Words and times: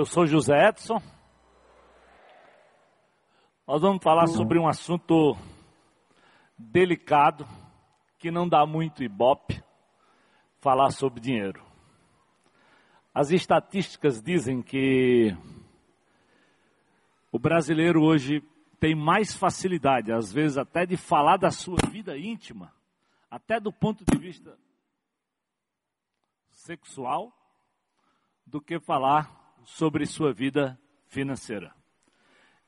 eu 0.00 0.06
sou 0.06 0.26
José 0.26 0.66
Edson. 0.66 0.96
Nós 3.66 3.82
vamos 3.82 4.02
falar 4.02 4.26
sobre 4.28 4.58
um 4.58 4.66
assunto 4.66 5.36
delicado, 6.56 7.46
que 8.18 8.30
não 8.30 8.48
dá 8.48 8.64
muito 8.64 9.04
ibope, 9.04 9.62
falar 10.58 10.90
sobre 10.90 11.20
dinheiro. 11.20 11.62
As 13.12 13.30
estatísticas 13.30 14.22
dizem 14.22 14.62
que 14.62 15.36
o 17.30 17.38
brasileiro 17.38 18.02
hoje 18.02 18.42
tem 18.80 18.94
mais 18.94 19.34
facilidade, 19.34 20.10
às 20.10 20.32
vezes 20.32 20.56
até 20.56 20.86
de 20.86 20.96
falar 20.96 21.36
da 21.36 21.50
sua 21.50 21.76
vida 21.90 22.16
íntima, 22.16 22.74
até 23.30 23.60
do 23.60 23.70
ponto 23.70 24.02
de 24.02 24.16
vista 24.16 24.56
sexual, 26.48 27.30
do 28.46 28.62
que 28.62 28.80
falar 28.80 29.39
sobre 29.64 30.06
sua 30.06 30.32
vida 30.32 30.78
financeira. 31.06 31.74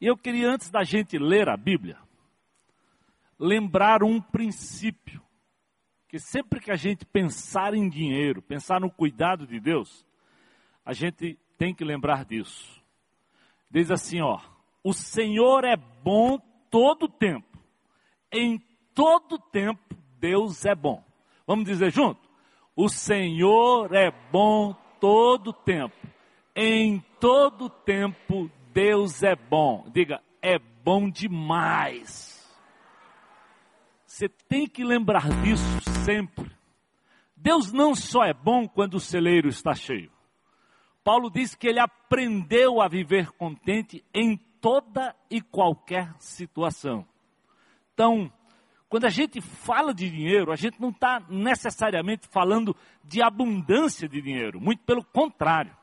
E 0.01 0.07
eu 0.07 0.17
queria, 0.17 0.51
antes 0.51 0.71
da 0.71 0.83
gente 0.83 1.19
ler 1.19 1.49
a 1.49 1.57
Bíblia, 1.57 1.99
lembrar 3.39 4.03
um 4.03 4.21
princípio, 4.21 5.23
que 6.09 6.19
sempre 6.19 6.61
que 6.61 6.71
a 6.71 6.77
gente 6.77 7.05
pensar 7.07 7.75
em 7.75 7.89
dinheiro, 7.89 8.43
pensar 8.43 8.81
no 8.81 8.91
cuidado 8.91 9.47
de 9.47 9.59
Deus, 9.59 10.07
a 10.85 10.93
gente 10.93 11.39
tem 11.57 11.75
que 11.75 11.85
lembrar 11.85 12.25
disso. 12.25 12.83
Diz 13.71 13.91
assim, 13.91 14.21
ó, 14.21 14.41
o 14.85 14.93
Senhor 14.93 15.65
é 15.65 15.77
bom 15.77 16.39
todo 16.71 17.09
tempo. 17.09 17.59
Em 18.31 18.59
todo 18.95 19.39
tempo 19.39 19.97
Deus 20.19 20.65
é 20.65 20.75
bom. 20.75 21.05
Vamos 21.47 21.65
dizer 21.65 21.93
junto? 21.93 22.21
O 22.75 22.89
Senhor 22.89 23.95
é 23.95 24.11
bom 24.31 24.75
todo 25.01 25.53
tempo. 25.53 25.97
Em 26.55 27.01
todo 27.19 27.71
tempo 27.71 28.51
Deus 28.73 29.23
é 29.23 29.35
bom. 29.35 29.87
Diga, 29.93 30.21
é 30.41 30.59
bom 30.59 31.09
demais. 31.09 32.33
Você 34.07 34.29
tem 34.29 34.67
que 34.67 34.85
lembrar 34.85 35.29
disso 35.43 35.81
sempre. 36.05 36.51
Deus 37.37 37.73
não 37.73 37.95
só 37.95 38.25
é 38.25 38.35
bom 38.35 38.69
quando 38.69 38.95
o 38.95 39.01
celeiro 39.01 39.49
está 39.49 39.75
cheio. 39.75 40.13
Paulo 41.03 41.31
diz 41.31 41.55
que 41.55 41.67
ele 41.67 41.81
aprendeu 41.81 42.81
a 42.81 42.89
viver 42.89 43.33
contente 43.33 44.05
em 44.15 44.37
toda 44.61 45.17
e 45.29 45.41
qualquer 45.41 46.15
situação. 46.19 47.07
Então, 47.93 48.33
quando 48.89 49.07
a 49.07 49.11
gente 49.11 49.41
fala 49.41 49.93
de 49.93 50.09
dinheiro, 50.09 50.53
a 50.53 50.57
gente 50.57 50.81
não 50.81 50.91
está 50.91 51.21
necessariamente 51.29 52.29
falando 52.29 52.77
de 53.03 53.23
abundância 53.23 54.09
de 54.09 54.21
dinheiro, 54.23 54.61
muito 54.61 54.85
pelo 54.85 55.03
contrário. 55.03 55.77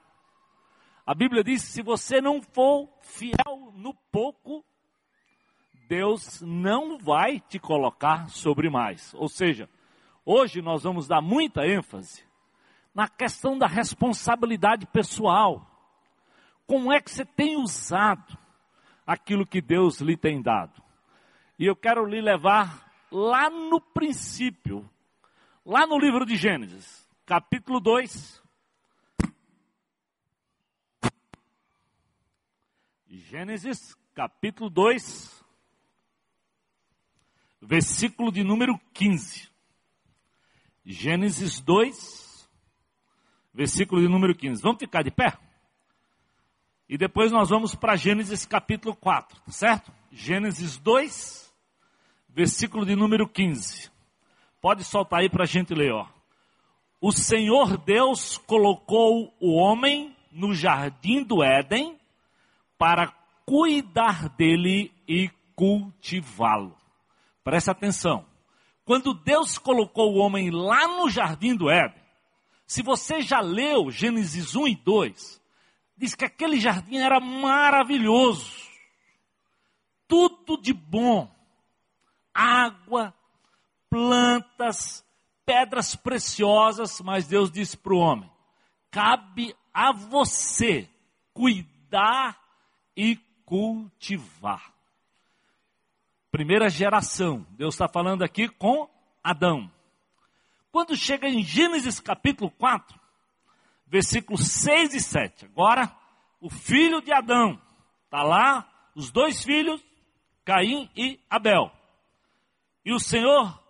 A 1.09 1.15
Bíblia 1.15 1.43
diz: 1.43 1.63
se 1.63 1.81
você 1.81 2.21
não 2.21 2.39
for 2.39 2.87
fiel 3.01 3.73
no 3.73 3.95
pouco, 4.11 4.63
Deus 5.87 6.39
não 6.39 6.99
vai 6.99 7.39
te 7.39 7.57
colocar 7.57 8.29
sobre 8.29 8.69
mais. 8.69 9.11
Ou 9.15 9.27
seja, 9.27 9.67
hoje 10.23 10.61
nós 10.61 10.83
vamos 10.83 11.07
dar 11.07 11.19
muita 11.19 11.65
ênfase 11.65 12.23
na 12.93 13.07
questão 13.07 13.57
da 13.57 13.65
responsabilidade 13.65 14.85
pessoal. 14.85 15.65
Como 16.67 16.93
é 16.93 17.01
que 17.01 17.09
você 17.09 17.25
tem 17.25 17.57
usado 17.57 18.37
aquilo 19.03 19.47
que 19.47 19.61
Deus 19.61 20.01
lhe 20.01 20.15
tem 20.15 20.39
dado? 20.39 20.79
E 21.57 21.65
eu 21.65 21.75
quero 21.75 22.05
lhe 22.05 22.21
levar 22.21 22.87
lá 23.11 23.49
no 23.49 23.81
princípio, 23.81 24.87
lá 25.65 25.87
no 25.87 25.97
livro 25.97 26.23
de 26.23 26.35
Gênesis, 26.35 27.09
capítulo 27.25 27.79
2. 27.79 28.47
Gênesis, 33.11 33.97
capítulo 34.13 34.69
2, 34.69 35.43
versículo 37.59 38.31
de 38.31 38.43
número 38.43 38.79
15. 38.93 39.49
Gênesis 40.85 41.59
2, 41.59 42.47
versículo 43.51 43.99
de 43.99 44.07
número 44.07 44.35
15. 44.35 44.61
Vamos 44.61 44.77
ficar 44.77 45.01
de 45.01 45.09
pé? 45.09 45.35
E 46.87 46.99
depois 46.99 47.31
nós 47.31 47.49
vamos 47.49 47.73
para 47.73 47.95
Gênesis 47.95 48.45
capítulo 48.45 48.95
4, 48.95 49.41
tá 49.41 49.51
certo? 49.51 49.91
Gênesis 50.11 50.77
2, 50.77 51.51
versículo 52.29 52.85
de 52.85 52.95
número 52.95 53.27
15. 53.27 53.89
Pode 54.61 54.83
soltar 54.83 55.21
aí 55.21 55.29
para 55.29 55.45
a 55.45 55.47
gente 55.47 55.73
ler, 55.73 55.93
ó. 55.93 56.07
O 57.01 57.11
Senhor 57.11 57.75
Deus 57.75 58.37
colocou 58.37 59.35
o 59.39 59.55
homem 59.55 60.15
no 60.31 60.53
jardim 60.53 61.23
do 61.23 61.43
Éden 61.43 61.98
para 62.79 63.13
cuidar 63.45 64.29
dele 64.29 64.91
e 65.05 65.29
cultivá-lo. 65.53 66.75
Preste 67.43 67.69
atenção. 67.69 68.25
Quando 68.85 69.13
Deus 69.13 69.57
colocou 69.57 70.13
o 70.13 70.17
homem 70.17 70.49
lá 70.49 70.87
no 70.87 71.09
jardim 71.09 71.55
do 71.55 71.69
Éden, 71.69 72.01
se 72.65 72.81
você 72.81 73.21
já 73.21 73.41
leu 73.41 73.91
Gênesis 73.91 74.55
1 74.55 74.67
e 74.69 74.75
2, 74.75 75.41
diz 75.97 76.15
que 76.15 76.23
aquele 76.23 76.59
jardim 76.59 76.97
era 76.97 77.19
maravilhoso. 77.19 78.49
Tudo 80.07 80.59
de 80.59 80.73
bom. 80.73 81.29
Água, 82.33 83.13
plantas, 83.89 85.05
pedras 85.45 85.95
preciosas, 85.95 87.01
mas 87.01 87.27
Deus 87.27 87.51
disse 87.51 87.75
para 87.75 87.93
o 87.93 87.99
homem: 87.99 88.31
cabe 88.89 89.53
a 89.73 89.91
você 89.91 90.87
cuidar 91.33 92.39
e 92.99 93.15
cultivar. 93.45 94.73
Primeira 96.29 96.69
geração. 96.69 97.47
Deus 97.51 97.73
está 97.73 97.87
falando 97.87 98.23
aqui 98.23 98.49
com 98.49 98.89
Adão. 99.23 99.71
Quando 100.69 100.97
chega 100.97 101.29
em 101.29 101.41
Gênesis 101.41 102.01
capítulo 102.01 102.51
4, 102.51 102.99
versículos 103.87 104.51
6 104.51 104.95
e 104.95 104.99
7. 104.99 105.45
Agora, 105.45 105.95
o 106.41 106.49
filho 106.49 107.01
de 107.01 107.13
Adão. 107.13 107.59
Está 108.03 108.21
lá, 108.21 108.69
os 108.93 109.11
dois 109.11 109.45
filhos, 109.45 109.81
Caim 110.43 110.89
e 110.93 111.21
Abel. 111.29 111.71
E 112.83 112.91
o 112.91 112.99
Senhor 112.99 113.63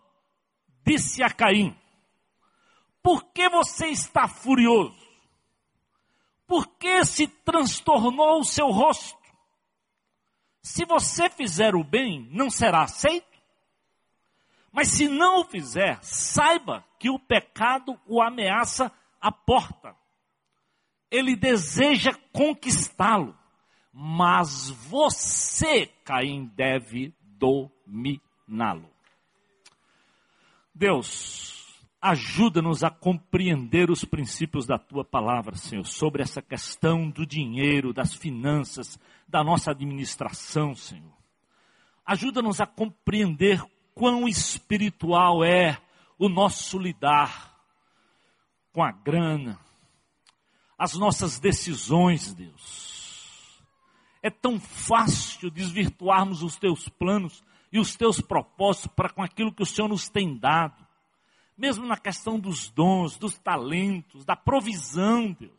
disse 0.84 1.22
a 1.22 1.30
Caim: 1.30 1.78
Por 3.04 3.26
que 3.26 3.48
você 3.48 3.90
está 3.90 4.28
furioso? 4.28 4.98
Por 6.48 6.66
que 6.78 7.06
se 7.06 7.28
transtornou 7.28 8.40
o 8.40 8.44
seu 8.44 8.72
rosto? 8.72 9.19
Se 10.70 10.86
você 10.86 11.32
fizer 11.32 11.74
o 11.74 11.84
bem, 11.84 12.30
não 12.32 12.48
será 12.48 12.84
aceito? 12.84 13.42
Mas 14.72 14.90
se 14.90 15.08
não 15.08 15.42
o 15.42 15.44
fizer, 15.44 15.98
saiba 16.04 16.86
que 17.00 17.10
o 17.10 17.18
pecado 17.18 18.00
o 18.06 18.22
ameaça 18.22 18.92
à 19.20 19.32
porta. 19.32 19.96
Ele 21.10 21.36
deseja 21.36 22.14
conquistá-lo, 22.32 23.36
mas 23.92 24.70
você, 24.70 25.88
Caim, 26.06 26.46
deve 26.56 27.16
dominá-lo. 27.20 28.94
Deus, 30.72 31.59
Ajuda-nos 32.02 32.82
a 32.82 32.90
compreender 32.90 33.92
os 33.92 34.06
princípios 34.06 34.66
da 34.66 34.80
tua 34.80 35.04
palavra, 35.04 35.58
Senhor, 35.58 35.86
sobre 35.86 36.22
essa 36.22 36.42
questão 36.42 37.10
do 37.10 37.26
dinheiro, 37.26 37.92
das 37.92 38.14
finanças, 38.14 38.98
da 39.28 39.44
nossa 39.44 39.72
administração, 39.72 40.74
Senhor. 40.74 41.12
Ajuda-nos 42.06 42.62
a 42.62 42.66
compreender 42.66 43.62
quão 43.94 44.30
espiritual 44.30 45.44
é 45.44 45.78
o 46.18 46.30
nosso 46.30 46.80
lidar 46.80 47.54
com 48.72 48.82
a 48.82 48.94
grana, 48.94 49.60
as 50.78 50.94
nossas 50.94 51.38
decisões, 51.38 52.34
Deus. 52.34 53.62
É 54.24 54.30
tão 54.30 54.58
fácil 54.58 55.52
desvirtuarmos 55.52 56.44
os 56.44 56.56
teus 56.56 56.88
planos 56.88 57.44
e 57.74 57.78
os 57.78 57.94
teus 57.98 58.22
propósitos 58.22 58.94
para 58.96 59.10
com 59.10 59.22
aquilo 59.22 59.52
que 59.52 59.64
o 59.64 59.66
Senhor 59.66 59.90
nos 59.90 60.08
tem 60.08 60.38
dado 60.38 60.89
mesmo 61.60 61.86
na 61.86 61.98
questão 61.98 62.40
dos 62.40 62.70
dons, 62.70 63.18
dos 63.18 63.38
talentos, 63.38 64.24
da 64.24 64.36
provisão, 64.36 65.36
Deus. 65.38 65.52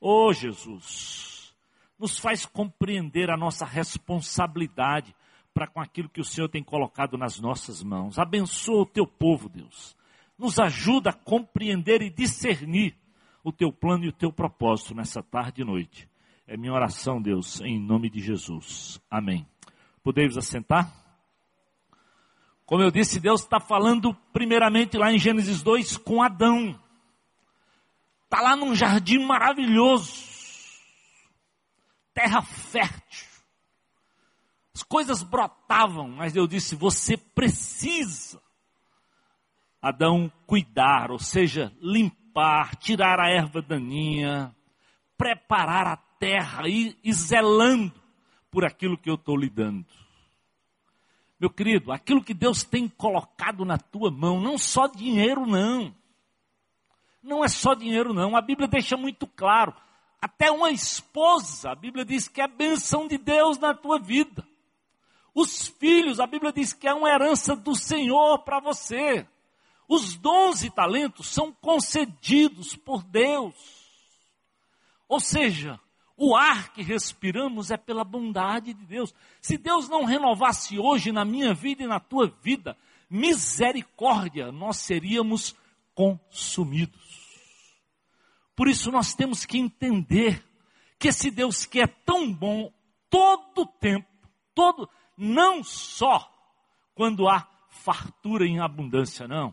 Oh 0.00 0.32
Jesus, 0.32 1.54
nos 1.98 2.18
faz 2.18 2.46
compreender 2.46 3.30
a 3.30 3.36
nossa 3.36 3.66
responsabilidade 3.66 5.14
para 5.52 5.66
com 5.66 5.80
aquilo 5.80 6.08
que 6.08 6.20
o 6.20 6.24
Senhor 6.24 6.48
tem 6.48 6.64
colocado 6.64 7.18
nas 7.18 7.38
nossas 7.38 7.82
mãos. 7.82 8.18
Abençoa 8.18 8.82
o 8.82 8.86
teu 8.86 9.06
povo, 9.06 9.48
Deus. 9.50 9.94
Nos 10.38 10.58
ajuda 10.58 11.10
a 11.10 11.12
compreender 11.12 12.00
e 12.00 12.10
discernir 12.10 12.96
o 13.44 13.52
teu 13.52 13.70
plano 13.70 14.04
e 14.04 14.08
o 14.08 14.12
teu 14.12 14.32
propósito 14.32 14.94
nessa 14.94 15.22
tarde 15.22 15.60
e 15.60 15.64
noite. 15.64 16.08
É 16.46 16.56
minha 16.56 16.72
oração, 16.72 17.20
Deus, 17.20 17.60
em 17.60 17.78
nome 17.78 18.08
de 18.10 18.20
Jesus. 18.20 19.00
Amém. 19.10 19.46
Podemos 20.02 20.36
assentar? 20.36 21.03
Como 22.66 22.82
eu 22.82 22.90
disse, 22.90 23.20
Deus 23.20 23.42
está 23.42 23.60
falando 23.60 24.14
primeiramente 24.32 24.96
lá 24.96 25.12
em 25.12 25.18
Gênesis 25.18 25.62
2 25.62 25.98
com 25.98 26.22
Adão. 26.22 26.78
Está 28.24 28.40
lá 28.40 28.56
num 28.56 28.74
jardim 28.74 29.18
maravilhoso. 29.18 30.12
terra 32.14 32.42
fértil. 32.42 33.28
As 34.74 34.82
coisas 34.82 35.22
brotavam, 35.22 36.08
mas 36.08 36.32
Deus 36.32 36.48
disse: 36.48 36.74
você 36.74 37.16
precisa, 37.16 38.40
Adão, 39.80 40.32
cuidar, 40.46 41.10
ou 41.10 41.18
seja, 41.18 41.72
limpar, 41.80 42.74
tirar 42.76 43.20
a 43.20 43.28
erva 43.28 43.62
daninha, 43.62 44.54
preparar 45.16 45.86
a 45.86 45.96
terra 46.18 46.66
e, 46.66 46.98
e 47.04 47.12
zelando 47.12 47.92
por 48.50 48.64
aquilo 48.64 48.98
que 48.98 49.10
eu 49.10 49.14
estou 49.14 49.36
lhe 49.36 49.50
dando. 49.50 49.86
Meu 51.38 51.50
querido, 51.50 51.92
aquilo 51.92 52.22
que 52.22 52.32
Deus 52.32 52.62
tem 52.62 52.88
colocado 52.88 53.64
na 53.64 53.76
tua 53.76 54.10
mão, 54.10 54.40
não 54.40 54.56
só 54.56 54.86
dinheiro, 54.86 55.46
não. 55.46 55.94
Não 57.22 57.44
é 57.44 57.48
só 57.48 57.74
dinheiro, 57.74 58.12
não. 58.12 58.36
A 58.36 58.40
Bíblia 58.40 58.68
deixa 58.68 58.96
muito 58.96 59.26
claro. 59.26 59.74
Até 60.20 60.50
uma 60.50 60.70
esposa, 60.70 61.70
a 61.70 61.74
Bíblia 61.74 62.04
diz 62.04 62.28
que 62.28 62.40
é 62.40 62.48
benção 62.48 63.08
de 63.08 63.18
Deus 63.18 63.58
na 63.58 63.74
tua 63.74 63.98
vida. 63.98 64.46
Os 65.34 65.66
filhos, 65.66 66.20
a 66.20 66.26
Bíblia 66.26 66.52
diz 66.52 66.72
que 66.72 66.86
é 66.86 66.94
uma 66.94 67.10
herança 67.10 67.56
do 67.56 67.74
Senhor 67.74 68.38
para 68.38 68.60
você. 68.60 69.26
Os 69.88 70.16
dons 70.16 70.62
e 70.62 70.70
talentos 70.70 71.26
são 71.26 71.52
concedidos 71.52 72.76
por 72.76 73.02
Deus. 73.02 73.54
Ou 75.08 75.20
seja, 75.20 75.78
o 76.16 76.36
ar 76.36 76.72
que 76.72 76.82
respiramos 76.82 77.70
é 77.70 77.76
pela 77.76 78.04
bondade 78.04 78.72
de 78.72 78.86
Deus. 78.86 79.14
Se 79.40 79.58
Deus 79.58 79.88
não 79.88 80.04
renovasse 80.04 80.78
hoje 80.78 81.10
na 81.10 81.24
minha 81.24 81.52
vida 81.52 81.82
e 81.82 81.88
na 81.88 81.98
tua 81.98 82.28
vida, 82.42 82.76
misericórdia, 83.10 84.52
nós 84.52 84.76
seríamos 84.76 85.56
consumidos. 85.94 87.24
Por 88.54 88.68
isso 88.68 88.92
nós 88.92 89.14
temos 89.14 89.44
que 89.44 89.58
entender 89.58 90.44
que 90.98 91.08
esse 91.08 91.30
Deus 91.30 91.66
que 91.66 91.80
é 91.80 91.86
tão 91.86 92.32
bom 92.32 92.72
todo 93.10 93.62
o 93.62 93.66
tempo, 93.66 94.08
todo, 94.54 94.88
não 95.18 95.64
só 95.64 96.30
quando 96.94 97.28
há 97.28 97.48
fartura 97.68 98.46
em 98.46 98.60
abundância, 98.60 99.26
não. 99.26 99.52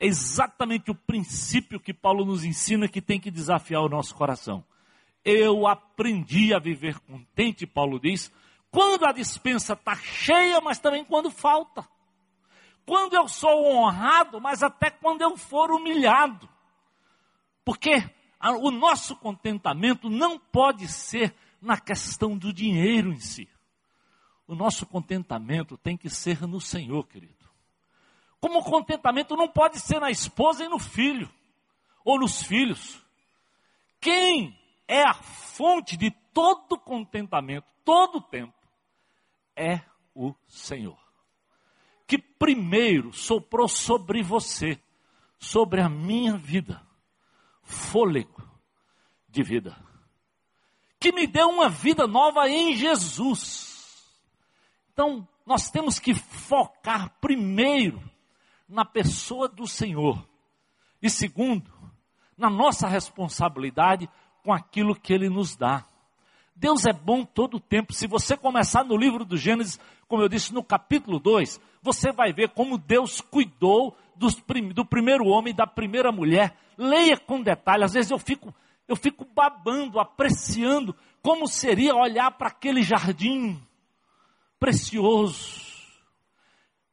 É 0.00 0.06
exatamente 0.06 0.90
o 0.90 0.94
princípio 0.94 1.78
que 1.78 1.94
Paulo 1.94 2.24
nos 2.24 2.44
ensina 2.44 2.88
que 2.88 3.00
tem 3.00 3.20
que 3.20 3.30
desafiar 3.30 3.82
o 3.82 3.88
nosso 3.88 4.14
coração 4.16 4.64
eu 5.26 5.66
aprendi 5.66 6.54
a 6.54 6.58
viver 6.60 7.00
contente, 7.00 7.66
Paulo 7.66 7.98
diz, 7.98 8.32
quando 8.70 9.04
a 9.04 9.10
dispensa 9.10 9.72
está 9.72 9.96
cheia, 9.96 10.60
mas 10.60 10.78
também 10.78 11.04
quando 11.04 11.32
falta. 11.32 11.84
Quando 12.86 13.14
eu 13.14 13.26
sou 13.26 13.66
honrado, 13.66 14.40
mas 14.40 14.62
até 14.62 14.88
quando 14.88 15.22
eu 15.22 15.36
for 15.36 15.72
humilhado. 15.72 16.48
Porque 17.64 18.08
o 18.60 18.70
nosso 18.70 19.16
contentamento 19.16 20.08
não 20.08 20.38
pode 20.38 20.86
ser 20.86 21.34
na 21.60 21.76
questão 21.76 22.38
do 22.38 22.52
dinheiro 22.52 23.12
em 23.12 23.18
si. 23.18 23.48
O 24.46 24.54
nosso 24.54 24.86
contentamento 24.86 25.76
tem 25.76 25.96
que 25.96 26.08
ser 26.08 26.42
no 26.42 26.60
Senhor, 26.60 27.04
querido. 27.08 27.34
Como 28.38 28.60
o 28.60 28.64
contentamento 28.64 29.34
não 29.36 29.48
pode 29.48 29.80
ser 29.80 29.98
na 29.98 30.08
esposa 30.08 30.64
e 30.64 30.68
no 30.68 30.78
filho, 30.78 31.28
ou 32.04 32.20
nos 32.20 32.44
filhos. 32.44 33.04
Quem 34.00 34.56
é 34.88 35.02
a 35.02 35.14
fonte 35.14 35.96
de 35.96 36.10
todo 36.32 36.78
contentamento, 36.78 37.66
todo 37.84 38.20
tempo, 38.20 38.54
é 39.54 39.80
o 40.14 40.34
Senhor. 40.46 40.98
Que 42.06 42.18
primeiro 42.18 43.12
soprou 43.12 43.68
sobre 43.68 44.22
você, 44.22 44.80
sobre 45.38 45.80
a 45.80 45.88
minha 45.88 46.36
vida, 46.36 46.86
fôlego 47.62 48.42
de 49.28 49.42
vida. 49.42 49.76
Que 51.00 51.12
me 51.12 51.26
deu 51.26 51.48
uma 51.48 51.68
vida 51.68 52.06
nova 52.06 52.48
em 52.48 52.74
Jesus. 52.74 53.74
Então, 54.92 55.28
nós 55.44 55.70
temos 55.70 55.98
que 55.98 56.14
focar 56.14 57.10
primeiro 57.20 58.02
na 58.68 58.84
pessoa 58.84 59.48
do 59.48 59.66
Senhor. 59.66 60.26
E 61.02 61.10
segundo, 61.10 61.70
na 62.36 62.50
nossa 62.50 62.88
responsabilidade 62.88 64.08
com 64.46 64.52
aquilo 64.52 64.94
que 64.94 65.12
Ele 65.12 65.28
nos 65.28 65.56
dá. 65.56 65.84
Deus 66.54 66.86
é 66.86 66.92
bom 66.92 67.24
todo 67.24 67.56
o 67.56 67.60
tempo. 67.60 67.92
Se 67.92 68.06
você 68.06 68.36
começar 68.36 68.84
no 68.84 68.96
livro 68.96 69.24
do 69.24 69.36
Gênesis, 69.36 69.80
como 70.06 70.22
eu 70.22 70.28
disse, 70.28 70.54
no 70.54 70.62
capítulo 70.62 71.18
2, 71.18 71.60
você 71.82 72.12
vai 72.12 72.32
ver 72.32 72.50
como 72.50 72.78
Deus 72.78 73.20
cuidou 73.20 73.96
prim, 74.46 74.68
do 74.68 74.86
primeiro 74.86 75.26
homem, 75.26 75.52
da 75.52 75.66
primeira 75.66 76.12
mulher. 76.12 76.56
Leia 76.78 77.18
com 77.18 77.42
detalhe. 77.42 77.82
Às 77.82 77.94
vezes 77.94 78.12
eu 78.12 78.20
fico, 78.20 78.54
eu 78.86 78.94
fico 78.94 79.24
babando, 79.24 79.98
apreciando 79.98 80.94
como 81.20 81.48
seria 81.48 81.96
olhar 81.96 82.30
para 82.30 82.46
aquele 82.46 82.84
jardim 82.84 83.60
precioso. 84.60 85.60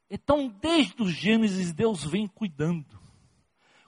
Então, 0.09 0.51
desde 0.59 1.03
o 1.03 1.07
Gênesis, 1.07 1.71
Deus 1.71 2.03
vem 2.03 2.27
cuidando. 2.27 2.99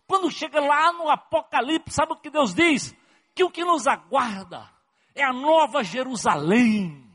Quando 0.06 0.30
chega 0.30 0.60
lá 0.60 0.94
no 0.94 1.10
Apocalipse, 1.10 1.96
sabe 1.96 2.14
o 2.14 2.18
que 2.18 2.30
Deus 2.30 2.54
diz? 2.54 2.96
Que 3.36 3.44
o 3.44 3.52
que 3.52 3.66
nos 3.66 3.86
aguarda 3.86 4.68
é 5.14 5.22
a 5.24 5.34
nova 5.34 5.84
Jerusalém, 5.84 7.06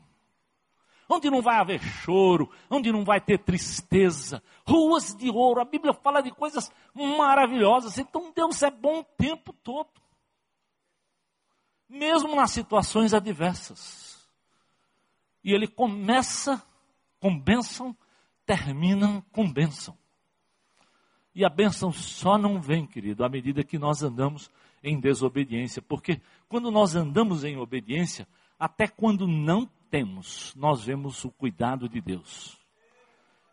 onde 1.09 1.29
não 1.29 1.41
vai 1.41 1.57
haver 1.57 1.81
choro, 1.81 2.49
onde 2.69 2.91
não 2.91 3.03
vai 3.03 3.19
ter 3.19 3.39
tristeza, 3.39 4.41
ruas 4.65 5.15
de 5.15 5.29
ouro. 5.29 5.59
A 5.59 5.65
Bíblia 5.65 5.93
fala 5.93 6.21
de 6.21 6.31
coisas 6.31 6.71
maravilhosas. 6.93 7.97
Então 7.97 8.31
Deus 8.33 8.61
é 8.61 8.69
bom 8.69 8.99
o 8.99 9.03
tempo 9.03 9.51
todo, 9.51 9.89
mesmo 11.89 12.35
nas 12.35 12.51
situações 12.51 13.13
adversas. 13.13 14.29
E 15.43 15.53
Ele 15.53 15.67
começa 15.67 16.63
com 17.19 17.37
bênção, 17.37 17.97
termina 18.45 19.25
com 19.31 19.51
bênção. 19.51 19.97
E 21.33 21.45
a 21.45 21.49
bênção 21.49 21.91
só 21.91 22.37
não 22.37 22.61
vem, 22.61 22.85
querido, 22.85 23.23
à 23.23 23.29
medida 23.29 23.63
que 23.63 23.79
nós 23.79 24.03
andamos 24.03 24.51
em 24.83 24.99
desobediência, 24.99 25.81
porque 25.81 26.21
quando 26.49 26.71
nós 26.71 26.95
andamos 26.95 27.43
em 27.43 27.57
obediência, 27.57 28.27
até 28.59 28.87
quando 28.87 29.27
não 29.27 29.69
temos, 29.89 30.53
nós 30.55 30.83
vemos 30.83 31.23
o 31.25 31.31
cuidado 31.31 31.87
de 31.87 31.99
Deus. 32.01 32.57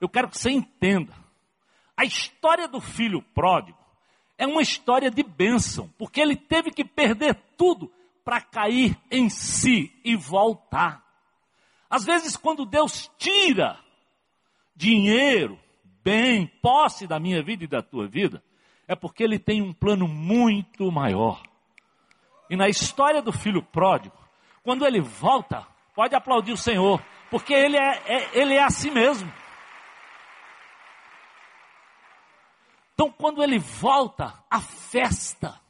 Eu 0.01 0.09
quero 0.09 0.29
que 0.29 0.39
você 0.39 0.51
entenda. 0.51 1.13
A 1.97 2.05
história 2.05 2.69
do 2.69 2.81
filho 2.81 3.21
pródigo 3.35 3.79
é 4.37 4.47
uma 4.47 4.63
história 4.63 5.11
de 5.11 5.23
bênção, 5.23 5.93
porque 5.99 6.21
ele 6.21 6.37
teve 6.37 6.71
que 6.71 6.85
perder 6.85 7.35
tudo 7.57 7.93
para 8.25 8.41
cair 8.41 8.97
em 9.11 9.29
si 9.29 9.93
e 10.05 10.15
voltar. 10.15 11.05
Às 11.91 12.05
vezes, 12.05 12.37
quando 12.37 12.65
Deus 12.65 13.11
tira 13.19 13.81
dinheiro, 14.77 15.59
bem, 16.05 16.47
posse 16.63 17.07
da 17.07 17.19
minha 17.19 17.43
vida 17.43 17.65
e 17.65 17.67
da 17.67 17.83
tua 17.83 18.07
vida, 18.07 18.43
é 18.89 18.97
porque 18.97 19.23
ele 19.23 19.39
tem 19.39 19.61
um 19.61 19.73
plano 19.73 20.09
muito 20.09 20.91
maior. 20.91 21.43
E 22.49 22.57
na 22.57 22.69
história 22.69 23.21
do 23.21 23.31
filho 23.31 23.63
pródigo, 23.63 24.17
quando 24.65 24.87
ele 24.87 25.01
volta, 25.01 25.67
pode 25.95 26.15
aplaudir 26.15 26.53
o 26.53 26.57
Senhor, 26.57 27.03
porque 27.31 27.53
ele 27.53 27.77
é, 27.77 28.03
é, 28.07 28.31
ele 28.33 28.55
é 28.55 28.65
assim 28.65 28.91
mesmo. 28.91 29.31
Então, 32.95 33.13
quando 33.13 33.43
ele 33.43 33.59
volta, 33.59 34.35
a 34.51 34.61
festa, 34.61 35.61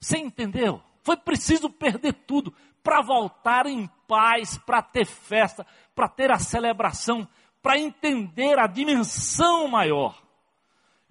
você 0.00 0.16
entendeu? 0.16 0.80
Foi 1.02 1.16
preciso 1.16 1.68
perder 1.68 2.14
tudo 2.14 2.54
para 2.82 3.02
voltar 3.02 3.66
em 3.66 3.88
paz, 4.06 4.56
para 4.56 4.80
ter 4.80 5.04
festa, 5.04 5.66
para 5.94 6.08
ter 6.08 6.30
a 6.30 6.38
celebração, 6.38 7.28
para 7.60 7.78
entender 7.78 8.58
a 8.58 8.66
dimensão 8.66 9.68
maior. 9.68 10.21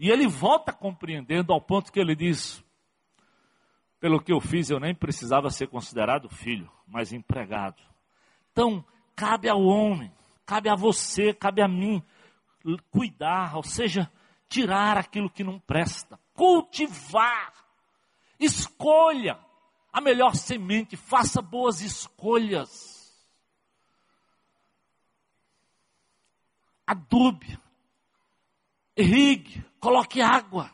E 0.02 0.10
ele 0.10 0.26
volta 0.26 0.74
compreendendo 0.74 1.54
ao 1.54 1.62
ponto 1.62 1.92
que 1.92 2.00
ele 2.00 2.16
diz: 2.16 2.64
pelo 4.00 4.20
que 4.20 4.34
eu 4.34 4.42
fiz, 4.42 4.72
eu 4.72 4.80
nem 4.80 4.96
precisava 4.96 5.52
ser 5.52 5.68
considerado 5.68 6.28
filho, 6.28 6.68
mas 6.88 7.14
empregado. 7.14 7.80
Então, 8.52 8.84
cabe 9.16 9.48
ao 9.48 9.62
homem, 9.62 10.12
cabe 10.44 10.70
a 10.70 10.76
você, 10.76 11.36
cabe 11.36 11.62
a 11.62 11.68
mim, 11.68 12.04
cuidar, 12.90 13.56
ou 13.56 13.62
seja, 13.62 14.12
tirar 14.50 14.98
aquilo 14.98 15.30
que 15.30 15.44
não 15.44 15.60
presta, 15.60 16.20
cultivar, 16.34 17.54
escolha 18.40 19.38
a 19.94 20.02
melhor 20.02 20.34
semente, 20.34 20.98
faça 20.98 21.44
boas 21.44 21.80
escolhas. 21.80 23.16
Adube, 26.88 27.60
irrigue, 28.98 29.64
coloque 29.82 30.22
água, 30.22 30.72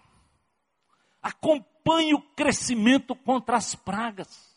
acompanhe 1.22 2.14
o 2.14 2.22
crescimento 2.22 3.16
contra 3.16 3.58
as 3.58 3.74
pragas. 3.74 4.54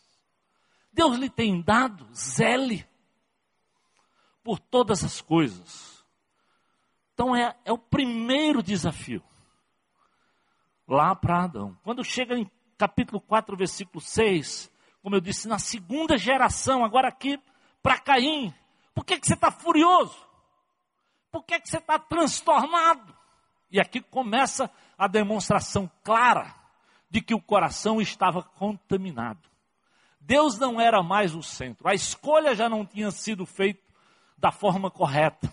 Deus 0.93 1.17
lhe 1.17 1.29
tem 1.29 1.61
dado, 1.61 2.07
zele 2.13 2.85
por 4.43 4.59
todas 4.59 5.03
as 5.03 5.21
coisas. 5.21 6.05
Então 7.13 7.35
é, 7.35 7.55
é 7.63 7.71
o 7.71 7.77
primeiro 7.77 8.61
desafio. 8.61 9.23
Lá 10.87 11.15
para 11.15 11.45
Adão. 11.45 11.77
Quando 11.83 12.03
chega 12.03 12.37
em 12.37 12.51
capítulo 12.77 13.21
4, 13.21 13.55
versículo 13.55 14.01
6, 14.01 14.69
como 15.01 15.15
eu 15.15 15.21
disse, 15.21 15.47
na 15.47 15.59
segunda 15.59 16.17
geração, 16.17 16.83
agora 16.83 17.07
aqui 17.07 17.39
para 17.81 17.99
Caim: 17.99 18.53
por 18.93 19.05
que, 19.05 19.17
que 19.17 19.25
você 19.25 19.33
está 19.33 19.49
furioso? 19.49 20.17
Por 21.31 21.45
que, 21.45 21.57
que 21.61 21.69
você 21.69 21.77
está 21.77 21.97
transtornado? 21.97 23.20
E 23.71 23.79
aqui 23.79 24.01
começa 24.01 24.69
a 24.97 25.07
demonstração 25.07 25.89
clara 26.03 26.53
de 27.09 27.21
que 27.21 27.33
o 27.33 27.41
coração 27.41 28.01
estava 28.01 28.43
contaminado. 28.43 29.49
Deus 30.19 30.57
não 30.57 30.79
era 30.79 31.01
mais 31.01 31.33
o 31.33 31.41
centro, 31.41 31.87
a 31.87 31.93
escolha 31.93 32.53
já 32.55 32.69
não 32.69 32.85
tinha 32.85 33.09
sido 33.11 33.45
feita 33.45 33.81
da 34.37 34.51
forma 34.51 34.91
correta. 34.91 35.51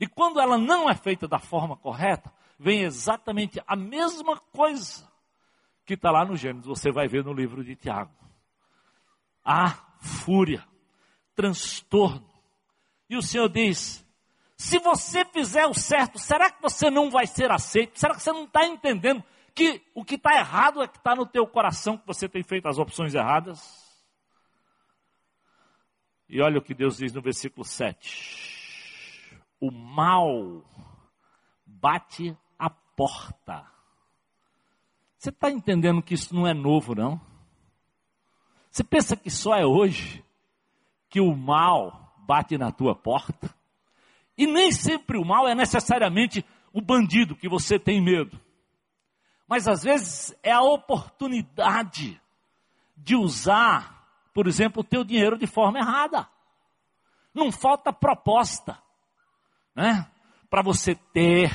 E 0.00 0.06
quando 0.06 0.40
ela 0.40 0.56
não 0.56 0.88
é 0.88 0.94
feita 0.94 1.28
da 1.28 1.38
forma 1.38 1.76
correta, 1.76 2.32
vem 2.58 2.82
exatamente 2.82 3.62
a 3.66 3.76
mesma 3.76 4.38
coisa 4.38 5.08
que 5.84 5.94
está 5.94 6.10
lá 6.10 6.24
no 6.24 6.36
Gênesis, 6.36 6.66
você 6.66 6.90
vai 6.90 7.08
ver 7.08 7.24
no 7.24 7.32
livro 7.32 7.64
de 7.64 7.76
Tiago. 7.76 8.12
A 9.44 9.70
fúria, 10.00 10.64
transtorno. 11.34 12.28
E 13.08 13.16
o 13.16 13.22
Senhor 13.22 13.48
diz: 13.48 14.06
se 14.60 14.78
você 14.78 15.24
fizer 15.24 15.64
o 15.64 15.72
certo, 15.72 16.18
será 16.18 16.50
que 16.50 16.60
você 16.60 16.90
não 16.90 17.10
vai 17.10 17.26
ser 17.26 17.50
aceito? 17.50 17.98
Será 17.98 18.14
que 18.14 18.20
você 18.20 18.30
não 18.30 18.44
está 18.44 18.66
entendendo 18.66 19.24
que 19.54 19.82
o 19.94 20.04
que 20.04 20.16
está 20.16 20.36
errado 20.36 20.82
é 20.82 20.86
que 20.86 20.98
está 20.98 21.16
no 21.16 21.24
teu 21.24 21.46
coração, 21.46 21.96
que 21.96 22.06
você 22.06 22.28
tem 22.28 22.42
feito 22.42 22.68
as 22.68 22.76
opções 22.76 23.14
erradas? 23.14 23.58
E 26.28 26.42
olha 26.42 26.58
o 26.58 26.62
que 26.62 26.74
Deus 26.74 26.98
diz 26.98 27.10
no 27.14 27.22
versículo 27.22 27.64
7. 27.64 29.32
O 29.58 29.70
mal 29.70 30.62
bate 31.64 32.36
a 32.58 32.68
porta. 32.68 33.66
Você 35.16 35.30
está 35.30 35.50
entendendo 35.50 36.02
que 36.02 36.12
isso 36.12 36.34
não 36.34 36.46
é 36.46 36.52
novo, 36.52 36.94
não? 36.94 37.18
Você 38.70 38.84
pensa 38.84 39.16
que 39.16 39.30
só 39.30 39.54
é 39.54 39.64
hoje 39.64 40.22
que 41.08 41.18
o 41.18 41.34
mal 41.34 42.14
bate 42.18 42.58
na 42.58 42.70
tua 42.70 42.94
porta? 42.94 43.58
E 44.40 44.46
nem 44.46 44.72
sempre 44.72 45.18
o 45.18 45.24
mal 45.24 45.46
é 45.46 45.54
necessariamente 45.54 46.42
o 46.72 46.80
bandido 46.80 47.36
que 47.36 47.46
você 47.46 47.78
tem 47.78 48.02
medo. 48.02 48.40
Mas 49.46 49.68
às 49.68 49.82
vezes 49.82 50.34
é 50.42 50.50
a 50.50 50.62
oportunidade 50.62 52.18
de 52.96 53.14
usar, 53.14 54.02
por 54.32 54.46
exemplo, 54.46 54.80
o 54.80 54.84
teu 54.84 55.04
dinheiro 55.04 55.36
de 55.36 55.46
forma 55.46 55.78
errada. 55.78 56.26
Não 57.34 57.52
falta 57.52 57.92
proposta, 57.92 58.78
né? 59.76 60.10
Para 60.48 60.62
você 60.62 60.94
ter 60.94 61.54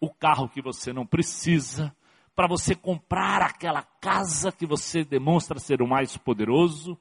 o 0.00 0.12
carro 0.12 0.48
que 0.48 0.60
você 0.60 0.92
não 0.92 1.06
precisa, 1.06 1.94
para 2.34 2.48
você 2.48 2.74
comprar 2.74 3.42
aquela 3.42 3.84
casa 4.00 4.50
que 4.50 4.66
você 4.66 5.04
demonstra 5.04 5.60
ser 5.60 5.80
o 5.80 5.86
mais 5.86 6.16
poderoso, 6.16 6.98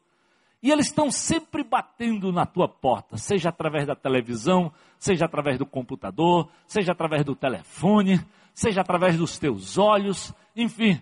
e 0.62 0.72
eles 0.72 0.88
estão 0.88 1.12
sempre 1.12 1.64
batendo 1.64 2.32
na 2.32 2.46
tua 2.46 2.68
porta, 2.68 3.18
seja 3.18 3.50
através 3.50 3.86
da 3.86 3.96
televisão, 3.96 4.72
seja 4.98 5.26
através 5.26 5.58
do 5.58 5.66
computador, 5.66 6.50
seja 6.66 6.92
através 6.94 7.24
do 7.24 7.36
telefone, 7.36 8.20
seja 8.54 8.82
através 8.82 9.18
dos 9.18 9.38
teus 9.38 9.78
olhos, 9.78 10.34
enfim, 10.56 11.02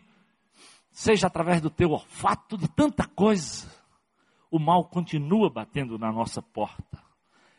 seja 0.92 1.28
através 1.28 1.62
do 1.62 1.70
teu 1.70 1.92
olfato, 1.92 2.58
de 2.58 2.68
tanta 2.68 3.08
coisa. 3.08 3.72
O 4.52 4.60
mal 4.60 4.86
continua 4.86 5.50
batendo 5.50 5.98
na 5.98 6.12
nossa 6.12 6.42
porta. 6.42 7.04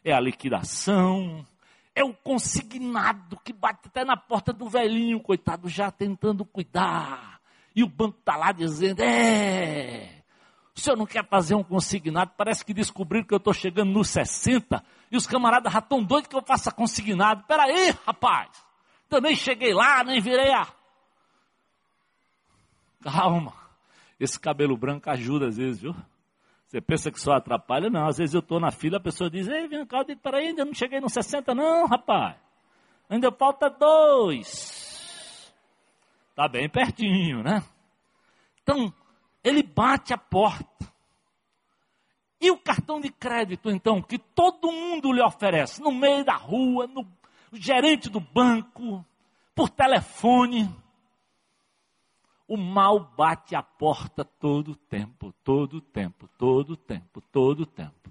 É 0.05 0.13
a 0.13 0.21
liquidação, 0.21 1.47
é 1.95 2.05
o 2.05 2.13
consignado 2.13 3.39
que 3.43 3.55
bate 3.55 3.89
até 3.89 4.05
na 4.05 4.19
porta 4.19 4.53
do 4.53 4.69
velhinho, 4.69 5.19
coitado, 5.19 5.67
já 5.67 5.91
tentando 5.91 6.45
cuidar. 6.45 7.41
E 7.75 7.83
o 7.83 7.89
banco 7.89 8.19
está 8.19 8.37
lá 8.37 8.53
dizendo: 8.53 9.01
é, 9.01 10.23
o 10.77 10.81
senhor 10.81 10.97
não 10.97 11.07
quer 11.07 11.27
fazer 11.27 11.55
um 11.55 11.65
consignado? 11.65 12.33
Parece 12.37 12.65
que 12.65 12.75
descobriram 12.75 13.27
que 13.27 13.33
eu 13.33 13.39
estou 13.39 13.55
chegando 13.55 13.91
nos 13.91 14.09
60 14.11 14.85
e 15.11 15.17
os 15.17 15.27
camaradas 15.27 15.73
já 15.73 15.79
estão 15.79 16.03
doidos 16.03 16.29
que 16.29 16.37
eu 16.37 16.43
faça 16.43 16.71
consignado. 16.71 17.45
Peraí, 17.45 17.95
rapaz. 18.07 18.51
Também 19.09 19.35
cheguei 19.35 19.73
lá, 19.73 20.05
nem 20.05 20.21
virei 20.21 20.53
a. 20.53 20.67
Calma. 23.03 23.55
Esse 24.21 24.39
cabelo 24.39 24.77
branco 24.77 25.09
ajuda 25.09 25.47
às 25.47 25.57
vezes, 25.57 25.81
viu? 25.81 25.95
Você 26.67 26.81
pensa 26.81 27.11
que 27.11 27.21
só 27.21 27.33
atrapalha? 27.33 27.89
Não. 27.89 28.07
Às 28.07 28.19
vezes 28.19 28.35
eu 28.35 28.41
estou 28.41 28.61
na 28.61 28.71
fila, 28.71 28.99
a 28.99 29.03
pessoa 29.03 29.31
diz: 29.31 29.49
Ei, 29.49 29.69
vem 29.69 29.87
cá, 29.87 29.99
eu 29.99 30.05
digo: 30.05 30.21
Peraí, 30.21 30.49
ainda 30.49 30.65
não 30.65 30.75
cheguei 30.75 31.01
nos 31.01 31.13
60, 31.13 31.55
não, 31.55 31.87
rapaz. 31.87 32.37
Ainda 33.09 33.31
falta 33.31 33.71
dois. 33.71 35.55
Tá 36.35 36.49
bem 36.49 36.69
pertinho, 36.69 37.43
né? 37.43 37.63
Então, 38.63 38.93
ele 39.47 39.63
bate 39.63 40.13
a 40.13 40.19
porta. 40.19 40.93
E 42.41 42.51
o 42.51 42.59
cartão 42.59 43.01
de 43.01 43.11
crédito, 43.11 43.71
então, 43.71 44.03
que 44.03 44.19
todo 44.19 44.73
mundo 44.73 45.13
lhe 45.13 45.23
oferece, 45.23 45.81
no 45.81 45.93
meio 45.93 46.25
da 46.25 46.35
rua, 46.35 46.89
no 46.89 47.07
gerente 47.53 48.11
do 48.11 48.19
banco, 48.19 49.07
por 49.55 49.71
telefone. 49.71 50.69
O 52.49 52.57
mal 52.57 53.13
bate 53.17 53.55
a 53.55 53.63
porta 53.63 54.25
todo 54.25 54.75
tempo, 54.75 55.33
todo 55.45 55.81
tempo, 55.81 56.29
todo 56.37 56.77
tempo, 56.77 57.21
todo 57.21 57.65
tempo. 57.65 58.11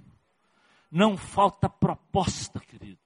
Não 0.90 1.18
falta 1.18 1.68
proposta, 1.68 2.62
querido, 2.62 3.00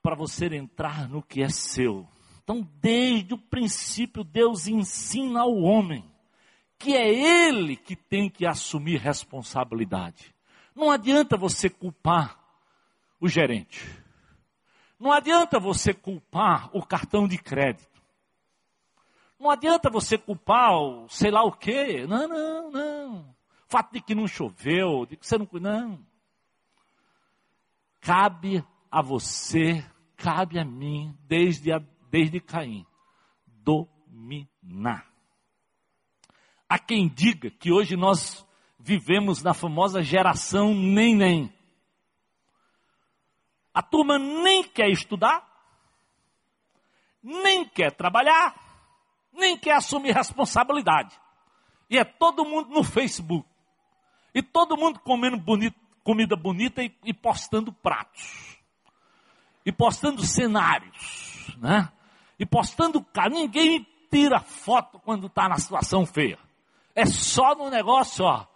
para 0.00 0.14
você 0.14 0.46
entrar 0.46 1.08
no 1.08 1.22
que 1.22 1.42
é 1.42 1.48
seu. 1.48 2.06
Então, 2.42 2.62
desde 2.80 3.34
o 3.34 3.38
princípio, 3.38 4.22
Deus 4.22 4.68
ensina 4.68 5.40
ao 5.40 5.56
homem 5.56 6.13
que 6.84 6.94
é 6.94 7.08
ele 7.08 7.76
que 7.76 7.96
tem 7.96 8.28
que 8.28 8.44
assumir 8.44 9.00
responsabilidade. 9.00 10.34
Não 10.76 10.90
adianta 10.90 11.34
você 11.34 11.70
culpar 11.70 12.38
o 13.18 13.26
gerente. 13.26 13.88
Não 15.00 15.10
adianta 15.10 15.58
você 15.58 15.94
culpar 15.94 16.68
o 16.76 16.84
cartão 16.84 17.26
de 17.26 17.38
crédito. 17.38 18.02
Não 19.40 19.48
adianta 19.50 19.88
você 19.88 20.18
culpar 20.18 20.76
o 20.76 21.08
sei 21.08 21.30
lá 21.30 21.42
o 21.42 21.52
quê. 21.52 22.06
Não, 22.06 22.28
não, 22.28 22.70
não. 22.70 23.20
O 23.20 23.34
fato 23.66 23.94
de 23.94 24.02
que 24.02 24.14
não 24.14 24.28
choveu, 24.28 25.06
de 25.06 25.16
que 25.16 25.26
você 25.26 25.38
não. 25.38 25.48
Não. 25.54 26.06
Cabe 27.98 28.62
a 28.90 29.00
você, 29.00 29.82
cabe 30.18 30.58
a 30.58 30.64
mim, 30.66 31.16
desde, 31.22 31.72
a, 31.72 31.82
desde 32.10 32.40
Caim, 32.40 32.84
dominar. 33.46 35.13
Há 36.68 36.78
quem 36.78 37.08
diga 37.08 37.50
que 37.50 37.70
hoje 37.72 37.96
nós 37.96 38.44
vivemos 38.78 39.42
na 39.42 39.54
famosa 39.54 40.02
geração 40.02 40.74
nem 40.74 41.14
nem. 41.14 41.52
A 43.72 43.82
turma 43.82 44.18
nem 44.18 44.62
quer 44.62 44.88
estudar, 44.88 45.44
nem 47.22 47.64
quer 47.64 47.90
trabalhar, 47.90 48.54
nem 49.32 49.58
quer 49.58 49.76
assumir 49.76 50.12
responsabilidade. 50.12 51.18
E 51.90 51.98
é 51.98 52.04
todo 52.04 52.44
mundo 52.44 52.70
no 52.70 52.84
Facebook. 52.84 53.48
E 54.34 54.42
todo 54.42 54.76
mundo 54.76 55.00
comendo 55.00 55.36
bonito, 55.36 55.78
comida 56.02 56.36
bonita 56.36 56.82
e, 56.82 56.94
e 57.04 57.12
postando 57.12 57.72
pratos. 57.72 58.58
E 59.64 59.72
postando 59.72 60.22
cenários, 60.22 61.56
né? 61.58 61.90
E 62.38 62.44
postando, 62.44 63.04
ninguém 63.30 63.86
tira 64.10 64.40
foto 64.40 64.98
quando 65.00 65.26
está 65.26 65.48
na 65.48 65.56
situação 65.56 66.04
feia. 66.04 66.38
É 66.94 67.04
só 67.06 67.54
no 67.54 67.68
negócio, 67.68 68.24
ó. 68.24 68.46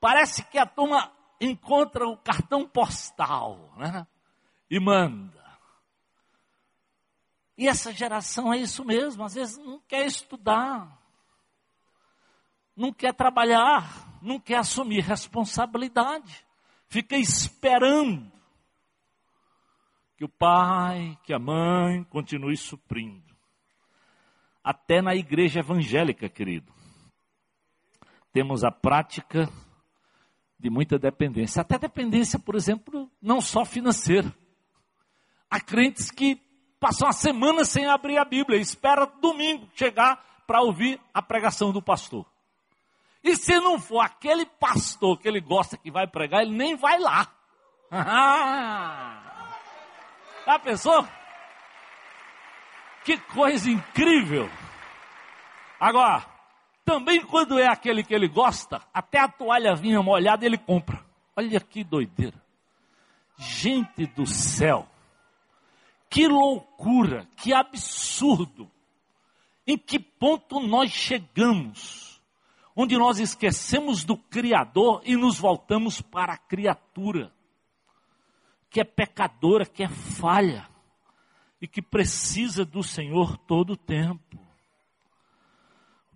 Parece 0.00 0.44
que 0.44 0.58
a 0.58 0.66
turma 0.66 1.12
encontra 1.40 2.06
o 2.06 2.16
cartão 2.16 2.66
postal, 2.66 3.72
né? 3.76 4.06
E 4.68 4.80
manda. 4.80 5.42
E 7.56 7.68
essa 7.68 7.92
geração 7.92 8.52
é 8.52 8.58
isso 8.58 8.84
mesmo, 8.84 9.22
às 9.22 9.34
vezes 9.34 9.56
não 9.58 9.80
quer 9.80 10.04
estudar, 10.04 11.00
não 12.76 12.92
quer 12.92 13.14
trabalhar, 13.14 14.18
não 14.20 14.40
quer 14.40 14.56
assumir 14.56 15.00
responsabilidade, 15.02 16.44
fica 16.88 17.16
esperando 17.16 18.32
que 20.16 20.24
o 20.24 20.28
pai, 20.28 21.16
que 21.22 21.32
a 21.32 21.38
mãe 21.38 22.02
continue 22.04 22.56
suprindo. 22.56 23.34
Até 24.62 25.00
na 25.00 25.14
igreja 25.14 25.60
evangélica, 25.60 26.28
querido 26.28 26.74
temos 28.34 28.64
a 28.64 28.70
prática 28.72 29.48
de 30.58 30.68
muita 30.68 30.98
dependência. 30.98 31.62
Até 31.62 31.78
dependência, 31.78 32.36
por 32.36 32.56
exemplo, 32.56 33.08
não 33.22 33.40
só 33.40 33.64
financeira. 33.64 34.34
Há 35.48 35.60
crentes 35.60 36.10
que 36.10 36.42
passam 36.80 37.06
a 37.06 37.12
semana 37.12 37.64
sem 37.64 37.86
abrir 37.86 38.18
a 38.18 38.24
Bíblia, 38.24 38.60
espera 38.60 39.06
domingo 39.06 39.68
chegar 39.76 40.42
para 40.48 40.60
ouvir 40.60 41.00
a 41.14 41.22
pregação 41.22 41.70
do 41.70 41.80
pastor. 41.80 42.26
E 43.22 43.36
se 43.36 43.60
não 43.60 43.78
for 43.78 44.00
aquele 44.00 44.44
pastor 44.44 45.16
que 45.18 45.28
ele 45.28 45.40
gosta 45.40 45.76
que 45.76 45.92
vai 45.92 46.08
pregar, 46.08 46.42
ele 46.42 46.56
nem 46.56 46.74
vai 46.74 46.98
lá. 46.98 47.32
Já 50.44 50.58
pensou? 50.58 51.06
Que 53.04 53.16
coisa 53.16 53.70
incrível! 53.70 54.50
Agora, 55.78 56.33
também 56.84 57.24
quando 57.24 57.58
é 57.58 57.66
aquele 57.66 58.02
que 58.02 58.14
ele 58.14 58.28
gosta, 58.28 58.80
até 58.92 59.18
a 59.18 59.28
toalha 59.28 59.74
vinha 59.74 60.02
molhada 60.02 60.44
ele 60.44 60.58
compra. 60.58 61.04
Olha 61.36 61.60
que 61.60 61.82
doideira. 61.82 62.40
Gente 63.36 64.06
do 64.06 64.26
céu. 64.26 64.86
Que 66.08 66.28
loucura, 66.28 67.26
que 67.36 67.52
absurdo. 67.52 68.70
Em 69.66 69.78
que 69.78 69.98
ponto 69.98 70.60
nós 70.60 70.90
chegamos? 70.92 72.22
Onde 72.76 72.96
nós 72.98 73.18
esquecemos 73.18 74.04
do 74.04 74.16
Criador 74.16 75.00
e 75.04 75.16
nos 75.16 75.38
voltamos 75.38 76.00
para 76.00 76.34
a 76.34 76.38
criatura, 76.38 77.32
que 78.68 78.80
é 78.80 78.84
pecadora, 78.84 79.64
que 79.64 79.82
é 79.82 79.88
falha 79.88 80.68
e 81.60 81.66
que 81.66 81.80
precisa 81.80 82.64
do 82.64 82.82
Senhor 82.82 83.38
todo 83.38 83.72
o 83.72 83.76
tempo. 83.76 84.43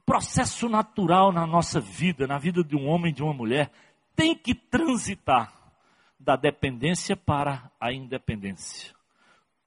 Processo 0.09 0.71
natural 0.71 1.31
na 1.31 1.47
nossa 1.47 1.79
vida, 1.79 2.27
na 2.27 2.39
vida 2.39 2.65
de 2.65 2.75
um 2.75 2.89
homem 2.89 3.13
e 3.13 3.15
de 3.15 3.23
uma 3.23 3.35
mulher, 3.35 3.71
tem 4.17 4.35
que 4.35 4.55
transitar 4.55 5.53
da 6.19 6.35
dependência 6.35 7.15
para 7.15 7.71
a 7.79 7.93
independência. 7.93 8.95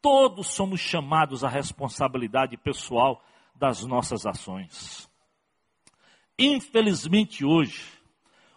Todos 0.02 0.48
somos 0.48 0.80
chamados 0.80 1.44
à 1.44 1.48
responsabilidade 1.48 2.58
pessoal 2.58 3.24
das 3.54 3.86
nossas 3.86 4.26
ações. 4.26 5.08
Infelizmente 6.40 7.46
hoje, 7.46 7.94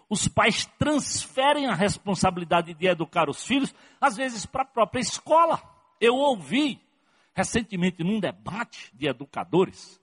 os 0.08 0.26
pais 0.26 0.64
transferem 0.78 1.66
a 1.66 1.74
responsabilidade 1.74 2.72
de 2.72 2.86
educar 2.86 3.28
os 3.28 3.44
filhos, 3.44 3.74
às 4.00 4.16
vezes 4.16 4.46
para 4.46 4.62
a 4.62 4.64
própria 4.66 5.00
escola. 5.00 5.62
Eu 6.00 6.14
ouvi 6.14 6.80
recentemente 7.34 8.02
num 8.02 8.20
debate 8.20 8.90
de 8.94 9.06
educadores 9.06 10.02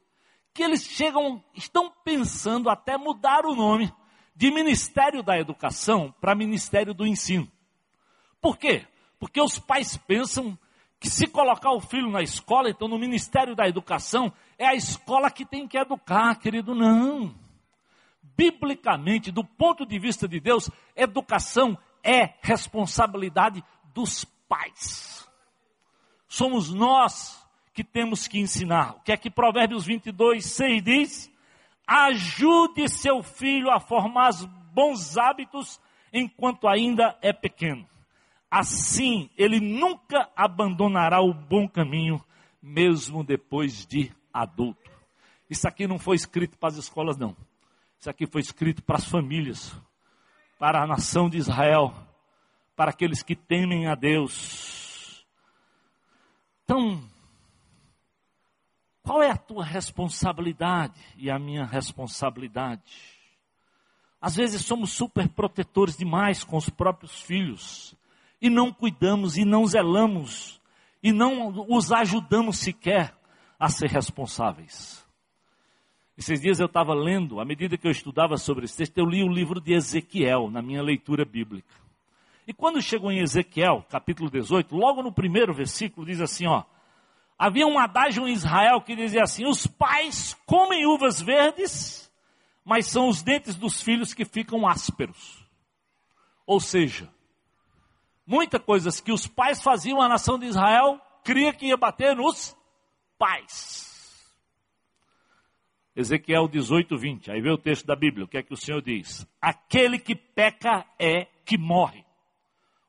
que 0.54 0.64
eles 0.64 0.84
chegam, 0.84 1.44
estão 1.54 1.92
pensando 2.04 2.70
até 2.70 2.98
mudar 2.98 3.46
o 3.46 3.56
nome 3.56 3.92
de 4.36 4.52
Ministério 4.52 5.24
da 5.24 5.38
Educação 5.40 6.14
para 6.20 6.36
Ministério 6.36 6.94
do 6.94 7.06
Ensino. 7.06 7.50
Por 8.42 8.58
quê? 8.58 8.88
Porque 9.20 9.40
os 9.40 9.60
pais 9.60 9.96
pensam 9.98 10.58
que 11.00 11.10
se 11.10 11.28
colocar 11.28 11.72
o 11.72 11.82
filho 11.82 12.10
na 12.10 12.22
escola, 12.22 12.70
então 12.70 12.88
no 12.88 12.98
Ministério 12.98 13.56
da 13.56 13.68
Educação, 13.68 14.32
é 14.58 14.68
a 14.68 14.76
escola 14.76 15.32
que 15.32 15.46
tem 15.46 15.68
que 15.68 15.78
educar, 15.78 16.36
querido. 16.36 16.76
Não. 16.76 17.34
Biblicamente, 18.22 19.32
do 19.32 19.44
ponto 19.44 19.86
de 19.86 19.98
vista 20.00 20.28
de 20.28 20.40
Deus, 20.40 20.70
educação 20.96 21.78
é 22.04 22.36
responsabilidade 22.42 23.64
dos 23.94 24.26
pais. 24.48 25.28
Somos 26.28 26.74
nós 26.74 27.41
que 27.74 27.84
temos 27.84 28.28
que 28.28 28.40
ensinar. 28.40 28.96
O 28.98 29.00
que 29.02 29.12
é 29.12 29.18
que 29.18 29.30
Provérbios 29.30 29.86
22, 29.86 30.46
6 30.46 30.84
diz? 30.84 31.32
Ajude 31.88 32.88
seu 32.90 33.22
filho 33.24 33.70
a 33.70 33.80
formar 33.80 34.32
bons 34.74 35.18
hábitos 35.18 35.80
enquanto 36.14 36.68
ainda 36.68 37.18
é 37.22 37.32
pequeno 37.34 37.88
Assim, 38.52 39.30
ele 39.38 39.62
nunca 39.62 40.30
abandonará 40.36 41.22
o 41.22 41.34
bom 41.34 41.70
caminho, 41.70 42.22
mesmo 42.62 43.24
depois 43.24 43.86
de 43.86 44.12
adulto. 44.34 44.92
Isso 45.50 45.66
aqui 45.70 45.88
não 45.88 45.98
foi 45.98 46.18
escrito 46.18 46.58
para 46.58 46.68
as 46.68 46.76
escolas, 46.76 47.16
não. 47.16 47.34
Isso 47.98 48.10
aqui 48.10 48.28
foi 48.28 48.42
escrito 48.42 48.84
para 48.84 48.98
as 48.98 49.06
famílias, 49.06 49.74
para 50.60 50.84
a 50.84 50.88
nação 50.88 51.30
de 51.30 51.38
Israel, 51.38 51.94
para 52.76 52.92
aqueles 52.92 53.24
que 53.24 53.38
temem 53.38 53.88
a 53.88 53.96
Deus. 53.96 55.26
Então, 56.66 57.02
qual 59.04 59.22
é 59.22 59.32
a 59.32 59.38
tua 59.38 59.64
responsabilidade 59.64 61.00
e 61.18 61.30
a 61.30 61.40
minha 61.40 61.66
responsabilidade? 61.66 62.82
Às 64.22 64.36
vezes 64.36 64.64
somos 64.64 64.92
super 64.92 65.28
protetores 65.28 65.98
demais 65.98 66.44
com 66.44 66.58
os 66.58 66.70
próprios 66.70 67.22
filhos 67.22 67.96
e 68.40 68.50
não 68.50 68.72
cuidamos 68.72 69.38
e 69.38 69.44
não 69.44 69.66
zelamos 69.66 70.62
e 71.02 71.12
não 71.12 71.66
os 71.68 71.92
ajudamos 71.92 72.60
sequer 72.60 73.16
a 73.60 73.70
ser 73.70 73.90
responsáveis. 73.90 75.04
Esses 76.16 76.40
dias 76.40 76.60
eu 76.60 76.68
estava 76.68 76.94
lendo, 76.94 77.40
à 77.40 77.46
medida 77.46 77.78
que 77.78 77.88
eu 77.88 77.92
estudava 77.92 78.38
sobre 78.38 78.66
esse 78.66 78.78
texto, 78.78 78.98
eu 79.00 79.06
li 79.06 79.24
o 79.24 79.28
livro 79.28 79.60
de 79.60 79.74
Ezequiel 79.74 80.52
na 80.52 80.62
minha 80.62 80.84
leitura 80.84 81.26
bíblica. 81.26 81.74
E 82.48 82.54
quando 82.54 82.82
chegou 82.82 83.12
em 83.12 83.22
Ezequiel, 83.22 83.84
capítulo 83.90 84.30
18, 84.30 84.76
logo 84.76 85.02
no 85.02 85.12
primeiro 85.12 85.54
versículo 85.54 86.06
diz 86.06 86.22
assim, 86.22 86.46
ó: 86.46 86.64
Havia 87.44 87.66
um 87.66 87.80
adágio 87.80 88.28
em 88.28 88.34
Israel 88.34 88.80
que 88.82 88.96
dizia 88.96 89.24
assim: 89.24 89.48
Os 89.48 89.66
pais 89.66 90.38
comem 90.46 90.86
uvas 90.86 91.20
verdes, 91.20 92.08
mas 92.64 92.86
são 92.86 93.10
os 93.10 93.24
dentes 93.24 93.56
dos 93.56 93.82
filhos 93.82 94.14
que 94.14 94.24
ficam 94.24 94.68
ásperos. 94.68 95.44
Ou 96.46 96.60
seja, 96.60 97.12
muitas 98.28 98.62
coisas 98.62 99.02
que 99.02 99.12
os 99.12 99.26
pais 99.26 99.60
faziam, 99.60 100.00
a 100.00 100.08
nação 100.08 100.38
de 100.38 100.46
Israel 100.46 101.02
cria 101.24 101.52
que 101.52 101.66
ia 101.66 101.76
bater 101.76 102.16
nos 102.16 102.56
pais. 103.18 103.90
Ezequiel 105.96 106.48
18, 106.48 106.96
20. 106.96 107.32
Aí 107.32 107.42
vê 107.42 107.50
o 107.50 107.58
texto 107.58 107.88
da 107.88 107.96
Bíblia. 107.96 108.26
O 108.26 108.28
que 108.28 108.38
é 108.38 108.44
que 108.44 108.54
o 108.54 108.58
Senhor 108.58 108.84
diz? 108.84 109.28
Aquele 109.42 109.98
que 109.98 110.14
peca 110.14 110.86
é 111.00 111.26
que 111.44 111.58
morre. 111.58 112.06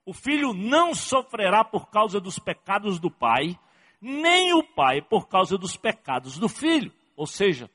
O 0.05 0.13
filho 0.13 0.53
não 0.53 0.95
sofrerá 0.95 1.65
por 1.65 1.89
causa 1.89 2.21
dos 2.21 2.39
pecados 2.39 2.99
do 3.01 3.11
pai, 3.11 3.59
nem 4.03 4.53
o 4.53 4.65
pai 4.65 5.01
por 5.01 5.29
causa 5.29 5.57
dos 5.57 5.77
pecados 5.77 6.37
do 6.37 6.49
filho. 6.49 6.93
Ou 7.17 7.27
seja, 7.27 7.71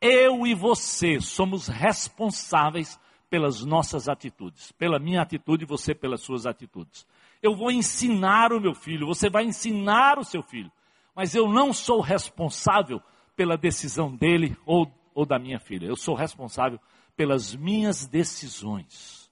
eu 0.00 0.44
e 0.44 0.52
você 0.52 1.20
somos 1.20 1.68
responsáveis 1.68 2.98
pelas 3.30 3.64
nossas 3.64 4.08
atitudes. 4.08 4.72
Pela 4.72 4.98
minha 4.98 5.22
atitude 5.22 5.62
e 5.62 5.66
você 5.66 5.94
pelas 5.94 6.22
suas 6.22 6.44
atitudes. 6.44 7.06
Eu 7.40 7.54
vou 7.54 7.70
ensinar 7.70 8.52
o 8.52 8.60
meu 8.60 8.74
filho, 8.74 9.06
você 9.06 9.30
vai 9.30 9.44
ensinar 9.44 10.18
o 10.18 10.24
seu 10.24 10.42
filho. 10.42 10.70
Mas 11.14 11.34
eu 11.34 11.48
não 11.48 11.72
sou 11.72 12.00
responsável 12.00 13.00
pela 13.36 13.56
decisão 13.56 14.14
dele 14.14 14.56
ou, 14.66 14.92
ou 15.14 15.24
da 15.24 15.38
minha 15.38 15.60
filha. 15.60 15.86
Eu 15.86 15.96
sou 15.96 16.14
responsável 16.14 16.80
pelas 17.16 17.54
minhas 17.54 18.06
decisões. 18.06 19.30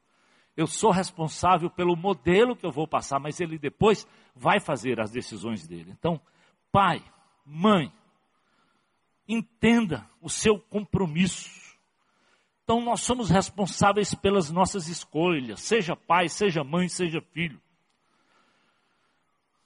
Eu 0.57 0.66
sou 0.66 0.90
responsável 0.90 1.70
pelo 1.70 1.96
modelo 1.96 2.57
que 2.57 2.66
eu 2.66 2.70
vou 2.70 2.87
passar, 2.87 3.20
mas 3.20 3.40
ele 3.40 3.59
depois 3.59 4.07
vai 4.38 4.61
fazer 4.61 5.01
as 5.01 5.11
decisões 5.11 5.66
dele. 5.66 5.90
Então, 5.98 6.20
pai, 6.70 7.03
mãe, 7.44 7.92
entenda 9.27 10.09
o 10.20 10.31
seu 10.31 10.59
compromisso 10.59 11.68
então 12.68 12.83
nós 12.83 13.01
somos 13.01 13.31
responsáveis 13.31 14.14
pelas 14.14 14.51
nossas 14.51 14.88
escolhas, 14.88 15.62
seja 15.62 15.96
pai, 15.96 16.29
seja 16.29 16.62
mãe, 16.62 16.87
seja 16.87 17.18
filho. 17.33 17.59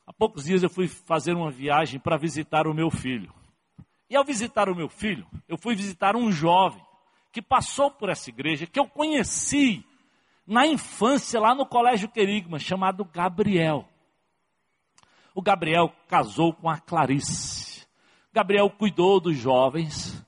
Há 0.06 0.12
poucos 0.12 0.44
dias 0.44 0.62
eu 0.62 0.70
fui 0.70 0.86
fazer 0.86 1.34
uma 1.34 1.50
viagem 1.50 1.98
para 1.98 2.16
visitar 2.16 2.64
o 2.68 2.72
meu 2.72 2.92
filho. 2.92 3.34
E 4.08 4.14
ao 4.14 4.24
visitar 4.24 4.68
o 4.68 4.76
meu 4.76 4.88
filho, 4.88 5.26
eu 5.48 5.58
fui 5.58 5.74
visitar 5.74 6.14
um 6.14 6.30
jovem 6.30 6.80
que 7.32 7.42
passou 7.42 7.90
por 7.90 8.08
essa 8.08 8.30
igreja, 8.30 8.68
que 8.68 8.78
eu 8.78 8.86
conheci 8.86 9.84
na 10.46 10.64
infância 10.64 11.40
lá 11.40 11.56
no 11.56 11.66
Colégio 11.66 12.08
Querigma, 12.08 12.60
chamado 12.60 13.04
Gabriel. 13.04 13.88
O 15.34 15.40
Gabriel 15.40 15.92
casou 16.08 16.52
com 16.52 16.68
a 16.68 16.78
Clarice. 16.78 17.86
Gabriel 18.32 18.68
cuidou 18.70 19.20
dos 19.20 19.36
jovens. 19.36 20.24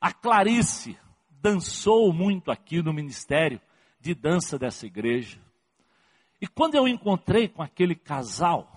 A 0.00 0.12
Clarice 0.12 0.98
dançou 1.28 2.12
muito 2.12 2.50
aqui 2.50 2.82
no 2.82 2.92
ministério 2.92 3.60
de 4.00 4.14
dança 4.14 4.58
dessa 4.58 4.86
igreja. 4.86 5.40
E 6.40 6.46
quando 6.46 6.74
eu 6.74 6.86
encontrei 6.86 7.48
com 7.48 7.62
aquele 7.62 7.94
casal, 7.94 8.68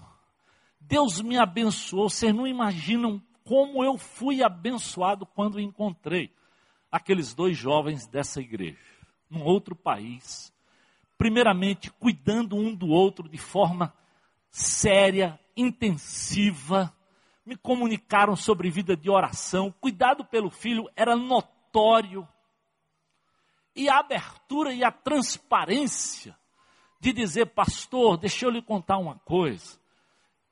Deus 0.79 1.21
me 1.21 1.37
abençoou. 1.37 2.09
Vocês 2.09 2.33
não 2.33 2.47
imaginam 2.47 3.21
como 3.43 3.83
eu 3.83 3.97
fui 3.97 4.43
abençoado 4.43 5.25
quando 5.25 5.59
encontrei 5.59 6.31
aqueles 6.91 7.33
dois 7.33 7.57
jovens 7.57 8.07
dessa 8.07 8.41
igreja, 8.41 8.77
num 9.29 9.43
outro 9.43 9.75
país. 9.75 10.53
Primeiramente, 11.17 11.91
cuidando 11.91 12.55
um 12.55 12.73
do 12.73 12.87
outro 12.87 13.27
de 13.29 13.37
forma 13.37 13.93
séria, 14.49 15.39
intensiva. 15.57 16.93
Me 17.45 17.57
comunicaram 17.57 18.35
sobre 18.35 18.69
vida 18.69 18.95
de 18.95 19.09
oração. 19.09 19.73
Cuidado 19.81 20.23
pelo 20.23 20.49
filho 20.49 20.89
era 20.95 21.15
notório 21.15 22.27
e 23.77 23.87
a 23.87 23.99
abertura 23.99 24.73
e 24.73 24.83
a 24.83 24.91
transparência 24.91 26.35
de 26.99 27.13
dizer, 27.13 27.45
pastor, 27.47 28.17
deixa 28.17 28.45
eu 28.45 28.49
lhe 28.49 28.61
contar 28.61 28.97
uma 28.97 29.19
coisa. 29.19 29.77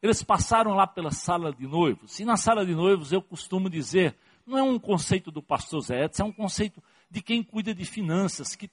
Eles 0.01 0.21
passaram 0.21 0.75
lá 0.75 0.85
pela 0.85 1.09
sala 1.09 1.51
de 1.51 1.65
noivos, 1.65 2.19
e 2.19 2.25
na 2.25 2.37
sala 2.37 2.63
de 2.63 2.75
noivos 2.75 3.11
eu 3.11 3.21
costumo 3.23 3.67
dizer, 3.67 4.15
não 4.45 4.59
é 4.59 4.61
um 4.61 4.77
conceito 4.77 5.31
do 5.31 5.41
pastor 5.41 5.81
Zé 5.81 6.05
Edson, 6.05 6.23
é 6.23 6.25
um 6.27 6.31
conceito 6.31 6.83
de 7.09 7.21
quem 7.21 7.41
cuida 7.41 7.73
de 7.73 7.83
finanças, 7.83 8.55
que 8.55 8.69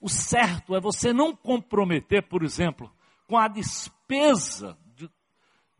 o 0.00 0.08
certo 0.08 0.74
é 0.74 0.80
você 0.80 1.12
não 1.12 1.34
comprometer, 1.34 2.24
por 2.24 2.42
exemplo, 2.42 2.92
com 3.28 3.38
a 3.38 3.46
despesa 3.46 4.76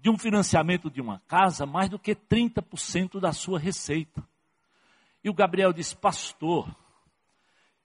de, 0.01 0.09
um 0.11 0.19
financiamento 0.19 0.91
de 0.91 1.01
uma 1.01 1.21
casa 1.21 1.67
mais 1.67 1.89
do 1.89 1.99
que 1.99 2.15
30% 2.15 3.21
da 3.21 3.33
sua 3.33 3.59
receita. 3.59 4.27
E 5.23 5.29
o 5.29 5.35
Gabriel 5.35 5.73
disse, 5.73 5.95
pastor, 5.95 6.75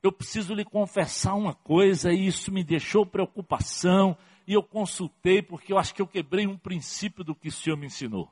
eu 0.02 0.12
preciso 0.12 0.54
lhe 0.54 0.64
confessar 0.64 1.34
uma 1.34 1.54
coisa 1.54 2.14
e 2.14 2.28
isso 2.28 2.52
me 2.52 2.64
deixou 2.64 3.06
preocupação 3.06 4.18
e 4.48 4.54
eu 4.54 4.64
consultei 4.64 5.42
porque 5.42 5.74
eu 5.74 5.78
acho 5.78 5.94
que 5.94 6.02
eu 6.02 6.08
quebrei 6.08 6.48
um 6.48 6.58
princípio 6.58 7.24
do 7.24 7.36
que 7.36 7.50
o 7.50 7.52
Senhor 7.52 7.76
me 7.76 7.88
ensinou. 7.88 8.32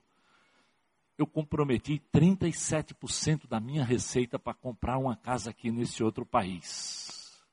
Eu 1.17 1.27
comprometi 1.27 2.01
37% 2.13 3.47
da 3.47 3.59
minha 3.59 3.83
receita 3.83 4.39
para 4.39 4.53
comprar 4.53 4.97
uma 4.97 5.15
casa 5.15 5.49
aqui 5.49 5.71
nesse 5.71 6.03
outro 6.03 6.25
país. 6.25 7.43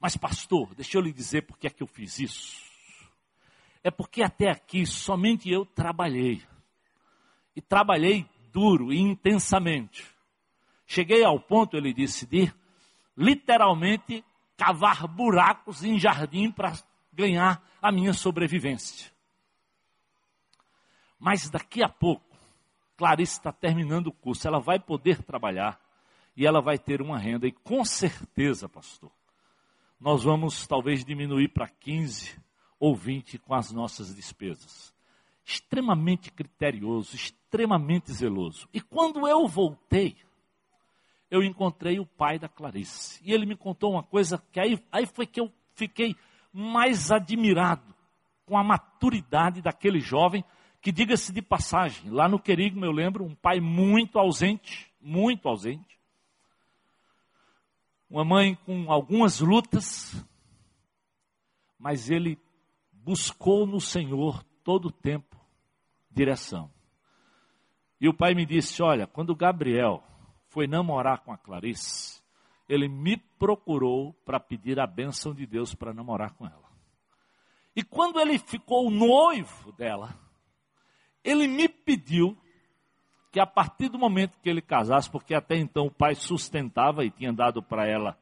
Mas 0.00 0.16
pastor, 0.16 0.74
deixa 0.74 0.98
eu 0.98 1.02
lhe 1.02 1.12
dizer 1.12 1.42
por 1.42 1.56
que 1.56 1.68
é 1.68 1.70
que 1.70 1.82
eu 1.82 1.86
fiz 1.86 2.18
isso. 2.18 2.71
É 3.82 3.90
porque 3.90 4.22
até 4.22 4.50
aqui 4.50 4.86
somente 4.86 5.50
eu 5.50 5.66
trabalhei. 5.66 6.42
E 7.54 7.60
trabalhei 7.60 8.26
duro 8.52 8.92
e 8.92 8.98
intensamente. 8.98 10.06
Cheguei 10.86 11.24
ao 11.24 11.40
ponto, 11.40 11.76
ele 11.76 11.92
disse, 11.92 12.26
de 12.26 12.52
literalmente 13.16 14.24
cavar 14.56 15.06
buracos 15.08 15.82
em 15.82 15.98
jardim 15.98 16.50
para 16.50 16.72
ganhar 17.12 17.62
a 17.80 17.90
minha 17.90 18.12
sobrevivência. 18.12 19.10
Mas 21.18 21.48
daqui 21.50 21.82
a 21.82 21.88
pouco, 21.88 22.36
Clarice 22.96 23.38
está 23.38 23.52
terminando 23.52 24.08
o 24.08 24.12
curso, 24.12 24.46
ela 24.46 24.60
vai 24.60 24.78
poder 24.78 25.22
trabalhar 25.22 25.80
e 26.36 26.46
ela 26.46 26.60
vai 26.60 26.78
ter 26.78 27.00
uma 27.00 27.18
renda. 27.18 27.46
E 27.46 27.52
com 27.52 27.84
certeza, 27.84 28.68
pastor, 28.68 29.10
nós 30.00 30.24
vamos 30.24 30.66
talvez 30.66 31.04
diminuir 31.04 31.48
para 31.48 31.68
15 31.68 32.36
ou 32.82 32.96
20 32.96 33.38
com 33.38 33.54
as 33.54 33.70
nossas 33.70 34.12
despesas. 34.12 34.92
Extremamente 35.44 36.32
criterioso, 36.32 37.14
extremamente 37.14 38.12
zeloso. 38.12 38.68
E 38.74 38.80
quando 38.80 39.28
eu 39.28 39.46
voltei, 39.46 40.16
eu 41.30 41.44
encontrei 41.44 42.00
o 42.00 42.06
pai 42.06 42.40
da 42.40 42.48
Clarice. 42.48 43.20
E 43.24 43.32
ele 43.32 43.46
me 43.46 43.54
contou 43.54 43.92
uma 43.92 44.02
coisa 44.02 44.42
que 44.50 44.58
aí, 44.58 44.84
aí 44.90 45.06
foi 45.06 45.28
que 45.28 45.38
eu 45.38 45.52
fiquei 45.76 46.16
mais 46.52 47.12
admirado 47.12 47.94
com 48.44 48.58
a 48.58 48.64
maturidade 48.64 49.62
daquele 49.62 50.00
jovem, 50.00 50.44
que 50.80 50.90
diga-se 50.90 51.32
de 51.32 51.40
passagem, 51.40 52.10
lá 52.10 52.28
no 52.28 52.40
Querigma 52.40 52.84
eu 52.84 52.90
lembro, 52.90 53.24
um 53.24 53.36
pai 53.36 53.60
muito 53.60 54.18
ausente, 54.18 54.92
muito 55.00 55.48
ausente. 55.48 56.00
Uma 58.10 58.24
mãe 58.24 58.56
com 58.66 58.90
algumas 58.90 59.38
lutas, 59.38 60.20
mas 61.78 62.10
ele 62.10 62.36
buscou 63.04 63.66
no 63.66 63.80
Senhor 63.80 64.42
todo 64.64 64.86
o 64.86 64.92
tempo 64.92 65.36
direção. 66.10 66.70
E 68.00 68.08
o 68.08 68.14
pai 68.14 68.34
me 68.34 68.46
disse: 68.46 68.82
Olha, 68.82 69.06
quando 69.06 69.34
Gabriel 69.34 70.02
foi 70.48 70.66
namorar 70.66 71.20
com 71.20 71.32
a 71.32 71.38
Clarice, 71.38 72.22
ele 72.68 72.88
me 72.88 73.16
procurou 73.16 74.12
para 74.24 74.40
pedir 74.40 74.78
a 74.78 74.86
bênção 74.86 75.34
de 75.34 75.46
Deus 75.46 75.74
para 75.74 75.92
namorar 75.92 76.32
com 76.34 76.46
ela. 76.46 76.70
E 77.74 77.82
quando 77.82 78.20
ele 78.20 78.38
ficou 78.38 78.90
noivo 78.90 79.72
dela, 79.72 80.14
ele 81.24 81.48
me 81.48 81.68
pediu 81.68 82.36
que 83.30 83.40
a 83.40 83.46
partir 83.46 83.88
do 83.88 83.98
momento 83.98 84.38
que 84.40 84.50
ele 84.50 84.60
casasse, 84.60 85.10
porque 85.10 85.34
até 85.34 85.56
então 85.56 85.86
o 85.86 85.90
pai 85.90 86.14
sustentava 86.14 87.04
e 87.04 87.10
tinha 87.10 87.32
dado 87.32 87.62
para 87.62 87.88
ela 87.88 88.18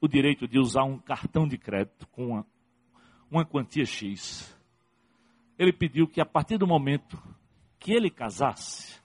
o 0.00 0.08
direito 0.08 0.48
de 0.48 0.58
usar 0.58 0.84
um 0.84 0.98
cartão 0.98 1.46
de 1.46 1.58
crédito 1.58 2.08
com 2.08 2.42
uma, 3.34 3.44
quantia 3.44 3.84
X, 3.84 4.56
ele 5.58 5.72
pediu 5.72 6.06
que 6.06 6.20
a 6.20 6.26
partir 6.26 6.56
do 6.56 6.66
momento 6.66 7.20
que 7.80 7.92
ele 7.92 8.08
casasse, 8.08 9.02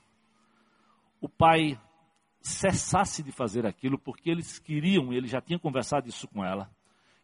o 1.20 1.28
pai 1.28 1.80
cessasse 2.40 3.24
de 3.24 3.32
fazer 3.32 3.66
aquilo, 3.66 3.98
porque 3.98 4.30
eles 4.30 4.60
queriam, 4.60 5.12
ele 5.12 5.28
já 5.28 5.42
tinha 5.42 5.58
conversado 5.58 6.08
isso 6.08 6.28
com 6.28 6.46
ela, 6.46 6.70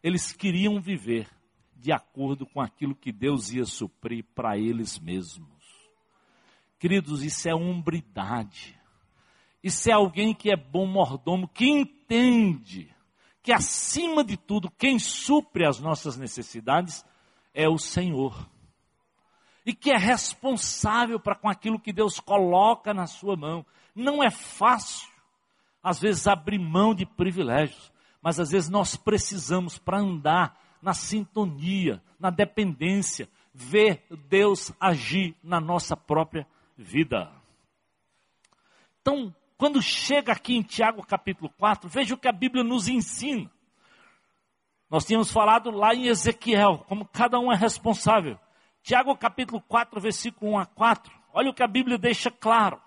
eles 0.02 0.32
queriam 0.32 0.80
viver 0.80 1.28
de 1.76 1.92
acordo 1.92 2.44
com 2.44 2.60
aquilo 2.60 2.94
que 2.94 3.12
Deus 3.12 3.50
ia 3.52 3.64
suprir 3.64 4.24
para 4.34 4.58
eles 4.58 4.98
mesmos. 4.98 5.64
Queridos, 6.78 7.22
isso 7.22 7.48
é 7.48 7.54
hombridade. 7.54 8.78
Isso 9.62 9.88
é 9.88 9.92
alguém 9.92 10.34
que 10.34 10.50
é 10.50 10.56
bom 10.56 10.86
mordomo, 10.86 11.48
que 11.48 11.66
entende 11.66 12.94
que 13.46 13.52
acima 13.52 14.24
de 14.24 14.36
tudo, 14.36 14.68
quem 14.72 14.98
supre 14.98 15.64
as 15.64 15.78
nossas 15.78 16.16
necessidades 16.16 17.06
é 17.54 17.68
o 17.68 17.78
Senhor. 17.78 18.50
E 19.64 19.72
que 19.72 19.92
é 19.92 19.96
responsável 19.96 21.20
para 21.20 21.36
com 21.36 21.48
aquilo 21.48 21.78
que 21.78 21.92
Deus 21.92 22.18
coloca 22.18 22.92
na 22.92 23.06
sua 23.06 23.36
mão. 23.36 23.64
Não 23.94 24.20
é 24.20 24.32
fácil, 24.32 25.08
às 25.80 26.00
vezes, 26.00 26.26
abrir 26.26 26.58
mão 26.58 26.92
de 26.92 27.06
privilégios, 27.06 27.92
mas 28.20 28.40
às 28.40 28.50
vezes 28.50 28.68
nós 28.68 28.96
precisamos 28.96 29.78
para 29.78 30.00
andar 30.00 30.60
na 30.82 30.92
sintonia, 30.92 32.02
na 32.18 32.30
dependência, 32.30 33.28
ver 33.54 34.04
Deus 34.28 34.72
agir 34.80 35.36
na 35.40 35.60
nossa 35.60 35.96
própria 35.96 36.48
vida. 36.76 37.30
Então, 39.00 39.32
quando 39.56 39.80
chega 39.80 40.32
aqui 40.32 40.54
em 40.54 40.62
Tiago 40.62 41.04
capítulo 41.06 41.50
4, 41.58 41.88
veja 41.88 42.14
o 42.14 42.18
que 42.18 42.28
a 42.28 42.32
Bíblia 42.32 42.62
nos 42.62 42.88
ensina. 42.88 43.50
Nós 44.90 45.04
tínhamos 45.04 45.32
falado 45.32 45.70
lá 45.70 45.94
em 45.94 46.06
Ezequiel, 46.06 46.84
como 46.86 47.06
cada 47.06 47.38
um 47.38 47.50
é 47.50 47.56
responsável. 47.56 48.38
Tiago 48.82 49.16
capítulo 49.16 49.60
4, 49.62 50.00
versículo 50.00 50.52
1 50.52 50.58
a 50.58 50.66
4. 50.66 51.12
Olha 51.32 51.50
o 51.50 51.54
que 51.54 51.62
a 51.62 51.66
Bíblia 51.66 51.98
deixa 51.98 52.30
claro. 52.30 52.80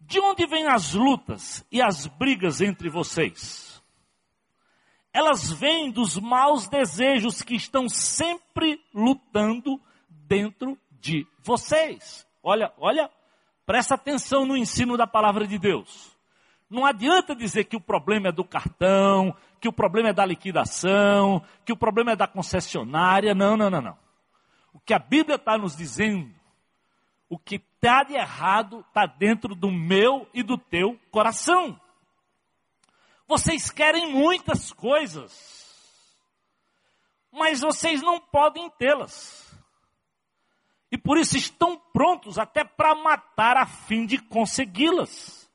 De 0.00 0.20
onde 0.20 0.46
vêm 0.46 0.66
as 0.66 0.94
lutas 0.94 1.66
e 1.70 1.82
as 1.82 2.06
brigas 2.06 2.60
entre 2.60 2.88
vocês? 2.88 3.82
Elas 5.12 5.52
vêm 5.52 5.90
dos 5.90 6.18
maus 6.18 6.68
desejos 6.68 7.42
que 7.42 7.54
estão 7.54 7.88
sempre 7.88 8.82
lutando 8.92 9.80
dentro 10.08 10.78
de 10.90 11.26
vocês. 11.40 12.26
Olha, 12.42 12.72
olha, 12.78 13.10
presta 13.66 13.94
atenção 13.94 14.44
no 14.44 14.56
ensino 14.56 14.96
da 14.96 15.06
palavra 15.06 15.46
de 15.46 15.58
Deus. 15.58 16.12
Não 16.68 16.84
adianta 16.84 17.34
dizer 17.34 17.64
que 17.64 17.76
o 17.76 17.80
problema 17.80 18.28
é 18.28 18.32
do 18.32 18.44
cartão, 18.44 19.34
que 19.60 19.68
o 19.68 19.72
problema 19.72 20.08
é 20.08 20.12
da 20.12 20.24
liquidação, 20.24 21.42
que 21.64 21.72
o 21.72 21.76
problema 21.76 22.12
é 22.12 22.16
da 22.16 22.26
concessionária. 22.26 23.34
Não, 23.34 23.56
não, 23.56 23.70
não, 23.70 23.80
não. 23.80 23.98
O 24.72 24.80
que 24.80 24.92
a 24.92 24.98
Bíblia 24.98 25.36
está 25.36 25.56
nos 25.56 25.76
dizendo 25.76 26.34
o 27.34 27.38
que 27.38 27.56
está 27.56 28.04
de 28.04 28.14
errado 28.14 28.84
está 28.86 29.06
dentro 29.06 29.54
do 29.54 29.70
meu 29.70 30.28
e 30.32 30.42
do 30.42 30.56
teu 30.56 30.98
coração. 31.10 31.78
Vocês 33.26 33.70
querem 33.70 34.12
muitas 34.12 34.72
coisas, 34.72 35.66
mas 37.32 37.60
vocês 37.60 38.02
não 38.02 38.20
podem 38.20 38.70
tê-las. 38.70 39.43
E 40.94 40.96
por 40.96 41.18
isso 41.18 41.36
estão 41.36 41.76
prontos 41.92 42.38
até 42.38 42.62
para 42.62 42.94
matar 42.94 43.56
a 43.56 43.66
fim 43.66 44.06
de 44.06 44.16
consegui-las. 44.16 45.50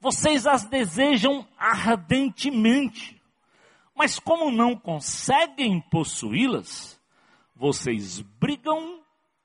Vocês 0.00 0.48
as 0.48 0.64
desejam 0.64 1.46
ardentemente, 1.56 3.22
mas 3.94 4.18
como 4.18 4.50
não 4.50 4.76
conseguem 4.76 5.80
possuí-las, 5.80 7.00
vocês 7.54 8.18
brigam 8.18 9.00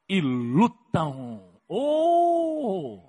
e 0.10 0.20
lutam. 0.20 1.48
Oh! 1.68 3.00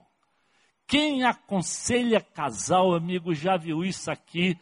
Quem 0.87 1.25
aconselha 1.25 2.21
casal, 2.21 2.93
amigo, 2.95 3.35
já 3.35 3.57
viu 3.57 3.83
isso 3.83 4.11
aqui? 4.11 4.61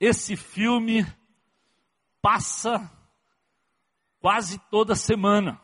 Esse 0.00 0.36
filme 0.36 1.06
passa 2.22 2.90
quase 4.20 4.58
toda 4.70 4.94
semana 4.94 5.62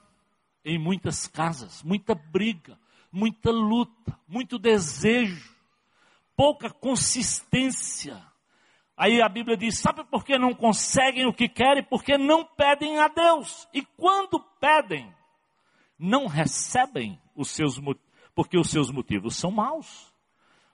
em 0.65 0.79
muitas 0.79 1.27
casas, 1.27 1.83
muita 1.83 2.15
briga, 2.15 2.79
muita 3.11 3.51
luta, 3.51 4.19
muito 4.29 4.59
desejo, 4.59 5.55
pouca 6.37 6.71
consistência. 6.71 8.21
Aí 8.97 9.23
a 9.23 9.29
Bíblia 9.29 9.57
diz: 9.57 9.79
sabe 9.79 10.05
por 10.05 10.25
que 10.25 10.39
não 10.39 10.55
conseguem 10.55 11.27
o 11.27 11.33
que 11.33 11.49
querem? 11.49 11.83
Porque 11.83 12.19
não 12.19 12.45
pedem 12.45 12.99
a 12.99 13.09
Deus. 13.09 13.67
E 13.73 13.83
quando 13.83 14.39
pedem, 14.61 15.13
não 15.99 16.27
recebem 16.27 17.21
os 17.35 17.49
seus 17.51 17.81
porque 18.35 18.59
os 18.59 18.71
seus 18.71 18.91
motivos 18.91 19.37
são 19.37 19.51
maus. 19.51 20.13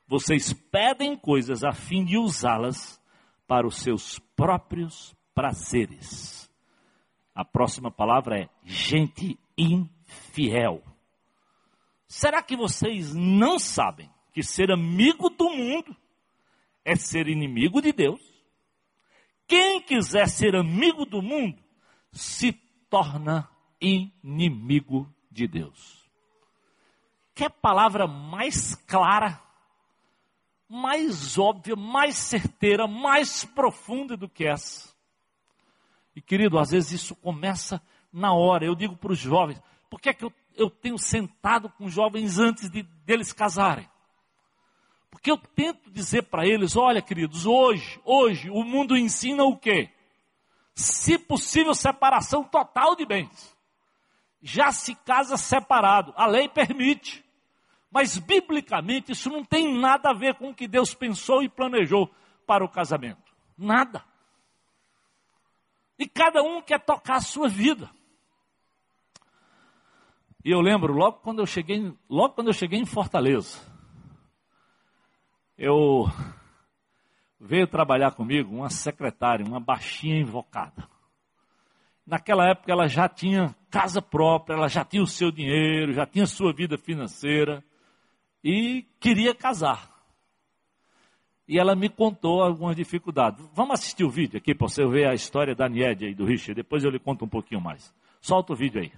Vocês 0.06 0.52
pedem 0.52 1.16
coisas 1.16 1.64
a 1.64 1.72
fim 1.72 2.04
de 2.04 2.16
usá-las 2.16 3.00
para 3.46 3.66
os 3.66 3.76
seus 3.76 4.18
próprios 4.36 5.16
prazeres. 5.34 6.45
A 7.36 7.44
próxima 7.44 7.90
palavra 7.90 8.40
é 8.40 8.48
gente 8.64 9.38
infiel. 9.56 10.82
Será 12.08 12.42
que 12.42 12.56
vocês 12.56 13.14
não 13.14 13.58
sabem 13.58 14.10
que 14.32 14.42
ser 14.42 14.72
amigo 14.72 15.28
do 15.28 15.50
mundo 15.50 15.94
é 16.82 16.96
ser 16.96 17.28
inimigo 17.28 17.82
de 17.82 17.92
Deus? 17.92 18.20
Quem 19.46 19.80
quiser 19.82 20.28
ser 20.28 20.56
amigo 20.56 21.04
do 21.04 21.20
mundo 21.20 21.62
se 22.10 22.52
torna 22.88 23.48
inimigo 23.80 25.06
de 25.30 25.46
Deus. 25.46 26.10
Quer 27.34 27.50
palavra 27.50 28.06
mais 28.06 28.74
clara 28.74 29.46
mais 30.68 31.38
óbvia, 31.38 31.76
mais 31.76 32.16
certeira, 32.16 32.86
mais 32.86 33.44
profunda 33.44 34.16
do 34.16 34.28
que 34.28 34.44
essa. 34.44 34.94
E 36.16 36.20
querido, 36.22 36.58
às 36.58 36.70
vezes 36.70 36.92
isso 36.92 37.14
começa 37.14 37.80
na 38.10 38.32
hora. 38.32 38.64
Eu 38.64 38.74
digo 38.74 38.96
para 38.96 39.12
os 39.12 39.18
jovens, 39.18 39.60
por 39.90 40.00
que 40.00 40.08
é 40.08 40.14
que 40.14 40.24
eu, 40.24 40.32
eu 40.54 40.70
tenho 40.70 40.96
sentado 40.98 41.68
com 41.68 41.90
jovens 41.90 42.38
antes 42.38 42.70
de 42.70 42.82
deles 42.82 43.34
casarem? 43.34 43.86
Porque 45.10 45.30
eu 45.30 45.36
tento 45.36 45.90
dizer 45.90 46.22
para 46.22 46.46
eles, 46.46 46.74
olha 46.74 47.02
queridos, 47.02 47.44
hoje, 47.44 48.00
hoje 48.02 48.48
o 48.48 48.64
mundo 48.64 48.96
ensina 48.96 49.44
o 49.44 49.58
quê? 49.58 49.90
Se 50.74 51.18
possível, 51.18 51.74
separação 51.74 52.42
total 52.42 52.96
de 52.96 53.04
bens. 53.04 53.54
Já 54.40 54.72
se 54.72 54.94
casa 54.94 55.36
separado, 55.36 56.14
a 56.16 56.26
lei 56.26 56.48
permite. 56.48 57.22
Mas 57.90 58.18
biblicamente 58.18 59.12
isso 59.12 59.28
não 59.28 59.44
tem 59.44 59.78
nada 59.78 60.10
a 60.10 60.14
ver 60.14 60.34
com 60.34 60.50
o 60.50 60.54
que 60.54 60.66
Deus 60.66 60.94
pensou 60.94 61.42
e 61.42 61.48
planejou 61.48 62.10
para 62.46 62.64
o 62.64 62.68
casamento. 62.68 63.34
Nada. 63.56 64.02
E 65.98 66.06
cada 66.06 66.42
um 66.42 66.60
quer 66.60 66.80
tocar 66.80 67.16
a 67.16 67.20
sua 67.20 67.48
vida. 67.48 67.90
E 70.44 70.50
eu 70.50 70.60
lembro 70.60 70.92
logo 70.92 71.18
quando 71.18 71.40
eu 71.40 71.46
cheguei, 71.46 71.92
logo 72.08 72.34
quando 72.34 72.48
eu 72.48 72.52
cheguei 72.52 72.78
em 72.78 72.86
Fortaleza, 72.86 73.58
eu 75.58 76.04
veio 77.40 77.66
trabalhar 77.66 78.12
comigo 78.12 78.54
uma 78.54 78.70
secretária, 78.70 79.44
uma 79.44 79.58
baixinha 79.58 80.20
invocada. 80.20 80.88
Naquela 82.06 82.48
época 82.48 82.70
ela 82.70 82.86
já 82.86 83.08
tinha 83.08 83.54
casa 83.70 84.00
própria, 84.00 84.54
ela 84.54 84.68
já 84.68 84.84
tinha 84.84 85.02
o 85.02 85.06
seu 85.06 85.32
dinheiro, 85.32 85.92
já 85.92 86.06
tinha 86.06 86.26
sua 86.26 86.52
vida 86.52 86.78
financeira 86.78 87.64
e 88.44 88.86
queria 89.00 89.34
casar. 89.34 89.95
E 91.48 91.58
ela 91.58 91.76
me 91.76 91.88
contou 91.88 92.42
algumas 92.42 92.74
dificuldades. 92.74 93.44
Vamos 93.54 93.74
assistir 93.74 94.04
o 94.04 94.10
vídeo 94.10 94.36
aqui 94.38 94.54
para 94.54 94.68
você 94.68 94.84
ver 94.86 95.08
a 95.08 95.14
história 95.14 95.54
da 95.54 95.68
Nied 95.68 96.06
e 96.06 96.14
do 96.14 96.24
Richard. 96.24 96.54
Depois 96.54 96.82
eu 96.82 96.90
lhe 96.90 96.98
conto 96.98 97.24
um 97.24 97.28
pouquinho 97.28 97.60
mais. 97.60 97.94
Solta 98.20 98.52
o 98.52 98.56
vídeo 98.56 98.80
aí. 98.80 98.92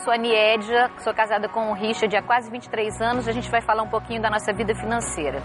sou 0.00 0.14
a 0.14 0.16
Niedja, 0.16 0.90
sou 0.98 1.12
casada 1.12 1.48
com 1.48 1.70
o 1.70 1.74
Richard 1.74 2.14
há 2.16 2.22
quase 2.22 2.50
23 2.50 3.00
anos. 3.00 3.28
A 3.28 3.32
gente 3.32 3.50
vai 3.50 3.60
falar 3.60 3.82
um 3.82 3.88
pouquinho 3.88 4.20
da 4.20 4.30
nossa 4.30 4.52
vida 4.52 4.74
financeira. 4.74 5.42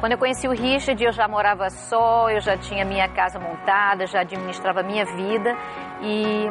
Quando 0.00 0.12
eu 0.12 0.18
conheci 0.18 0.46
o 0.46 0.52
Richard, 0.52 1.02
eu 1.02 1.12
já 1.12 1.26
morava 1.26 1.70
só, 1.70 2.28
eu 2.28 2.40
já 2.40 2.56
tinha 2.56 2.84
minha 2.84 3.08
casa 3.08 3.38
montada, 3.38 4.06
já 4.06 4.20
administrava 4.20 4.82
minha 4.82 5.06
vida. 5.06 5.56
E 6.02 6.46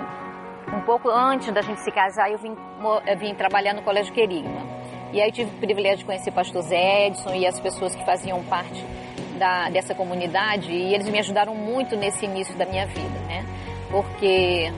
um 0.75 0.81
pouco 0.81 1.09
antes 1.09 1.53
da 1.53 1.61
gente 1.61 1.79
se 1.81 1.91
casar, 1.91 2.31
eu 2.31 2.39
vim, 2.39 2.57
eu 3.05 3.17
vim 3.17 3.35
trabalhar 3.35 3.73
no 3.73 3.83
Colégio 3.83 4.11
Querigma. 4.13 4.61
E 5.13 5.21
aí 5.21 5.31
tive 5.31 5.51
o 5.55 5.59
privilégio 5.59 5.99
de 5.99 6.05
conhecer 6.05 6.31
o 6.31 6.33
pastor 6.33 6.63
Zé 6.63 7.07
Edson 7.07 7.35
e 7.35 7.45
as 7.45 7.59
pessoas 7.59 7.95
que 7.95 8.03
faziam 8.03 8.43
parte 8.45 8.83
da, 9.37 9.69
dessa 9.69 9.93
comunidade. 9.93 10.71
E 10.71 10.95
eles 10.95 11.07
me 11.07 11.19
ajudaram 11.19 11.53
muito 11.53 11.95
nesse 11.95 12.25
início 12.25 12.55
da 12.57 12.65
minha 12.65 12.87
vida, 12.87 13.19
né? 13.27 13.45
Porque 13.91 14.73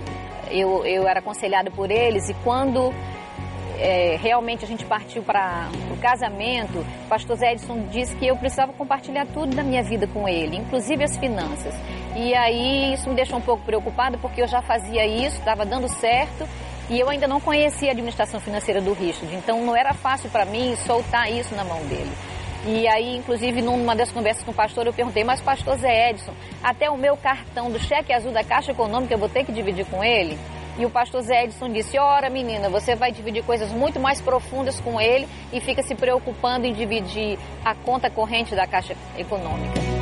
eu, 0.51 0.85
eu 0.85 1.07
era 1.07 1.19
aconselhada 1.19 1.71
por 1.71 1.89
eles 1.89 2.29
e 2.29 2.33
quando 2.43 2.93
é, 3.79 4.17
realmente 4.21 4.65
a 4.65 4.67
gente 4.67 4.85
partiu 4.85 5.21
para 5.23 5.69
o 5.91 5.97
casamento, 5.97 6.79
o 6.79 7.07
pastor 7.07 7.37
Zé 7.37 7.53
Edson 7.53 7.87
disse 7.91 8.15
que 8.15 8.27
eu 8.27 8.35
precisava 8.35 8.73
compartilhar 8.73 9.25
tudo 9.27 9.55
da 9.55 9.63
minha 9.63 9.83
vida 9.83 10.07
com 10.07 10.27
ele, 10.27 10.57
inclusive 10.57 11.03
as 11.03 11.15
finanças. 11.17 11.73
E 12.15 12.33
aí 12.33 12.93
isso 12.93 13.09
me 13.09 13.15
deixou 13.15 13.37
um 13.37 13.41
pouco 13.41 13.63
preocupada 13.63 14.17
porque 14.17 14.41
eu 14.41 14.47
já 14.47 14.61
fazia 14.61 15.05
isso, 15.05 15.37
estava 15.37 15.65
dando 15.65 15.87
certo 15.87 16.47
e 16.89 16.99
eu 16.99 17.09
ainda 17.09 17.27
não 17.27 17.39
conhecia 17.39 17.89
a 17.89 17.91
administração 17.91 18.39
financeira 18.39 18.81
do 18.81 18.93
Richard, 18.93 19.33
então 19.35 19.63
não 19.63 19.75
era 19.75 19.93
fácil 19.93 20.29
para 20.29 20.45
mim 20.45 20.75
soltar 20.85 21.31
isso 21.31 21.53
na 21.53 21.63
mão 21.63 21.79
dele. 21.85 22.11
E 22.65 22.87
aí, 22.87 23.15
inclusive, 23.15 23.61
numa 23.61 23.95
das 23.95 24.11
conversas 24.11 24.43
com 24.43 24.51
o 24.51 24.53
pastor, 24.53 24.85
eu 24.87 24.93
perguntei, 24.93 25.23
mas 25.23 25.39
pastor 25.39 25.77
Zé 25.77 26.09
Edson, 26.09 26.33
até 26.61 26.89
o 26.89 26.97
meu 26.97 27.15
cartão 27.15 27.71
do 27.71 27.79
cheque 27.79 28.11
azul 28.11 28.31
da 28.31 28.43
Caixa 28.43 28.71
Econômica 28.71 29.13
eu 29.13 29.17
vou 29.17 29.29
ter 29.29 29.45
que 29.45 29.51
dividir 29.51 29.85
com 29.85 30.03
ele? 30.03 30.37
E 30.77 30.85
o 30.85 30.89
pastor 30.89 31.21
Zé 31.23 31.45
Edson 31.45 31.69
disse, 31.71 31.97
ora 31.97 32.29
menina, 32.29 32.69
você 32.69 32.95
vai 32.95 33.11
dividir 33.11 33.43
coisas 33.43 33.71
muito 33.71 33.99
mais 33.99 34.21
profundas 34.21 34.79
com 34.79 35.01
ele 35.01 35.27
e 35.51 35.59
fica 35.59 35.81
se 35.81 35.95
preocupando 35.95 36.67
em 36.67 36.73
dividir 36.73 37.39
a 37.65 37.73
conta 37.73 38.09
corrente 38.09 38.55
da 38.55 38.67
Caixa 38.67 38.95
Econômica. 39.17 39.96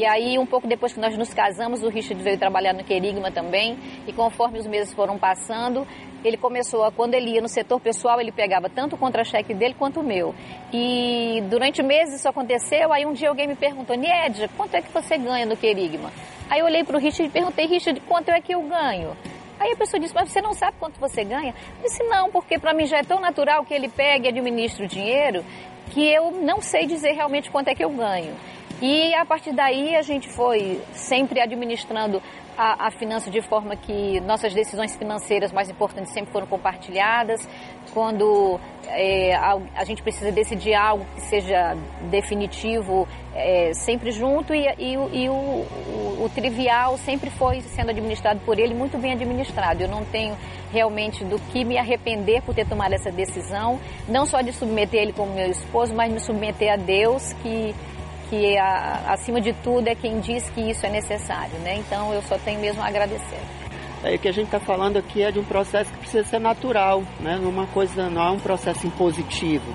E 0.00 0.06
aí, 0.06 0.38
um 0.38 0.46
pouco 0.46 0.66
depois 0.66 0.94
que 0.94 0.98
nós 0.98 1.14
nos 1.18 1.34
casamos, 1.34 1.82
o 1.82 1.90
Richard 1.90 2.22
veio 2.22 2.38
trabalhar 2.38 2.72
no 2.72 2.82
Querigma 2.82 3.30
também. 3.30 3.76
E 4.06 4.14
conforme 4.14 4.58
os 4.58 4.66
meses 4.66 4.94
foram 4.94 5.18
passando, 5.18 5.86
ele 6.24 6.38
começou 6.38 6.84
a, 6.84 6.90
quando 6.90 7.12
ele 7.12 7.32
ia 7.32 7.42
no 7.42 7.48
setor 7.50 7.78
pessoal, 7.78 8.18
ele 8.18 8.32
pegava 8.32 8.70
tanto 8.70 8.96
o 8.96 8.98
contra-cheque 8.98 9.52
dele 9.52 9.74
quanto 9.78 10.00
o 10.00 10.02
meu. 10.02 10.34
E 10.72 11.42
durante 11.50 11.82
meses 11.82 12.14
isso 12.14 12.26
aconteceu. 12.26 12.90
Aí 12.94 13.04
um 13.04 13.12
dia 13.12 13.28
alguém 13.28 13.46
me 13.46 13.54
perguntou, 13.54 13.94
Niedja, 13.94 14.48
quanto 14.56 14.74
é 14.74 14.80
que 14.80 14.90
você 14.90 15.18
ganha 15.18 15.44
no 15.44 15.54
Querigma? 15.54 16.10
Aí 16.48 16.60
eu 16.60 16.64
olhei 16.64 16.82
para 16.82 16.96
o 16.96 16.98
Richard 16.98 17.28
e 17.28 17.30
perguntei, 17.30 17.66
Richard, 17.66 18.00
quanto 18.08 18.30
é 18.30 18.40
que 18.40 18.54
eu 18.54 18.62
ganho? 18.62 19.14
Aí 19.58 19.72
a 19.72 19.76
pessoa 19.76 20.00
disse, 20.00 20.14
mas 20.14 20.30
você 20.30 20.40
não 20.40 20.54
sabe 20.54 20.78
quanto 20.80 20.98
você 20.98 21.22
ganha? 21.24 21.54
Eu 21.76 21.82
disse, 21.82 22.02
não, 22.04 22.30
porque 22.30 22.58
para 22.58 22.72
mim 22.72 22.86
já 22.86 23.00
é 23.00 23.02
tão 23.02 23.20
natural 23.20 23.66
que 23.66 23.74
ele 23.74 23.90
pegue 23.90 24.24
e 24.24 24.28
administre 24.30 24.86
o 24.86 24.88
dinheiro 24.88 25.44
que 25.90 26.06
eu 26.08 26.30
não 26.30 26.62
sei 26.62 26.86
dizer 26.86 27.12
realmente 27.12 27.50
quanto 27.50 27.68
é 27.68 27.74
que 27.74 27.84
eu 27.84 27.90
ganho. 27.90 28.34
E 28.80 29.14
a 29.14 29.26
partir 29.26 29.52
daí 29.52 29.94
a 29.94 30.02
gente 30.02 30.28
foi 30.30 30.80
sempre 30.94 31.40
administrando 31.40 32.22
a, 32.56 32.88
a 32.88 32.90
finança 32.90 33.30
de 33.30 33.42
forma 33.42 33.76
que 33.76 34.20
nossas 34.20 34.54
decisões 34.54 34.96
financeiras 34.96 35.52
mais 35.52 35.68
importantes 35.68 36.12
sempre 36.12 36.32
foram 36.32 36.46
compartilhadas. 36.46 37.46
Quando 37.92 38.58
é, 38.86 39.34
a, 39.34 39.58
a, 39.76 39.84
gente 39.84 40.02
precisa 40.02 40.32
decidir 40.32 40.74
algo 40.74 41.04
que 41.14 41.20
seja 41.22 41.76
definitivo, 42.10 43.06
é, 43.34 43.72
sempre 43.74 44.12
junto, 44.12 44.54
e, 44.54 44.66
e, 44.78 44.92
e 44.94 45.28
o, 45.28 45.32
o, 45.32 46.24
o, 46.24 46.30
trivial 46.34 46.96
sempre 46.98 47.30
foi 47.30 47.60
sendo 47.60 47.90
administrado 47.90 48.40
por 48.40 48.58
ele, 48.58 48.74
muito 48.74 48.96
bem 48.96 49.12
administrado. 49.12 49.82
Eu 49.82 49.88
não 49.88 50.04
tenho 50.04 50.36
realmente 50.72 51.24
do 51.24 51.38
que 51.52 51.64
me 51.64 51.76
arrepender 51.76 52.42
por 52.42 52.54
ter 52.54 52.66
tomado 52.66 52.94
essa 52.94 53.10
decisão, 53.10 53.78
não 54.08 54.24
só 54.24 54.40
de 54.40 54.52
submeter 54.52 55.02
ele 55.02 55.12
como 55.12 55.34
meu 55.34 55.50
esposo, 55.50 55.94
mas 55.94 56.12
me 56.12 56.20
submeter 56.20 56.72
a 56.72 56.76
Deus, 56.76 57.32
que 57.42 57.74
que 58.30 58.56
a, 58.56 59.12
acima 59.12 59.40
de 59.40 59.52
tudo 59.52 59.88
é 59.88 59.94
quem 59.94 60.20
diz 60.20 60.48
que 60.50 60.70
isso 60.70 60.86
é 60.86 60.88
necessário, 60.88 61.58
né? 61.58 61.74
Então 61.74 62.14
eu 62.14 62.22
só 62.22 62.38
tenho 62.38 62.60
mesmo 62.60 62.80
a 62.80 62.86
agradecer. 62.86 63.40
É, 64.02 64.14
o 64.14 64.18
que 64.18 64.28
a 64.28 64.32
gente 64.32 64.46
está 64.46 64.60
falando 64.60 64.96
aqui 64.96 65.22
é 65.22 65.30
de 65.30 65.38
um 65.38 65.44
processo 65.44 65.92
que 65.92 65.98
precisa 65.98 66.24
ser 66.24 66.38
natural, 66.38 67.02
né? 67.18 67.36
Numa 67.36 67.66
coisa, 67.66 68.08
não 68.08 68.22
é 68.22 68.30
um 68.30 68.38
processo 68.38 68.86
impositivo. 68.86 69.70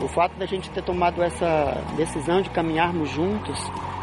O 0.00 0.08
fato 0.08 0.36
da 0.36 0.44
gente 0.44 0.68
ter 0.68 0.82
tomado 0.82 1.22
essa 1.22 1.80
decisão 1.96 2.42
de 2.42 2.50
caminharmos 2.50 3.08
juntos, 3.08 3.58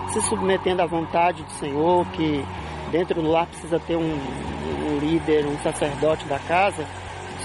se 0.08 0.22
submetendo 0.22 0.82
à 0.82 0.88
vontade 0.88 1.44
do 1.44 1.52
Senhor, 1.52 2.06
que 2.12 2.44
dentro 2.92 3.22
do 3.22 3.30
lar 3.30 3.46
precisa 3.46 3.78
ter 3.80 3.98
um, 3.98 4.18
um 4.90 4.98
líder, 5.00 5.46
um 5.46 5.60
sacerdote 5.60 6.26
da 6.26 6.40
casa, 6.40 6.86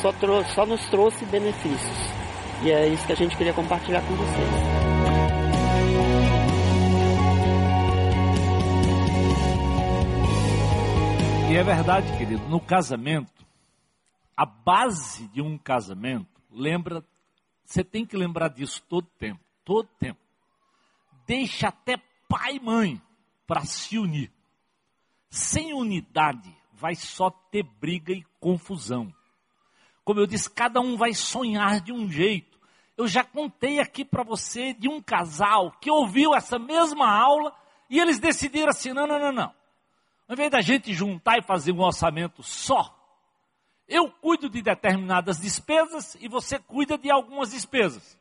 só, 0.01 0.13
trouxe, 0.13 0.55
só 0.55 0.65
nos 0.65 0.87
trouxe 0.89 1.25
benefícios. 1.27 2.15
E 2.63 2.71
é 2.71 2.87
isso 2.87 3.05
que 3.07 3.13
a 3.13 3.17
gente 3.17 3.37
queria 3.37 3.53
compartilhar 3.53 4.01
com 4.03 4.15
vocês. 4.15 4.74
É 11.55 11.63
verdade, 11.63 12.19
querido, 12.19 12.49
no 12.49 12.59
casamento, 12.59 13.47
a 14.37 14.45
base 14.45 15.29
de 15.29 15.41
um 15.41 15.57
casamento, 15.57 16.43
lembra, 16.51 17.07
você 17.65 17.85
tem 17.85 18.05
que 18.05 18.17
lembrar 18.17 18.49
disso 18.49 18.83
todo 18.89 19.07
tempo, 19.21 19.39
todo 19.65 19.89
tempo. 20.01 20.19
Deixa 21.25 21.69
até 21.69 21.97
pai 22.29 22.57
e 22.57 22.61
mãe 22.61 23.03
para 23.47 23.65
se 23.65 23.97
unir. 23.97 24.33
Sem 25.31 25.73
unidade, 25.73 26.53
vai 26.73 26.97
só 26.97 27.31
ter 27.31 27.63
briga 27.63 28.13
e 28.13 28.27
confusão. 28.41 29.15
Como 30.05 30.19
eu 30.19 30.27
disse, 30.27 30.51
cada 30.51 30.81
um 30.81 30.97
vai 30.97 31.15
sonhar 31.15 31.81
de 31.81 31.93
um 31.93 32.11
jeito. 32.11 32.59
Eu 32.97 33.07
já 33.07 33.23
contei 33.23 33.79
aqui 33.79 34.05
para 34.05 34.25
você 34.25 34.75
de 34.75 34.89
um 34.89 35.01
casal 35.01 35.71
que 35.81 35.89
ouviu 35.89 36.35
essa 36.35 36.59
mesma 36.59 37.09
aula 37.09 37.55
e 37.89 38.01
eles 38.01 38.19
decidiram 38.19 38.71
assim: 38.71 38.93
não, 38.93 39.07
não, 39.07 39.21
não, 39.21 39.33
não. 39.33 39.64
Ao 40.27 40.35
invés 40.35 40.51
da 40.51 40.61
gente 40.61 40.93
juntar 40.95 41.39
e 41.39 41.43
fazer 41.43 41.73
um 41.73 41.81
orçamento 41.81 42.43
só, 42.43 42.95
eu 43.87 44.11
cuido 44.11 44.49
de 44.49 44.63
determinadas 44.63 45.39
despesas 45.39 46.17
e 46.21 46.29
você 46.29 46.59
cuida 46.59 46.97
de 46.97 47.11
algumas 47.11 47.51
despesas. 47.51 48.19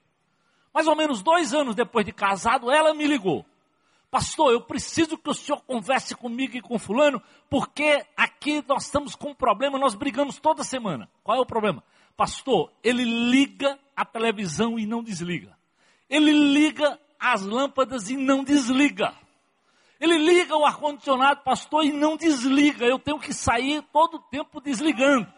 Mais 0.73 0.87
ou 0.87 0.95
menos 0.95 1.21
dois 1.21 1.53
anos 1.53 1.75
depois 1.75 2.05
de 2.05 2.11
casado, 2.11 2.69
ela 2.71 2.93
me 2.93 3.07
ligou. 3.07 3.45
Pastor, 4.11 4.51
eu 4.51 4.61
preciso 4.61 5.17
que 5.17 5.29
o 5.29 5.33
senhor 5.33 5.61
converse 5.61 6.15
comigo 6.15 6.55
e 6.55 6.61
com 6.61 6.77
fulano, 6.77 7.21
porque 7.49 8.05
aqui 8.15 8.63
nós 8.67 8.83
estamos 8.85 9.15
com 9.15 9.29
um 9.29 9.35
problema, 9.35 9.79
nós 9.79 9.95
brigamos 9.95 10.39
toda 10.39 10.63
semana. 10.63 11.09
Qual 11.23 11.37
é 11.37 11.41
o 11.41 11.45
problema? 11.45 11.83
Pastor, 12.15 12.71
ele 12.83 13.03
liga 13.03 13.79
a 13.95 14.05
televisão 14.05 14.77
e 14.77 14.85
não 14.85 15.01
desliga. 15.01 15.57
Ele 16.09 16.31
liga 16.31 16.99
as 17.19 17.41
lâmpadas 17.41 18.09
e 18.09 18.17
não 18.17 18.43
desliga. 18.43 19.15
Ele 20.03 20.17
liga 20.17 20.57
o 20.57 20.65
ar-condicionado, 20.65 21.43
pastor, 21.43 21.85
e 21.85 21.93
não 21.93 22.17
desliga. 22.17 22.85
Eu 22.85 22.99
tenho 22.99 23.17
que 23.17 23.33
sair 23.33 23.81
todo 23.83 24.15
o 24.15 24.19
tempo 24.19 24.59
desligando. 24.59 25.31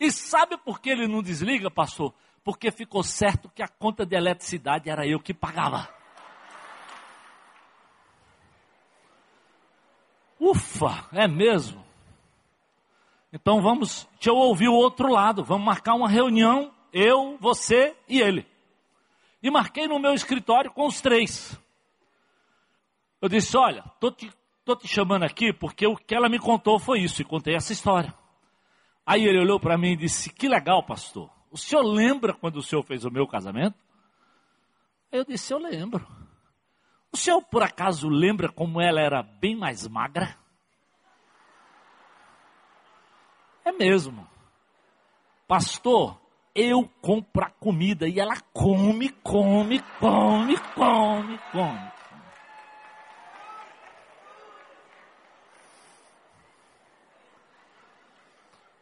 E 0.00 0.10
sabe 0.10 0.56
por 0.56 0.80
que 0.80 0.90
ele 0.90 1.06
não 1.06 1.22
desliga, 1.22 1.70
pastor? 1.70 2.12
Porque 2.42 2.72
ficou 2.72 3.04
certo 3.04 3.48
que 3.48 3.62
a 3.62 3.68
conta 3.68 4.04
de 4.04 4.16
eletricidade 4.16 4.90
era 4.90 5.06
eu 5.06 5.20
que 5.20 5.32
pagava. 5.32 5.88
Ufa, 10.40 11.06
é 11.12 11.28
mesmo? 11.28 11.86
Então 13.32 13.62
vamos, 13.62 14.08
deixa 14.14 14.30
eu 14.30 14.36
ouvir 14.36 14.66
o 14.66 14.74
outro 14.74 15.08
lado. 15.08 15.44
Vamos 15.44 15.64
marcar 15.64 15.94
uma 15.94 16.08
reunião, 16.08 16.74
eu, 16.92 17.38
você 17.38 17.96
e 18.08 18.20
ele. 18.20 18.44
E 19.40 19.48
marquei 19.48 19.86
no 19.86 20.00
meu 20.00 20.12
escritório 20.12 20.72
com 20.72 20.88
os 20.88 21.00
três. 21.00 21.56
Eu 23.20 23.28
disse: 23.28 23.56
Olha, 23.56 23.82
tô 24.00 24.10
te, 24.10 24.30
tô 24.64 24.76
te 24.76 24.86
chamando 24.86 25.24
aqui 25.24 25.52
porque 25.52 25.86
o 25.86 25.96
que 25.96 26.14
ela 26.14 26.28
me 26.28 26.38
contou 26.38 26.78
foi 26.78 27.00
isso, 27.00 27.22
e 27.22 27.24
contei 27.24 27.54
essa 27.54 27.72
história. 27.72 28.14
Aí 29.04 29.24
ele 29.24 29.38
olhou 29.38 29.60
para 29.60 29.78
mim 29.78 29.92
e 29.92 29.96
disse: 29.96 30.30
Que 30.30 30.48
legal, 30.48 30.82
pastor. 30.84 31.30
O 31.50 31.56
senhor 31.56 31.82
lembra 31.82 32.34
quando 32.34 32.56
o 32.56 32.62
senhor 32.62 32.82
fez 32.82 33.04
o 33.04 33.10
meu 33.10 33.26
casamento? 33.26 33.76
Eu 35.10 35.24
disse: 35.24 35.52
Eu 35.52 35.58
lembro. 35.58 36.06
O 37.12 37.16
senhor 37.16 37.40
por 37.42 37.62
acaso 37.62 38.08
lembra 38.08 38.50
como 38.50 38.80
ela 38.80 39.00
era 39.00 39.22
bem 39.22 39.56
mais 39.56 39.86
magra? 39.88 40.36
É 43.64 43.72
mesmo. 43.72 44.28
Pastor, 45.48 46.20
eu 46.54 46.88
compro 47.00 47.44
a 47.44 47.50
comida 47.50 48.08
e 48.08 48.18
ela 48.18 48.40
come, 48.52 49.08
come, 49.22 49.80
come, 50.00 50.58
come, 50.74 51.38
come. 51.52 51.95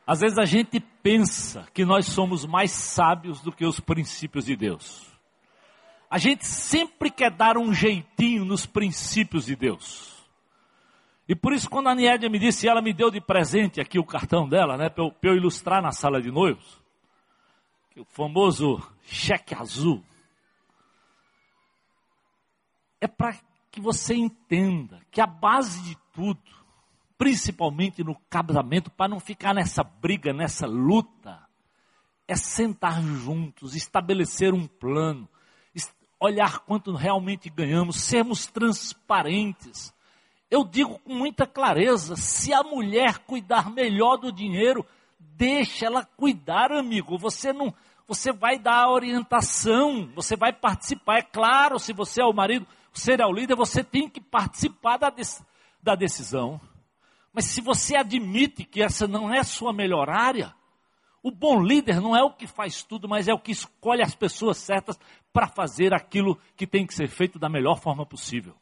Às 0.06 0.20
vezes 0.20 0.38
a 0.38 0.44
gente 0.44 0.80
pensa 1.02 1.66
que 1.72 1.84
nós 1.84 2.06
somos 2.06 2.44
mais 2.44 2.70
sábios 2.70 3.40
do 3.40 3.50
que 3.50 3.64
os 3.64 3.80
princípios 3.80 4.44
de 4.44 4.54
Deus. 4.54 5.06
A 6.10 6.18
gente 6.18 6.46
sempre 6.46 7.10
quer 7.10 7.30
dar 7.30 7.56
um 7.56 7.72
jeitinho 7.72 8.44
nos 8.44 8.66
princípios 8.66 9.46
de 9.46 9.56
Deus. 9.56 10.14
E 11.26 11.34
por 11.34 11.54
isso, 11.54 11.70
quando 11.70 11.88
a 11.88 11.94
Niédia 11.94 12.28
me 12.28 12.38
disse, 12.38 12.68
ela 12.68 12.82
me 12.82 12.92
deu 12.92 13.10
de 13.10 13.20
presente 13.20 13.80
aqui 13.80 13.98
o 13.98 14.04
cartão 14.04 14.46
dela, 14.46 14.76
né, 14.76 14.90
para 14.90 15.04
eu, 15.04 15.14
eu, 15.22 15.36
ilustrar 15.36 15.82
na 15.82 15.90
sala 15.90 16.20
de 16.20 16.30
noivos, 16.30 16.78
o 17.96 18.04
famoso 18.04 18.82
cheque 19.04 19.54
azul, 19.54 20.04
é 23.00 23.06
para 23.06 23.34
que 23.70 23.80
você 23.80 24.14
entenda 24.14 25.00
que 25.10 25.20
a 25.20 25.26
base 25.26 25.82
de 25.82 25.96
tudo, 26.12 26.40
principalmente 27.16 28.02
no 28.02 28.16
casamento, 28.28 28.90
para 28.90 29.08
não 29.08 29.20
ficar 29.20 29.54
nessa 29.54 29.82
briga, 29.82 30.32
nessa 30.32 30.66
luta, 30.66 31.40
é 32.26 32.34
sentar 32.34 33.02
juntos, 33.02 33.74
estabelecer 33.74 34.52
um 34.54 34.66
plano, 34.66 35.28
olhar 36.24 36.60
quanto 36.60 36.94
realmente 36.94 37.50
ganhamos, 37.50 37.96
sermos 37.96 38.46
transparentes. 38.46 39.92
Eu 40.50 40.64
digo 40.64 40.98
com 41.00 41.14
muita 41.14 41.46
clareza: 41.46 42.16
se 42.16 42.52
a 42.52 42.62
mulher 42.62 43.18
cuidar 43.18 43.70
melhor 43.70 44.16
do 44.16 44.32
dinheiro, 44.32 44.86
deixa 45.18 45.86
ela 45.86 46.04
cuidar, 46.04 46.72
amigo. 46.72 47.18
Você 47.18 47.52
não, 47.52 47.74
você 48.06 48.32
vai 48.32 48.58
dar 48.58 48.84
a 48.84 48.90
orientação, 48.90 50.10
você 50.14 50.36
vai 50.36 50.52
participar. 50.52 51.18
É 51.18 51.22
claro, 51.22 51.78
se 51.78 51.92
você 51.92 52.22
é 52.22 52.24
o 52.24 52.32
marido, 52.32 52.66
você 52.92 53.14
é 53.20 53.26
o 53.26 53.32
líder, 53.32 53.56
você 53.56 53.82
tem 53.82 54.08
que 54.08 54.20
participar 54.20 54.96
da, 54.96 55.12
da 55.82 55.94
decisão. 55.94 56.60
Mas 57.34 57.46
se 57.46 57.60
você 57.60 57.96
admite 57.96 58.64
que 58.64 58.80
essa 58.80 59.08
não 59.08 59.34
é 59.34 59.40
a 59.40 59.44
sua 59.44 59.72
melhor 59.72 60.08
área, 60.08 60.54
o 61.20 61.32
bom 61.32 61.60
líder 61.60 62.00
não 62.00 62.16
é 62.16 62.22
o 62.22 62.30
que 62.30 62.46
faz 62.46 62.84
tudo, 62.84 63.08
mas 63.08 63.26
é 63.26 63.34
o 63.34 63.38
que 63.40 63.50
escolhe 63.50 64.02
as 64.02 64.14
pessoas 64.14 64.56
certas 64.58 64.96
para 65.32 65.48
fazer 65.48 65.92
aquilo 65.92 66.38
que 66.56 66.64
tem 66.64 66.86
que 66.86 66.94
ser 66.94 67.08
feito 67.08 67.36
da 67.36 67.48
melhor 67.48 67.80
forma 67.80 68.06
possível. 68.06 68.54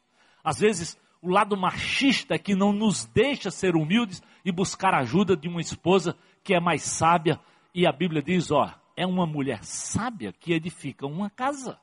Às 0.42 0.58
vezes, 0.58 0.98
o 1.20 1.28
lado 1.28 1.54
machista 1.54 2.34
é 2.34 2.38
que 2.38 2.54
não 2.54 2.72
nos 2.72 3.04
deixa 3.04 3.50
ser 3.50 3.76
humildes 3.76 4.22
e 4.42 4.50
buscar 4.50 4.94
ajuda 4.94 5.36
de 5.36 5.48
uma 5.48 5.60
esposa 5.60 6.16
que 6.42 6.54
é 6.54 6.60
mais 6.60 6.82
sábia. 6.82 7.38
E 7.74 7.86
a 7.86 7.92
Bíblia 7.92 8.22
diz: 8.22 8.50
ó, 8.50 8.72
é 8.96 9.06
uma 9.06 9.26
mulher 9.26 9.62
sábia 9.64 10.32
que 10.32 10.54
edifica 10.54 11.06
uma 11.06 11.28
casa. 11.28 11.78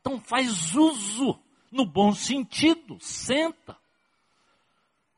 Então 0.00 0.18
faz 0.18 0.74
uso 0.74 1.38
no 1.70 1.84
bom 1.84 2.12
sentido, 2.12 2.98
senta. 2.98 3.76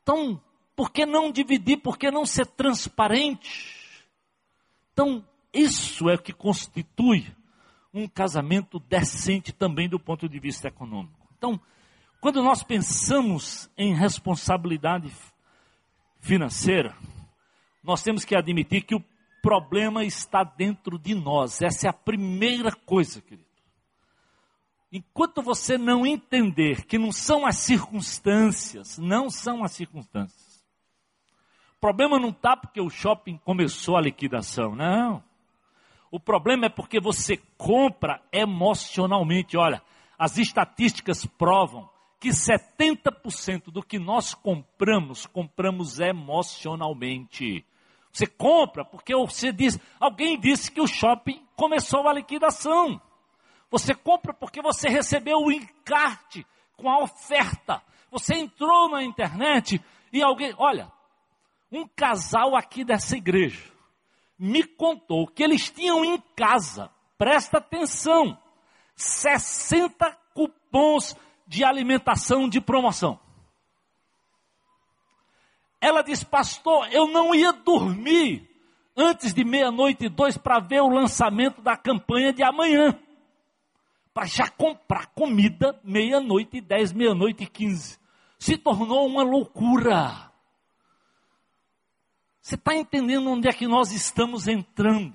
Então, 0.03 0.41
por 0.75 0.91
que 0.91 1.05
não 1.05 1.31
dividir? 1.31 1.77
Por 1.77 1.97
que 1.97 2.11
não 2.11 2.25
ser 2.25 2.45
transparente? 2.45 3.75
Então, 4.91 5.25
isso 5.53 6.09
é 6.09 6.15
o 6.15 6.21
que 6.21 6.33
constitui 6.33 7.25
um 7.93 8.07
casamento 8.07 8.79
decente 8.79 9.53
também 9.53 9.87
do 9.87 9.99
ponto 9.99 10.27
de 10.27 10.39
vista 10.39 10.67
econômico. 10.67 11.27
Então, 11.37 11.59
quando 12.19 12.43
nós 12.43 12.63
pensamos 12.63 13.69
em 13.77 13.93
responsabilidade 13.93 15.11
financeira, 16.19 16.95
nós 17.83 18.03
temos 18.03 18.25
que 18.25 18.35
admitir 18.35 18.83
que 18.83 18.95
o 18.95 19.03
problema 19.41 20.03
está 20.03 20.43
dentro 20.43 20.97
de 20.97 21.13
nós. 21.13 21.61
Essa 21.61 21.87
é 21.87 21.89
a 21.89 21.93
primeira 21.93 22.71
coisa, 22.71 23.21
querido. 23.21 23.45
Enquanto 24.91 25.41
você 25.41 25.77
não 25.77 26.05
entender 26.05 26.85
que 26.85 26.97
não 26.97 27.11
são 27.11 27.45
as 27.45 27.57
circunstâncias, 27.57 28.97
não 28.97 29.29
são 29.29 29.63
as 29.63 29.73
circunstâncias, 29.73 30.44
problema 31.85 32.17
não 32.17 32.29
está 32.29 32.57
porque 32.57 32.81
o 32.81 32.89
shopping 32.89 33.37
começou 33.45 33.95
a 33.95 34.01
liquidação, 34.01 34.75
não. 34.75 35.23
O 36.09 36.19
problema 36.19 36.65
é 36.65 36.69
porque 36.69 36.99
você 36.99 37.37
compra 37.59 38.19
emocionalmente. 38.31 39.55
Olha, 39.55 39.83
as 40.17 40.39
estatísticas 40.39 41.27
provam 41.27 41.87
que 42.19 42.29
70% 42.29 43.65
do 43.65 43.83
que 43.83 43.99
nós 43.99 44.33
compramos, 44.33 45.27
compramos 45.27 45.99
emocionalmente. 45.99 47.63
Você 48.11 48.25
compra 48.25 48.83
porque 48.83 49.15
você 49.15 49.51
diz, 49.51 49.79
alguém 49.99 50.39
disse 50.39 50.71
que 50.71 50.81
o 50.81 50.87
shopping 50.87 51.39
começou 51.55 52.07
a 52.07 52.13
liquidação. 52.13 52.99
Você 53.69 53.93
compra 53.93 54.33
porque 54.33 54.59
você 54.59 54.89
recebeu 54.89 55.37
o 55.37 55.51
encarte 55.51 56.43
com 56.77 56.89
a 56.89 57.03
oferta. 57.03 57.79
Você 58.09 58.33
entrou 58.33 58.89
na 58.89 59.03
internet 59.03 59.79
e 60.11 60.23
alguém, 60.23 60.51
olha, 60.57 60.94
um 61.71 61.87
casal 61.87 62.55
aqui 62.55 62.83
dessa 62.83 63.15
igreja 63.17 63.75
me 64.37 64.63
contou 64.63 65.27
que 65.27 65.43
eles 65.43 65.69
tinham 65.69 66.03
em 66.03 66.21
casa, 66.35 66.89
presta 67.17 67.57
atenção, 67.57 68.37
60 68.95 70.11
cupons 70.33 71.15
de 71.47 71.63
alimentação 71.63 72.47
de 72.49 72.59
promoção. 72.59 73.19
Ela 75.79 76.01
disse, 76.01 76.25
pastor, 76.25 76.87
eu 76.91 77.07
não 77.07 77.33
ia 77.33 77.53
dormir 77.53 78.49
antes 78.97 79.33
de 79.33 79.43
meia-noite 79.43 80.05
e 80.05 80.09
dois 80.09 80.37
para 80.37 80.59
ver 80.59 80.81
o 80.81 80.89
lançamento 80.89 81.61
da 81.61 81.77
campanha 81.77 82.33
de 82.33 82.41
amanhã. 82.43 82.97
Para 84.13 84.25
já 84.25 84.49
comprar 84.49 85.07
comida 85.07 85.79
meia-noite 85.83 86.57
e 86.57 86.61
dez, 86.61 86.91
meia-noite 86.93 87.43
e 87.43 87.47
quinze. 87.47 87.99
Se 88.39 88.57
tornou 88.57 89.05
uma 89.05 89.23
loucura. 89.23 90.31
Você 92.45 92.53
está 92.53 92.75
entendendo 92.75 93.27
onde 93.31 93.49
é 93.49 93.51
que 93.51 93.67
nós 93.67 93.91
estamos 93.91 94.47
entrando 94.47 95.11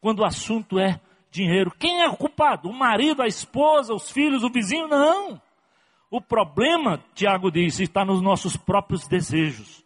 quando 0.00 0.20
o 0.20 0.24
assunto 0.24 0.78
é 0.78 0.98
dinheiro? 1.30 1.70
Quem 1.78 2.00
é 2.00 2.08
o 2.08 2.16
culpado? 2.16 2.70
O 2.70 2.72
marido, 2.72 3.20
a 3.20 3.26
esposa, 3.26 3.92
os 3.92 4.10
filhos, 4.10 4.42
o 4.42 4.48
vizinho? 4.48 4.88
Não. 4.88 5.38
O 6.10 6.22
problema, 6.22 7.04
Tiago 7.14 7.50
diz, 7.50 7.80
está 7.80 8.02
nos 8.02 8.22
nossos 8.22 8.56
próprios 8.56 9.06
desejos. 9.06 9.84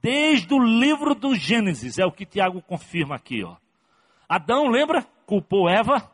Desde 0.00 0.54
o 0.54 0.60
livro 0.60 1.16
do 1.16 1.34
Gênesis, 1.34 1.98
é 1.98 2.06
o 2.06 2.12
que 2.12 2.24
Tiago 2.24 2.62
confirma 2.62 3.16
aqui. 3.16 3.42
Ó. 3.42 3.56
Adão, 4.28 4.68
lembra? 4.68 5.04
Culpou 5.26 5.68
Eva. 5.68 6.08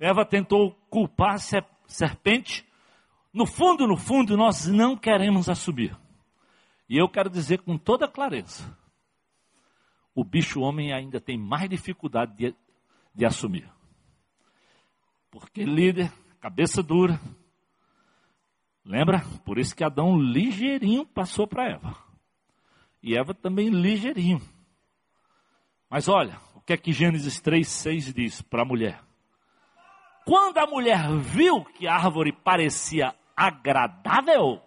Eva 0.00 0.24
tentou 0.24 0.76
culpar 0.90 1.36
a 1.36 1.62
serpente. 1.86 2.66
No 3.32 3.46
fundo, 3.46 3.86
no 3.86 3.96
fundo, 3.96 4.36
nós 4.36 4.66
não 4.66 4.96
queremos 4.96 5.48
assumir. 5.48 5.96
E 6.88 6.98
eu 6.98 7.08
quero 7.08 7.30
dizer 7.30 7.60
com 7.60 7.78
toda 7.78 8.08
clareza: 8.08 8.81
o 10.14 10.24
bicho 10.24 10.60
homem 10.60 10.92
ainda 10.92 11.20
tem 11.20 11.38
mais 11.38 11.68
dificuldade 11.68 12.34
de, 12.36 12.54
de 13.14 13.24
assumir. 13.24 13.70
Porque 15.30 15.64
líder, 15.64 16.12
cabeça 16.40 16.82
dura. 16.82 17.20
Lembra? 18.84 19.20
Por 19.44 19.58
isso 19.58 19.74
que 19.74 19.84
Adão 19.84 20.18
ligeirinho 20.18 21.06
passou 21.06 21.46
para 21.46 21.70
Eva. 21.70 21.96
E 23.02 23.16
Eva 23.16 23.32
também 23.32 23.68
ligeirinho. 23.68 24.40
Mas 25.88 26.08
olha, 26.08 26.38
o 26.54 26.60
que 26.60 26.72
é 26.72 26.76
que 26.76 26.92
Gênesis 26.92 27.40
3, 27.40 27.66
6 27.66 28.14
diz 28.14 28.42
para 28.42 28.62
a 28.62 28.66
mulher? 28.66 29.02
quando 30.24 30.58
a 30.58 30.66
mulher 30.66 31.10
viu 31.18 31.64
que 31.64 31.86
a 31.86 31.94
árvore 31.94 32.32
parecia 32.32 33.14
agradável 33.36 34.62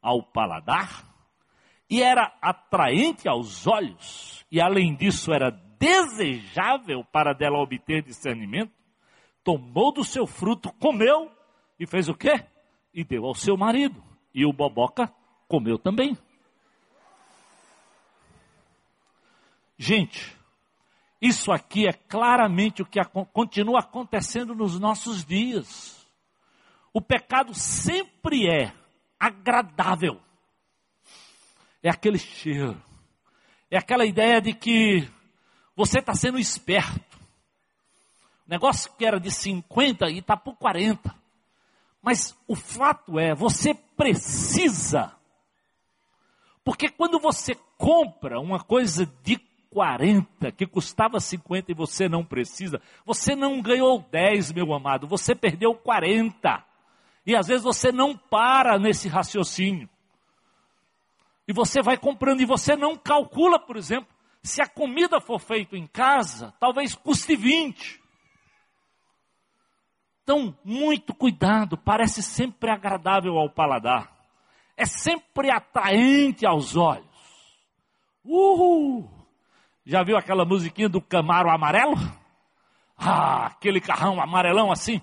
ao 0.00 0.22
paladar 0.22 1.04
e 1.92 2.02
era 2.02 2.32
atraente 2.40 3.28
aos 3.28 3.66
olhos, 3.66 4.46
e 4.50 4.62
além 4.62 4.94
disso 4.94 5.30
era 5.30 5.50
desejável 5.50 7.04
para 7.04 7.34
dela 7.34 7.58
obter 7.58 8.02
discernimento, 8.02 8.72
tomou 9.44 9.92
do 9.92 10.02
seu 10.02 10.26
fruto, 10.26 10.72
comeu 10.80 11.30
e 11.78 11.86
fez 11.86 12.08
o 12.08 12.14
quê? 12.14 12.46
E 12.94 13.04
deu 13.04 13.26
ao 13.26 13.34
seu 13.34 13.58
marido. 13.58 14.02
E 14.34 14.46
o 14.46 14.54
boboca 14.54 15.12
comeu 15.46 15.78
também. 15.78 16.16
Gente, 19.76 20.34
isso 21.20 21.52
aqui 21.52 21.86
é 21.86 21.92
claramente 21.92 22.80
o 22.80 22.86
que 22.86 23.04
continua 23.34 23.80
acontecendo 23.80 24.54
nos 24.54 24.80
nossos 24.80 25.26
dias. 25.26 26.08
O 26.90 27.02
pecado 27.02 27.52
sempre 27.52 28.48
é 28.48 28.72
agradável. 29.20 30.18
É 31.82 31.90
aquele 31.90 32.18
cheiro. 32.18 32.80
É 33.70 33.78
aquela 33.78 34.04
ideia 34.04 34.40
de 34.40 34.52
que 34.52 35.08
você 35.74 35.98
está 35.98 36.14
sendo 36.14 36.38
esperto. 36.38 37.00
O 38.46 38.50
negócio 38.50 38.92
que 38.96 39.04
era 39.04 39.18
de 39.18 39.30
50 39.30 40.10
e 40.10 40.18
está 40.18 40.36
por 40.36 40.56
40. 40.56 41.14
Mas 42.00 42.36
o 42.46 42.54
fato 42.54 43.18
é, 43.18 43.34
você 43.34 43.74
precisa. 43.74 45.12
Porque 46.64 46.88
quando 46.88 47.18
você 47.18 47.56
compra 47.76 48.40
uma 48.40 48.60
coisa 48.60 49.06
de 49.22 49.38
40, 49.70 50.52
que 50.52 50.66
custava 50.66 51.18
50 51.18 51.72
e 51.72 51.74
você 51.74 52.08
não 52.08 52.24
precisa, 52.24 52.80
você 53.06 53.34
não 53.34 53.62
ganhou 53.62 54.04
10, 54.10 54.52
meu 54.52 54.72
amado, 54.72 55.06
você 55.06 55.34
perdeu 55.34 55.74
40. 55.74 56.64
E 57.24 57.34
às 57.34 57.46
vezes 57.46 57.64
você 57.64 57.90
não 57.90 58.16
para 58.16 58.78
nesse 58.78 59.08
raciocínio. 59.08 59.88
E 61.52 61.54
você 61.54 61.82
vai 61.82 61.98
comprando 61.98 62.40
e 62.40 62.46
você 62.46 62.74
não 62.74 62.96
calcula, 62.96 63.58
por 63.58 63.76
exemplo, 63.76 64.08
se 64.42 64.62
a 64.62 64.66
comida 64.66 65.20
for 65.20 65.38
feita 65.38 65.76
em 65.76 65.86
casa, 65.86 66.54
talvez 66.58 66.94
custe 66.94 67.36
20. 67.36 68.00
Então, 70.22 70.56
muito 70.64 71.12
cuidado, 71.12 71.76
parece 71.76 72.22
sempre 72.22 72.70
agradável 72.70 73.36
ao 73.36 73.50
paladar. 73.50 74.10
É 74.78 74.86
sempre 74.86 75.50
atraente 75.50 76.46
aos 76.46 76.74
olhos. 76.74 77.04
Uhul! 78.24 79.10
Já 79.84 80.02
viu 80.02 80.16
aquela 80.16 80.46
musiquinha 80.46 80.88
do 80.88 81.02
Camaro 81.02 81.50
amarelo? 81.50 81.96
Ah, 82.96 83.48
aquele 83.48 83.78
carrão 83.78 84.22
amarelão 84.22 84.72
assim. 84.72 85.02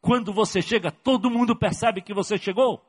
Quando 0.00 0.32
você 0.32 0.60
chega, 0.60 0.90
todo 0.90 1.30
mundo 1.30 1.54
percebe 1.54 2.02
que 2.02 2.12
você 2.12 2.36
chegou. 2.36 2.84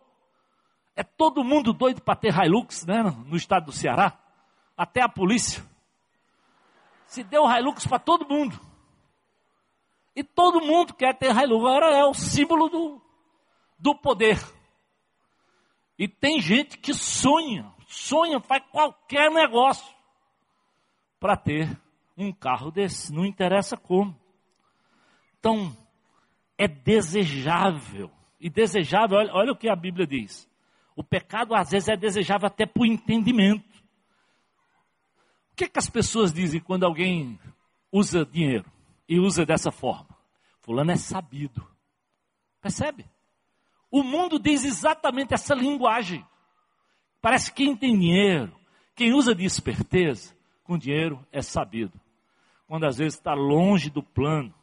É 0.96 1.04
todo 1.04 1.44
mundo 1.44 1.74
doido 1.74 2.02
para 2.02 2.16
ter 2.16 2.34
Hilux, 2.34 2.86
né? 2.86 3.04
No 3.26 3.36
estado 3.36 3.66
do 3.66 3.72
Ceará. 3.72 4.18
Até 4.76 5.02
a 5.02 5.10
polícia. 5.10 5.64
Se 7.08 7.24
deu 7.24 7.50
Hilux 7.50 7.86
para 7.88 8.00
todo 8.00 8.28
mundo. 8.28 8.60
E 10.16 10.24
todo 10.24 10.62
mundo 10.62 10.94
quer 10.94 11.18
ter 11.18 11.36
Hilux. 11.36 11.66
Agora 11.66 11.96
é 11.96 12.04
o 12.06 12.14
símbolo 12.14 12.70
do, 12.70 13.02
do 13.80 13.96
poder. 13.96 14.38
E 15.98 16.08
tem 16.08 16.42
gente 16.42 16.78
que 16.78 16.94
sonha, 16.94 17.72
sonha, 17.88 18.40
faz 18.40 18.64
qualquer 18.72 19.30
negócio 19.30 19.96
para 21.20 21.38
ter 21.38 21.80
um 22.18 22.34
carro 22.34 22.72
desse, 22.72 23.14
não 23.14 23.26
interessa 23.26 23.78
como. 23.78 24.20
Então, 25.40 25.76
é 26.58 26.68
desejável. 26.68 28.10
E 28.40 28.50
desejável, 28.50 29.18
olha, 29.18 29.34
olha 29.34 29.52
o 29.52 29.56
que 29.56 29.70
a 29.70 29.76
Bíblia 29.76 30.08
diz. 30.08 30.50
O 31.02 31.04
pecado 31.04 31.56
às 31.56 31.72
vezes 31.72 31.90
é 31.90 31.98
desejável 31.98 32.46
até 32.46 32.64
por 32.64 32.86
entendimento. 32.86 33.66
O 35.52 35.56
que, 35.56 35.64
é 35.64 35.68
que 35.68 35.80
as 35.80 35.90
pessoas 35.90 36.32
dizem 36.32 36.62
quando 36.62 36.86
alguém 36.86 37.40
usa 37.92 38.24
dinheiro 38.24 38.72
e 39.10 39.20
usa 39.20 39.44
dessa 39.44 39.72
forma? 39.72 40.16
Fulano 40.60 40.92
é 40.92 40.96
sabido. 40.96 41.68
Percebe? 42.62 43.10
O 43.90 44.04
mundo 44.04 44.38
diz 44.38 44.64
exatamente 44.64 45.34
essa 45.34 45.56
linguagem. 45.56 46.24
Parece 47.20 47.52
que 47.52 47.66
quem 47.66 47.76
tem 47.76 47.98
dinheiro, 47.98 48.56
quem 48.96 49.12
usa 49.12 49.34
de 49.34 49.44
esperteza, 49.44 50.38
com 50.64 50.78
dinheiro 50.78 51.26
é 51.32 51.42
sabido. 51.42 52.00
Quando 52.68 52.86
às 52.86 53.00
vezes 53.00 53.16
está 53.16 53.34
longe 53.34 53.90
do 53.90 54.04
plano 54.04 54.54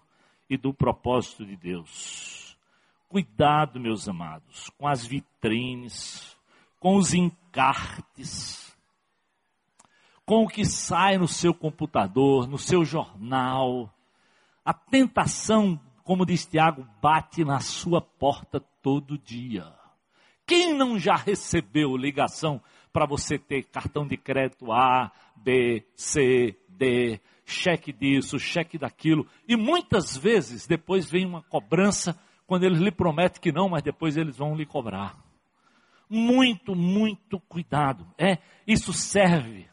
e 0.49 0.57
do 0.57 0.73
propósito 0.73 1.45
de 1.45 1.57
Deus. 1.57 2.48
Cuidado, 3.09 3.81
meus 3.81 4.07
amados, 4.07 4.69
com 4.77 4.87
as 4.87 5.07
vitrines, 5.07 6.37
com 6.79 6.97
os 6.97 7.15
encartes, 7.15 8.77
com 10.27 10.45
o 10.45 10.47
que 10.47 10.67
sai 10.67 11.17
no 11.17 11.27
seu 11.27 11.55
computador, 11.55 12.47
no 12.47 12.59
seu 12.59 12.85
jornal. 12.85 13.91
A 14.63 14.75
tentação, 14.75 15.81
como 16.05 16.27
diz 16.27 16.45
Tiago, 16.45 16.87
bate 17.01 17.47
na 17.47 17.61
sua 17.61 18.03
porta 18.03 18.61
todo 18.83 19.17
dia. 19.17 19.73
Quem 20.47 20.75
não 20.75 20.99
já 20.99 21.17
recebeu 21.17 21.97
ligação 21.97 22.63
para 22.93 23.07
você 23.07 23.39
ter 23.39 23.63
cartão 23.65 24.07
de 24.07 24.19
crédito 24.19 24.71
A, 24.71 25.11
B, 25.35 25.83
C, 25.95 26.59
D, 26.69 27.19
cheque 27.47 27.91
disso, 27.91 28.39
cheque 28.39 28.77
daquilo. 28.77 29.27
E 29.49 29.57
muitas 29.57 30.15
vezes 30.15 30.67
depois 30.67 31.11
vem 31.11 31.25
uma 31.25 31.43
cobrança 31.43 32.19
quando 32.49 32.65
eles 32.65 32.81
lhe 32.81 32.91
prometem 32.91 33.41
que 33.41 33.53
não, 33.53 33.69
mas 33.69 33.85
depois 33.85 34.17
eles 34.17 34.37
vão 34.37 34.57
lhe 34.57 34.67
cobrar. 34.67 35.17
Muito, 36.11 36.75
muito 36.75 37.39
cuidado. 37.39 38.05
É, 38.19 38.39
isso 38.67 38.93
serve 38.93 39.69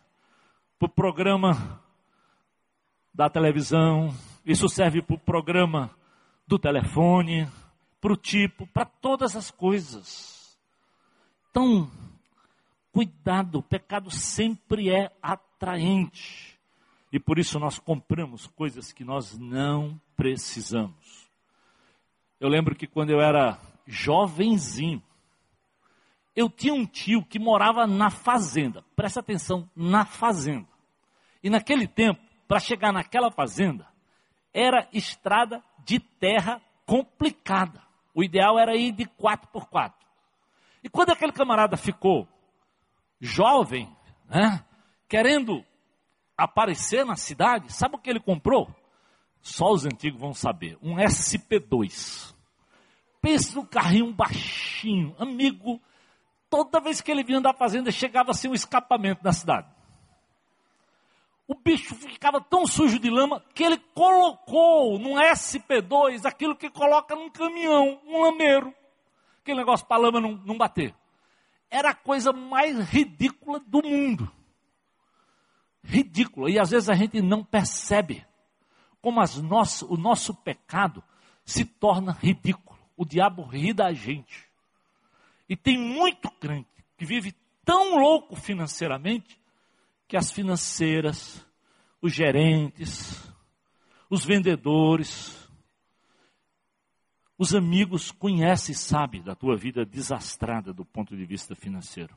para 0.78 0.86
o 0.86 0.90
programa 0.90 1.82
da 3.12 3.28
televisão, 3.28 4.14
isso 4.46 4.70
serve 4.70 5.02
para 5.02 5.16
o 5.16 5.20
programa 5.20 5.90
do 6.46 6.60
telefone, 6.60 7.48
para 8.00 8.14
o 8.14 8.18
tipo, 8.18 8.68
para 8.68 8.86
todas 8.86 9.36
as 9.36 9.50
coisas. 9.50 10.56
Então, 11.50 11.90
Cuidado, 12.96 13.58
o 13.58 13.62
pecado 13.62 14.10
sempre 14.10 14.90
é 14.90 15.12
atraente. 15.22 16.58
E 17.12 17.20
por 17.20 17.38
isso 17.38 17.60
nós 17.60 17.78
compramos 17.78 18.48
coisas 18.48 18.94
que 18.94 19.04
nós 19.04 19.38
não 19.38 20.00
precisamos. 20.16 20.96
Eu 22.46 22.50
lembro 22.50 22.76
que 22.76 22.86
quando 22.86 23.10
eu 23.10 23.20
era 23.20 23.58
jovenzinho, 23.88 25.02
eu 26.36 26.48
tinha 26.48 26.76
um 26.76 26.86
tio 26.86 27.26
que 27.26 27.40
morava 27.40 27.88
na 27.88 28.12
fazenda. 28.12 28.84
Presta 28.96 29.20
atenção, 29.20 29.68
na 29.76 30.06
fazenda. 30.06 30.68
E 31.42 31.50
naquele 31.50 31.88
tempo, 31.88 32.22
para 32.48 32.60
chegar 32.60 32.94
naquela 32.94 33.32
fazenda, 33.32 33.88
era 34.54 34.88
estrada 34.94 35.64
de 35.84 36.00
terra 36.00 36.62
complicada. 36.86 37.82
O 38.14 38.24
ideal 38.24 38.60
era 38.60 38.76
ir 38.76 38.92
de 38.92 39.06
4x4. 39.06 39.96
E 40.84 40.88
quando 40.88 41.10
aquele 41.14 41.32
camarada 41.32 41.76
ficou 41.76 42.28
jovem, 43.20 43.90
né, 44.30 44.64
querendo 45.10 45.66
aparecer 46.38 47.08
na 47.08 47.16
cidade, 47.16 47.74
sabe 47.74 47.96
o 47.96 48.00
que 48.00 48.08
ele 48.08 48.20
comprou? 48.20 48.70
Só 49.42 49.72
os 49.72 49.84
antigos 49.84 50.22
vão 50.22 50.32
saber. 50.32 50.78
Um 50.80 50.98
SP2. 50.98 52.35
Pensa 53.26 53.56
no 53.56 53.66
carrinho 53.66 54.14
baixinho, 54.14 55.16
amigo. 55.18 55.82
Toda 56.48 56.80
vez 56.80 57.02
que 57.02 57.10
ele 57.10 57.24
vinha 57.24 57.42
da 57.42 57.56
fazenda, 57.56 57.90
chegava 57.90 58.30
assim 58.30 58.48
um 58.48 58.54
escapamento 58.54 59.24
na 59.24 59.34
cidade. 59.34 59.68
O 61.48 61.56
bicho 61.56 61.96
ficava 61.96 62.40
tão 62.40 62.68
sujo 62.68 63.00
de 63.00 63.10
lama 63.10 63.44
que 63.56 63.64
ele 63.64 63.80
colocou 63.96 65.00
num 65.00 65.16
SP2 65.16 66.24
aquilo 66.24 66.56
que 66.56 66.70
coloca 66.70 67.16
num 67.16 67.32
caminhão, 67.32 68.00
um 68.06 68.22
lameiro. 68.22 68.72
Aquele 69.42 69.58
negócio 69.58 69.88
para 69.88 69.98
a 69.98 70.02
lama 70.02 70.22
não, 70.22 70.34
não 70.46 70.56
bater 70.56 70.94
era 71.72 71.90
a 71.90 71.96
coisa 71.96 72.32
mais 72.32 72.78
ridícula 72.90 73.60
do 73.60 73.82
mundo. 73.82 74.32
Ridícula. 75.84 76.52
E 76.52 76.60
às 76.60 76.70
vezes 76.70 76.90
a 76.90 76.94
gente 76.94 77.24
não 77.24 77.44
percebe 77.44 78.24
como 79.02 79.20
nosso, 79.42 79.92
o 79.92 79.98
nosso 79.98 80.32
pecado 80.36 81.04
se 81.44 81.66
torna 81.66 82.12
ridículo. 82.12 82.75
O 82.96 83.06
diabo 83.06 83.44
ri 83.44 83.74
da 83.74 83.92
gente. 83.94 84.46
E 85.48 85.56
tem 85.56 85.78
muito 85.78 86.30
crente 86.32 86.70
que 86.98 87.06
vive 87.06 87.34
tão 87.64 88.00
louco 88.00 88.36
financeiramente 88.36 89.40
que 90.08 90.16
as 90.16 90.32
financeiras, 90.32 91.46
os 92.02 92.14
gerentes, 92.14 93.32
os 94.10 94.24
vendedores, 94.24 95.46
os 97.38 97.54
amigos 97.54 98.12
conhecem 98.12 98.74
e 98.74 98.78
sabem 98.78 99.22
da 99.22 99.36
tua 99.36 99.58
vida 99.58 99.86
desastrada 99.86 100.72
do 100.72 100.86
ponto 100.86 101.16
de 101.18 101.26
vista 101.26 101.56
financeiro. 101.56 102.16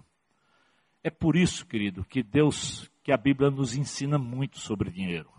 É 1.02 1.10
por 1.10 1.36
isso, 1.36 1.66
querido, 1.66 2.04
que 2.04 2.22
Deus, 2.22 2.90
que 3.02 3.12
a 3.12 3.16
Bíblia 3.16 3.50
nos 3.50 3.74
ensina 3.74 4.18
muito 4.18 4.58
sobre 4.58 4.90
dinheiro. 4.90 5.30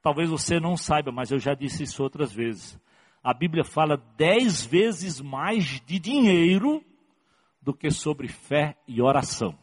Talvez 0.00 0.30
você 0.30 0.58
não 0.58 0.76
saiba, 0.76 1.12
mas 1.12 1.30
eu 1.30 1.38
já 1.38 1.54
disse 1.54 1.82
isso 1.82 2.02
outras 2.02 2.32
vezes. 2.32 2.78
A 3.22 3.32
Bíblia 3.32 3.64
fala 3.64 3.96
dez 4.16 4.64
vezes 4.64 5.20
mais 5.20 5.80
de 5.80 5.98
dinheiro 5.98 6.84
do 7.60 7.72
que 7.72 7.90
sobre 7.90 8.26
fé 8.26 8.76
e 8.86 9.00
oração. 9.00 9.56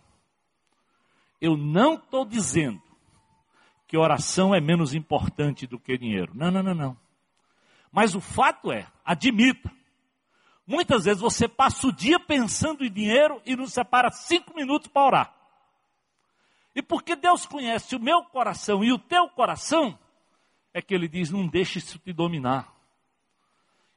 Eu 1.41 1.57
não 1.57 1.95
estou 1.95 2.25
dizendo 2.25 2.81
que 3.85 3.97
oração 3.97 4.55
é 4.55 4.61
menos 4.61 4.93
importante 4.93 5.67
do 5.67 5.79
que 5.79 5.97
dinheiro. 5.97 6.31
Não, 6.33 6.49
não, 6.49 6.63
não, 6.63 6.73
não. 6.73 6.97
Mas 7.91 8.15
o 8.15 8.21
fato 8.21 8.71
é, 8.71 8.87
admita, 9.03 9.69
muitas 10.65 11.05
vezes 11.05 11.19
você 11.19 11.47
passa 11.47 11.87
o 11.87 11.91
dia 11.91 12.19
pensando 12.19 12.85
em 12.85 12.91
dinheiro 12.91 13.41
e 13.45 13.55
não 13.55 13.65
separa 13.65 14.11
cinco 14.11 14.55
minutos 14.55 14.87
para 14.87 15.05
orar. 15.05 15.35
E 16.75 16.81
porque 16.81 17.15
Deus 17.15 17.45
conhece 17.45 17.95
o 17.95 17.99
meu 17.99 18.23
coração 18.23 18.83
e 18.83 18.93
o 18.93 18.99
teu 18.99 19.27
coração, 19.29 19.97
é 20.73 20.81
que 20.81 20.93
Ele 20.93 21.07
diz: 21.07 21.31
não 21.31 21.47
deixe 21.47 21.79
isso 21.79 21.97
te 21.99 22.13
dominar. 22.13 22.78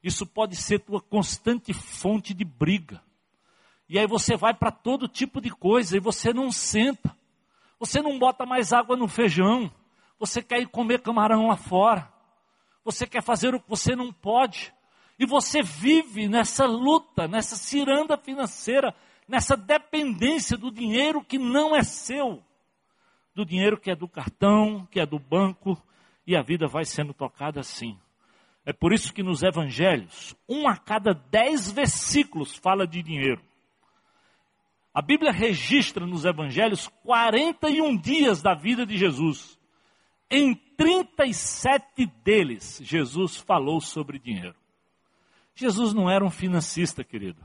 Isso 0.03 0.25
pode 0.25 0.57
ser 0.57 0.79
tua 0.79 0.99
constante 0.99 1.73
fonte 1.73 2.33
de 2.33 2.43
briga. 2.43 3.01
E 3.87 3.97
aí 3.97 4.05
você 4.05 4.35
vai 4.35 4.53
para 4.53 4.71
todo 4.71 5.07
tipo 5.07 5.39
de 5.39 5.49
coisa 5.49 5.95
e 5.95 5.99
você 5.99 6.33
não 6.33 6.51
senta. 6.51 7.15
Você 7.79 8.01
não 8.01 8.19
bota 8.19 8.45
mais 8.45 8.73
água 8.73 8.97
no 8.97 9.07
feijão. 9.07 9.71
Você 10.19 10.41
quer 10.41 10.59
ir 10.59 10.67
comer 10.67 11.01
camarão 11.01 11.47
lá 11.47 11.55
fora. 11.55 12.11
Você 12.83 13.07
quer 13.07 13.23
fazer 13.23 13.55
o 13.55 13.59
que 13.61 13.69
você 13.69 13.95
não 13.95 14.11
pode. 14.11 14.73
E 15.17 15.25
você 15.25 15.61
vive 15.61 16.27
nessa 16.27 16.65
luta, 16.65 17.27
nessa 17.27 17.55
ciranda 17.55 18.17
financeira, 18.17 18.93
nessa 19.27 19.55
dependência 19.55 20.57
do 20.57 20.69
dinheiro 20.69 21.23
que 21.23 21.37
não 21.37 21.75
é 21.75 21.83
seu. 21.83 22.43
Do 23.33 23.45
dinheiro 23.45 23.79
que 23.79 23.89
é 23.89 23.95
do 23.95 24.07
cartão, 24.07 24.85
que 24.91 24.99
é 24.99 25.05
do 25.05 25.17
banco, 25.17 25.81
e 26.27 26.35
a 26.35 26.41
vida 26.41 26.67
vai 26.67 26.83
sendo 26.83 27.13
tocada 27.13 27.59
assim. 27.59 27.97
É 28.65 28.71
por 28.71 28.93
isso 28.93 29.13
que 29.13 29.21
nos 29.21 29.43
evangelhos, 29.43 30.35
um 30.47 30.67
a 30.67 30.77
cada 30.77 31.13
dez 31.13 31.71
versículos 31.71 32.55
fala 32.55 32.87
de 32.87 33.03
dinheiro. 33.03 33.41
A 34.93 35.01
Bíblia 35.01 35.31
registra 35.31 36.05
nos 36.05 36.23
evangelhos 36.23 36.87
41 37.03 37.97
dias 37.97 38.41
da 38.41 38.53
vida 38.53 38.85
de 38.85 38.97
Jesus. 38.97 39.59
Em 40.29 40.53
37 40.53 42.05
deles, 42.23 42.79
Jesus 42.83 43.37
falou 43.37 43.81
sobre 43.81 44.19
dinheiro. 44.19 44.55
Jesus 45.55 45.93
não 45.93 46.09
era 46.09 46.23
um 46.23 46.29
financista, 46.29 47.03
querido, 47.03 47.41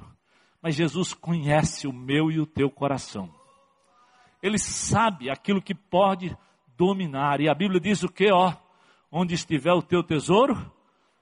mas 0.62 0.74
Jesus 0.74 1.12
conhece 1.12 1.86
o 1.86 1.92
meu 1.92 2.30
e 2.30 2.38
o 2.38 2.46
teu 2.46 2.70
coração. 2.70 3.32
Ele 4.42 4.58
sabe 4.58 5.30
aquilo 5.30 5.60
que 5.60 5.74
pode 5.74 6.36
dominar. 6.76 7.40
E 7.40 7.48
a 7.48 7.54
Bíblia 7.54 7.80
diz 7.80 8.02
o 8.02 8.08
que, 8.08 8.30
ó? 8.32 8.54
Onde 9.10 9.34
estiver 9.34 9.72
o 9.72 9.82
teu 9.82 10.02
tesouro, 10.02 10.70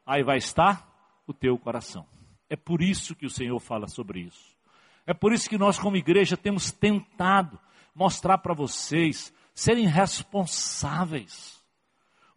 aí 0.07 0.23
vai 0.23 0.39
estar 0.39 0.89
o 1.27 1.35
teu 1.35 1.59
coração. 1.59 2.07
É 2.49 2.57
por 2.57 2.81
isso 2.81 3.15
que 3.15 3.27
o 3.27 3.31
Senhor 3.31 3.59
fala 3.59 3.89
sobre 3.89 4.21
isso. 4.21 4.57
É 5.05 5.13
por 5.13 5.33
isso 5.33 5.49
que 5.51 5.59
nós, 5.59 5.79
como 5.79 5.97
igreja, 5.97 6.37
temos 6.37 6.71
tentado 6.71 7.59
mostrar 7.95 8.39
para 8.39 8.55
vocês 8.55 9.33
serem 9.53 9.87
responsáveis 9.87 11.57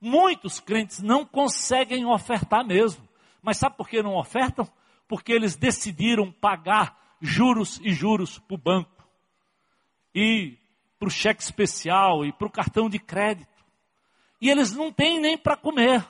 Muitos 0.01 0.59
crentes 0.59 1.01
não 1.01 1.25
conseguem 1.25 2.05
ofertar 2.05 2.65
mesmo. 2.65 3.07
Mas 3.41 3.57
sabe 3.57 3.75
por 3.75 3.89
que 3.89 4.01
não 4.01 4.15
ofertam? 4.15 4.67
Porque 5.07 5.33
eles 5.33 5.55
decidiram 5.55 6.31
pagar 6.31 7.17
juros 7.21 7.79
e 7.83 7.91
juros 7.91 8.39
para 8.39 8.55
o 8.55 8.57
banco. 8.57 9.07
E 10.15 10.57
para 10.97 11.07
o 11.07 11.11
cheque 11.11 11.41
especial 11.41 12.25
e 12.25 12.31
para 12.31 12.47
o 12.47 12.51
cartão 12.51 12.89
de 12.89 12.99
crédito. 12.99 13.47
E 14.41 14.49
eles 14.49 14.73
não 14.73 14.91
têm 14.91 15.19
nem 15.19 15.37
para 15.37 15.57
comer. 15.57 16.05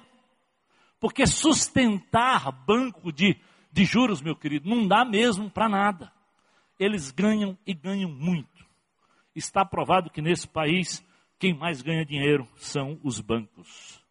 Porque 1.00 1.26
sustentar 1.26 2.52
banco 2.52 3.12
de, 3.12 3.40
de 3.72 3.86
juros, 3.86 4.22
meu 4.22 4.36
querido, 4.36 4.70
não 4.70 4.88
dá 4.88 5.06
mesmo 5.06 5.50
para 5.50 5.70
nada. 5.70 6.12
Eles 6.78 7.12
ganham 7.12 7.58
e 7.66 7.74
ganham 7.74 8.10
muito. 8.10 8.66
Está 9.36 9.64
provado 9.64 10.10
que 10.10 10.22
nesse 10.22 10.48
país 10.48 11.06
quem 11.38 11.54
mais 11.54 11.82
ganha 11.82 12.06
dinheiro 12.06 12.48
são 12.58 13.00
os 13.04 13.22
bancos. 13.22 14.04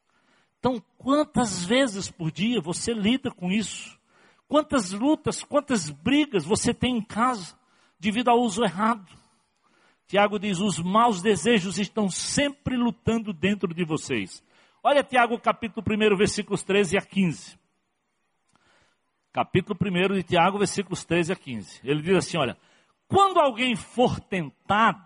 Então, 0.59 0.82
quantas 0.97 1.64
vezes 1.64 2.11
por 2.11 2.32
dia 2.32 2.61
você 2.61 2.93
lida 2.93 3.30
com 3.30 3.51
isso? 3.51 3.99
Quantas 4.49 4.93
lutas, 4.93 5.45
quantas 5.45 5.91
brigas 5.91 6.45
você 6.45 6.72
tem 6.72 6.97
em 6.97 7.03
casa 7.03 7.55
devido 8.01 8.28
ao 8.28 8.41
uso 8.41 8.64
errado? 8.64 9.07
Tiago 10.07 10.39
diz: 10.39 10.59
os 10.59 10.78
maus 10.78 11.20
desejos 11.20 11.78
estão 11.78 12.09
sempre 12.09 12.76
lutando 12.76 13.32
dentro 13.32 13.74
de 13.74 13.84
vocês. 13.84 14.43
Olha 14.82 15.02
Tiago, 15.02 15.38
capítulo 15.38 15.84
1, 15.86 16.16
versículos 16.16 16.62
13 16.62 16.96
a 16.96 17.00
15. 17.00 17.58
Capítulo 19.32 19.78
1 19.80 20.14
de 20.14 20.22
Tiago, 20.22 20.58
versículos 20.58 21.04
13 21.04 21.32
a 21.32 21.36
15. 21.36 21.80
Ele 21.84 22.02
diz 22.02 22.16
assim: 22.16 22.38
olha, 22.38 22.56
quando 23.06 23.38
alguém 23.38 23.74
for 23.74 24.20
tentado, 24.20 25.04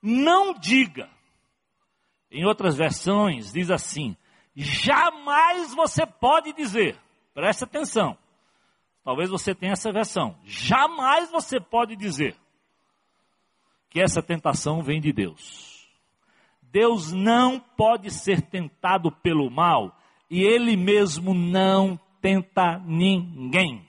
não 0.00 0.54
diga. 0.54 1.08
Em 2.30 2.44
outras 2.44 2.76
versões 2.76 3.52
diz 3.52 3.70
assim: 3.70 4.16
jamais 4.54 5.74
você 5.74 6.06
pode 6.06 6.52
dizer. 6.52 6.98
Preste 7.32 7.64
atenção. 7.64 8.16
Talvez 9.02 9.28
você 9.28 9.54
tenha 9.54 9.72
essa 9.72 9.92
versão. 9.92 10.38
Jamais 10.44 11.30
você 11.30 11.60
pode 11.60 11.96
dizer 11.96 12.36
que 13.90 14.00
essa 14.00 14.22
tentação 14.22 14.82
vem 14.82 15.00
de 15.00 15.12
Deus. 15.12 15.73
Deus 16.74 17.12
não 17.12 17.60
pode 17.60 18.10
ser 18.10 18.42
tentado 18.42 19.12
pelo 19.12 19.48
mal 19.48 19.96
e 20.28 20.42
ele 20.42 20.76
mesmo 20.76 21.32
não 21.32 21.96
tenta 22.20 22.80
ninguém. 22.84 23.88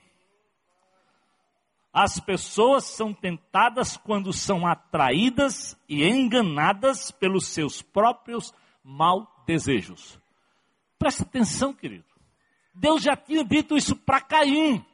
As 1.92 2.20
pessoas 2.20 2.84
são 2.84 3.12
tentadas 3.12 3.96
quando 3.96 4.32
são 4.32 4.64
atraídas 4.64 5.76
e 5.88 6.04
enganadas 6.04 7.10
pelos 7.10 7.48
seus 7.48 7.82
próprios 7.82 8.54
mal 8.84 9.42
desejos. 9.44 10.16
Presta 10.96 11.24
atenção, 11.24 11.74
querido. 11.74 12.04
Deus 12.72 13.02
já 13.02 13.16
tinha 13.16 13.44
dito 13.44 13.76
isso 13.76 13.96
para 13.96 14.20
Caim. 14.20 14.86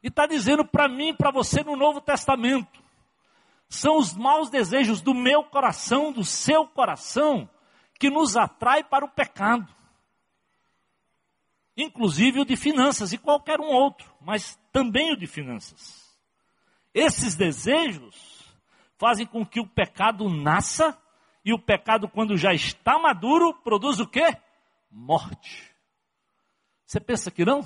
E 0.00 0.06
está 0.06 0.28
dizendo 0.28 0.64
para 0.64 0.88
mim 0.88 1.08
e 1.08 1.16
para 1.16 1.32
você 1.32 1.64
no 1.64 1.74
Novo 1.74 2.00
Testamento. 2.00 2.81
São 3.72 3.98
os 3.98 4.14
maus 4.14 4.50
desejos 4.50 5.00
do 5.00 5.14
meu 5.14 5.44
coração, 5.44 6.12
do 6.12 6.24
seu 6.24 6.66
coração, 6.66 7.48
que 7.98 8.10
nos 8.10 8.36
atrai 8.36 8.84
para 8.84 9.04
o 9.04 9.08
pecado 9.08 9.68
inclusive 11.76 12.40
o 12.40 12.44
de 12.44 12.56
finanças 12.56 13.12
e 13.12 13.18
qualquer 13.18 13.60
um 13.60 13.68
outro, 13.68 14.12
mas 14.20 14.58
também 14.72 15.12
o 15.12 15.16
de 15.16 15.26
finanças. 15.26 16.02
Esses 16.92 17.34
desejos 17.34 18.42
fazem 18.98 19.26
com 19.26 19.44
que 19.44 19.60
o 19.60 19.66
pecado 19.66 20.28
nasça 20.28 20.98
e 21.44 21.52
o 21.52 21.58
pecado, 21.58 22.08
quando 22.08 22.36
já 22.36 22.52
está 22.52 22.98
maduro, 22.98 23.54
produz 23.62 23.98
o 23.98 24.06
quê? 24.06 24.36
Morte. 24.90 25.74
Você 26.86 27.00
pensa 27.00 27.30
que 27.30 27.44
não? 27.44 27.62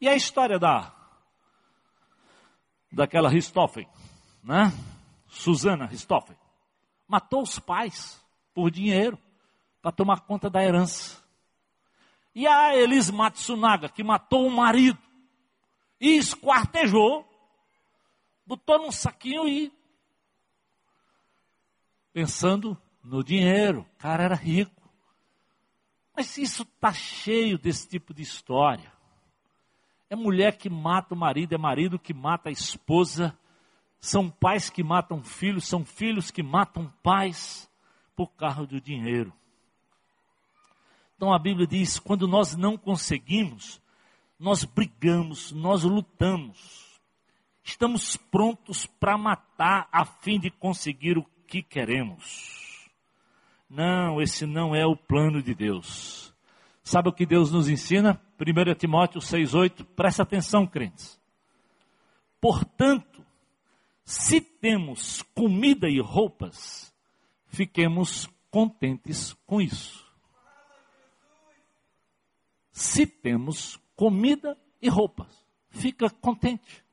E 0.00 0.08
a 0.08 0.14
história 0.14 0.58
da 0.58 0.92
daquela 2.90 3.30
Ristoffen, 3.30 3.88
né? 4.42 4.72
Susana 5.28 5.86
Ristoffen, 5.86 6.36
matou 7.06 7.42
os 7.42 7.58
pais 7.58 8.22
por 8.54 8.70
dinheiro 8.70 9.18
para 9.80 9.92
tomar 9.92 10.20
conta 10.20 10.50
da 10.50 10.62
herança. 10.62 11.22
E 12.34 12.46
a 12.46 12.74
Elis 12.74 13.10
Matsunaga, 13.10 13.88
que 13.88 14.02
matou 14.02 14.46
o 14.46 14.50
marido 14.50 14.98
e 16.00 16.16
esquartejou, 16.16 17.26
botou 18.46 18.78
num 18.78 18.92
saquinho 18.92 19.46
e 19.46 19.72
pensando 22.12 22.76
no 23.02 23.22
dinheiro, 23.22 23.80
o 23.80 23.98
cara 23.98 24.24
era 24.24 24.34
rico. 24.34 24.82
Mas 26.14 26.36
isso 26.36 26.62
está 26.62 26.92
cheio 26.92 27.58
desse 27.58 27.88
tipo 27.88 28.12
de 28.12 28.22
história. 28.22 28.92
É 30.08 30.14
mulher 30.14 30.56
que 30.56 30.68
mata 30.68 31.14
o 31.14 31.16
marido, 31.16 31.54
é 31.54 31.58
marido 31.58 31.98
que 31.98 32.12
mata 32.12 32.50
a 32.50 32.52
esposa, 32.52 33.36
são 34.02 34.28
pais 34.28 34.68
que 34.68 34.82
matam 34.82 35.22
filhos, 35.22 35.64
são 35.64 35.84
filhos 35.84 36.32
que 36.32 36.42
matam 36.42 36.92
pais 37.04 37.70
por 38.16 38.26
causa 38.32 38.66
do 38.66 38.80
dinheiro. 38.80 39.32
Então 41.16 41.32
a 41.32 41.38
Bíblia 41.38 41.68
diz: 41.68 42.00
quando 42.00 42.26
nós 42.26 42.56
não 42.56 42.76
conseguimos, 42.76 43.80
nós 44.40 44.64
brigamos, 44.64 45.52
nós 45.52 45.84
lutamos, 45.84 47.00
estamos 47.62 48.16
prontos 48.16 48.86
para 48.86 49.16
matar 49.16 49.88
a 49.92 50.04
fim 50.04 50.40
de 50.40 50.50
conseguir 50.50 51.16
o 51.16 51.24
que 51.46 51.62
queremos. 51.62 52.90
Não, 53.70 54.20
esse 54.20 54.44
não 54.46 54.74
é 54.74 54.84
o 54.84 54.96
plano 54.96 55.40
de 55.40 55.54
Deus. 55.54 56.34
Sabe 56.82 57.08
o 57.08 57.12
que 57.12 57.24
Deus 57.24 57.52
nos 57.52 57.68
ensina? 57.68 58.20
1 58.36 58.74
Timóteo 58.74 59.20
6,8, 59.20 59.86
presta 59.94 60.24
atenção, 60.24 60.66
crentes. 60.66 61.20
Portanto, 62.40 63.24
se 64.04 64.40
temos 64.40 65.22
comida 65.34 65.88
e 65.88 66.00
roupas, 66.00 66.92
fiquemos 67.46 68.28
contentes 68.50 69.34
com 69.46 69.60
isso. 69.60 70.04
Se 72.72 73.06
temos 73.06 73.78
comida 73.94 74.58
e 74.80 74.88
roupas, 74.88 75.28
fica 75.70 76.10
contente. 76.10 76.84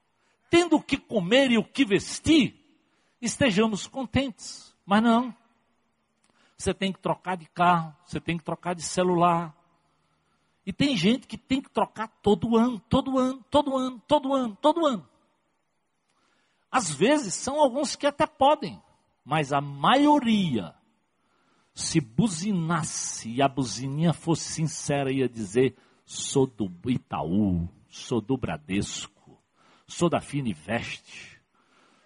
Tendo 0.50 0.76
o 0.76 0.82
que 0.82 0.98
comer 0.98 1.52
e 1.52 1.58
o 1.58 1.64
que 1.64 1.86
vestir, 1.86 2.56
estejamos 3.22 3.88
contentes. 3.88 4.76
Mas 4.86 5.04
não. 5.04 5.36
Você 6.58 6.74
tem 6.74 6.92
que 6.92 7.00
trocar 7.00 7.38
de 7.38 7.48
carro, 7.48 7.96
você 8.06 8.20
tem 8.20 8.38
que 8.38 8.44
trocar 8.44 8.76
de 8.76 8.84
celular. 8.84 9.56
E 10.66 10.74
tem 10.74 10.96
gente 10.96 11.26
que 11.26 11.38
tem 11.38 11.62
que 11.62 11.70
trocar 11.70 12.08
todo 12.22 12.56
ano, 12.56 12.80
todo 12.90 13.18
ano, 13.18 13.44
todo 13.50 13.78
ano, 13.78 14.04
todo 14.06 14.34
ano, 14.34 14.58
todo 14.62 14.86
ano. 14.86 15.09
Às 16.72 16.92
vezes 16.92 17.34
são 17.34 17.60
alguns 17.60 17.96
que 17.96 18.06
até 18.06 18.28
podem, 18.28 18.82
mas 19.26 19.52
a 19.52 19.60
maioria, 19.60 20.76
se 21.74 22.00
buzinasse 22.00 23.30
e 23.30 23.42
a 23.42 23.48
buzininha 23.48 24.14
fosse 24.14 24.52
sincera, 24.54 25.12
ia 25.12 25.28
dizer: 25.28 25.76
sou 26.06 26.46
do 26.46 26.70
Itaú, 26.90 27.68
sou 27.88 28.22
do 28.22 28.38
Bradesco, 28.38 29.40
sou 29.88 30.10
da 30.10 30.22
Fininvest, 30.22 31.40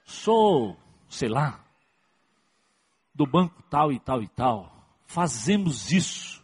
sou, 0.05 0.77
sei 1.09 1.27
lá, 1.27 1.63
do 3.13 3.25
banco 3.25 3.61
tal 3.63 3.91
e 3.91 3.99
tal 3.99 4.21
e 4.21 4.27
tal. 4.29 4.71
Fazemos 5.05 5.91
isso 5.91 6.43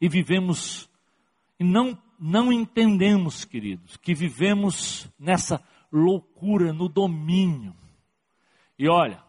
e 0.00 0.08
vivemos 0.08 0.88
e 1.58 1.64
não 1.64 1.98
não 2.18 2.52
entendemos, 2.52 3.44
queridos, 3.44 3.96
que 3.96 4.14
vivemos 4.14 5.08
nessa 5.18 5.62
loucura, 5.96 6.72
no 6.72 6.88
domínio. 6.88 7.74
E 8.78 8.88
olha, 8.88 9.22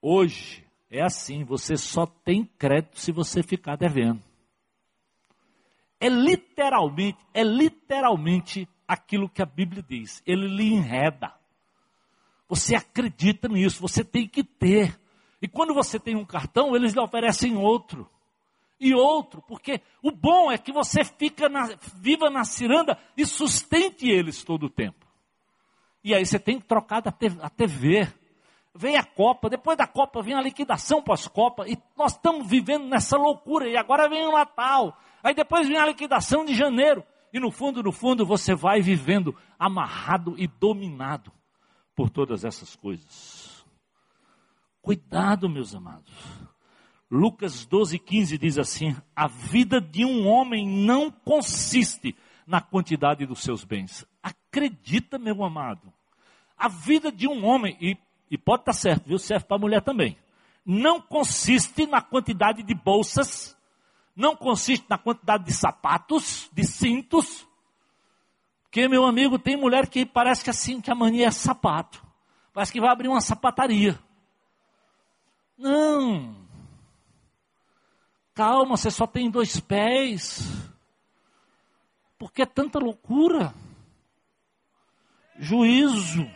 hoje 0.00 0.66
é 0.90 1.02
assim, 1.02 1.44
você 1.44 1.76
só 1.76 2.06
tem 2.06 2.44
crédito 2.44 2.98
se 2.98 3.12
você 3.12 3.42
ficar 3.42 3.76
devendo. 3.76 4.22
É 6.00 6.08
literalmente, 6.08 7.18
é 7.34 7.42
literalmente 7.42 8.66
aquilo 8.88 9.28
que 9.28 9.42
a 9.42 9.46
Bíblia 9.46 9.84
diz. 9.86 10.22
Ele 10.26 10.48
lhe 10.48 10.72
enreda. 10.72 11.34
Você 12.48 12.74
acredita 12.74 13.46
nisso, 13.46 13.80
você 13.80 14.02
tem 14.02 14.26
que 14.26 14.42
ter. 14.42 14.98
E 15.42 15.46
quando 15.46 15.74
você 15.74 16.00
tem 16.00 16.16
um 16.16 16.24
cartão, 16.24 16.74
eles 16.74 16.94
lhe 16.94 17.00
oferecem 17.00 17.56
outro. 17.56 18.10
E 18.80 18.94
outro, 18.94 19.42
porque 19.42 19.82
o 20.02 20.10
bom 20.10 20.50
é 20.50 20.56
que 20.56 20.72
você 20.72 21.04
fica 21.04 21.50
na, 21.50 21.76
viva 21.96 22.30
na 22.30 22.44
ciranda 22.44 22.98
e 23.14 23.26
sustente 23.26 24.08
eles 24.08 24.42
todo 24.42 24.64
o 24.64 24.70
tempo. 24.70 24.99
E 26.02 26.14
aí 26.14 26.24
você 26.24 26.38
tem 26.38 26.58
que 26.58 26.66
trocar 26.66 27.02
a 27.06 27.50
TV. 27.50 28.08
Vem 28.74 28.96
a 28.96 29.04
Copa, 29.04 29.50
depois 29.50 29.76
da 29.76 29.86
Copa 29.86 30.22
vem 30.22 30.34
a 30.34 30.40
liquidação 30.40 31.02
pós-Copa, 31.02 31.68
e 31.68 31.76
nós 31.96 32.12
estamos 32.12 32.48
vivendo 32.48 32.86
nessa 32.86 33.16
loucura, 33.16 33.68
e 33.68 33.76
agora 33.76 34.08
vem 34.08 34.24
o 34.24 34.32
Natal, 34.32 34.96
aí 35.24 35.34
depois 35.34 35.66
vem 35.66 35.76
a 35.76 35.86
liquidação 35.86 36.44
de 36.44 36.54
janeiro, 36.54 37.04
e 37.32 37.40
no 37.40 37.50
fundo, 37.50 37.82
no 37.82 37.90
fundo, 37.90 38.24
você 38.24 38.54
vai 38.54 38.80
vivendo 38.80 39.36
amarrado 39.58 40.34
e 40.38 40.46
dominado 40.46 41.32
por 41.94 42.10
todas 42.10 42.44
essas 42.44 42.76
coisas. 42.76 43.64
Cuidado, 44.80 45.48
meus 45.48 45.74
amados. 45.74 46.12
Lucas 47.10 47.66
12, 47.66 47.98
15 47.98 48.38
diz 48.38 48.58
assim: 48.58 48.96
A 49.14 49.26
vida 49.28 49.80
de 49.80 50.04
um 50.04 50.26
homem 50.26 50.66
não 50.66 51.10
consiste 51.10 52.16
na 52.46 52.60
quantidade 52.60 53.26
dos 53.26 53.42
seus 53.42 53.64
bens. 53.64 54.06
Acredita, 54.50 55.16
meu 55.16 55.44
amado. 55.44 55.92
A 56.58 56.68
vida 56.68 57.12
de 57.12 57.28
um 57.28 57.44
homem, 57.46 57.76
e, 57.80 57.96
e 58.28 58.36
pode 58.36 58.62
estar 58.62 58.72
certo, 58.72 59.06
viu? 59.06 59.18
Serve 59.18 59.44
para 59.44 59.56
a 59.56 59.60
mulher 59.60 59.80
também. 59.80 60.18
Não 60.66 61.00
consiste 61.00 61.86
na 61.86 62.02
quantidade 62.02 62.64
de 62.64 62.74
bolsas, 62.74 63.56
não 64.14 64.34
consiste 64.34 64.84
na 64.90 64.98
quantidade 64.98 65.44
de 65.44 65.52
sapatos, 65.52 66.50
de 66.52 66.64
cintos. 66.64 67.46
Porque, 68.62 68.88
meu 68.88 69.06
amigo, 69.06 69.38
tem 69.38 69.56
mulher 69.56 69.88
que 69.88 70.04
parece 70.04 70.42
que 70.42 70.50
assim, 70.50 70.80
que 70.80 70.90
a 70.90 70.94
mania 70.96 71.28
é 71.28 71.30
sapato. 71.30 72.04
Parece 72.52 72.72
que 72.72 72.80
vai 72.80 72.90
abrir 72.90 73.08
uma 73.08 73.20
sapataria. 73.20 73.98
Não. 75.56 76.36
Calma, 78.34 78.76
você 78.76 78.90
só 78.90 79.06
tem 79.06 79.30
dois 79.30 79.60
pés. 79.60 80.42
Por 82.18 82.32
que 82.32 82.44
tanta 82.44 82.78
loucura? 82.78 83.54
Juízo. 85.40 86.30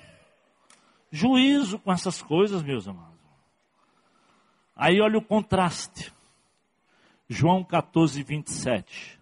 Juízo 1.12 1.78
com 1.78 1.92
essas 1.92 2.22
coisas, 2.22 2.62
meus 2.62 2.88
amados. 2.88 3.14
Aí 4.74 4.98
olha 4.98 5.18
o 5.18 5.24
contraste. 5.24 6.10
João 7.28 7.62
14, 7.62 8.22
27. 8.22 9.20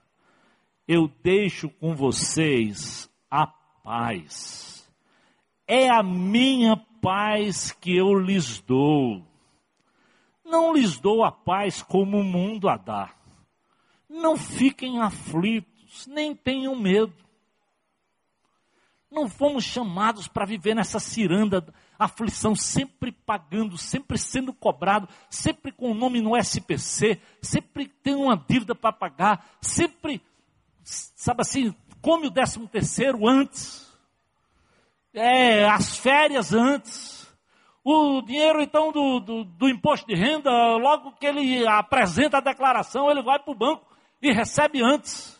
Eu 0.87 1.09
deixo 1.23 1.69
com 1.69 1.97
vocês 1.97 3.11
a 3.29 3.49
paz. 3.83 4.89
É 5.67 5.89
a 5.91 6.01
minha 6.01 6.77
paz 7.01 7.73
que 7.73 7.97
eu 7.97 8.15
lhes 8.15 8.61
dou. 8.61 9.27
Não 10.45 10.73
lhes 10.73 10.97
dou 11.01 11.25
a 11.25 11.33
paz 11.33 11.83
como 11.83 12.19
o 12.19 12.25
mundo 12.25 12.69
a 12.69 12.77
dá. 12.77 13.13
Não 14.09 14.37
fiquem 14.37 15.01
aflitos 15.01 16.07
nem 16.07 16.37
tenham 16.37 16.77
medo. 16.77 17.13
Não 19.13 19.29
fomos 19.29 19.63
chamados 19.63 20.27
para 20.27 20.47
viver 20.47 20.75
nessa 20.75 20.99
ciranda, 20.99 21.63
aflição, 21.99 22.55
sempre 22.55 23.13
pagando, 23.13 23.77
sempre 23.77 24.17
sendo 24.17 24.55
cobrado, 24.55 25.07
sempre 25.29 25.71
com 25.71 25.91
o 25.91 25.95
nome 25.95 26.23
no 26.23 26.35
SPC, 26.35 27.21
sempre 27.43 27.89
tendo 28.03 28.23
uma 28.23 28.37
dívida 28.37 28.75
para 28.75 28.91
pagar, 28.91 29.47
sempre, 29.61 30.23
sabe 30.83 31.43
assim, 31.43 31.75
come 32.01 32.29
o 32.29 32.31
décimo 32.31 32.67
terceiro 32.67 33.29
antes, 33.29 33.87
é, 35.13 35.69
as 35.69 35.99
férias 35.99 36.55
antes, 36.55 37.31
o 37.85 38.23
dinheiro 38.23 38.63
então 38.63 38.91
do, 38.93 39.21
do, 39.21 39.45
do 39.45 39.69
imposto 39.69 40.07
de 40.07 40.15
renda, 40.15 40.51
logo 40.79 41.13
que 41.13 41.27
ele 41.27 41.67
apresenta 41.67 42.39
a 42.39 42.43
declaração, 42.43 43.11
ele 43.11 43.23
vai 43.23 43.39
para 43.39 43.53
o 43.53 43.57
banco 43.57 43.87
e 44.23 44.33
recebe 44.33 44.83
antes. 44.83 45.39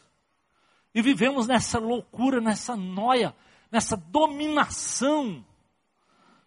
E 0.95 1.01
vivemos 1.01 1.47
nessa 1.47 1.79
loucura, 1.79 2.39
nessa 2.39 2.77
noia, 2.77 3.35
nessa 3.73 3.97
dominação 3.97 5.45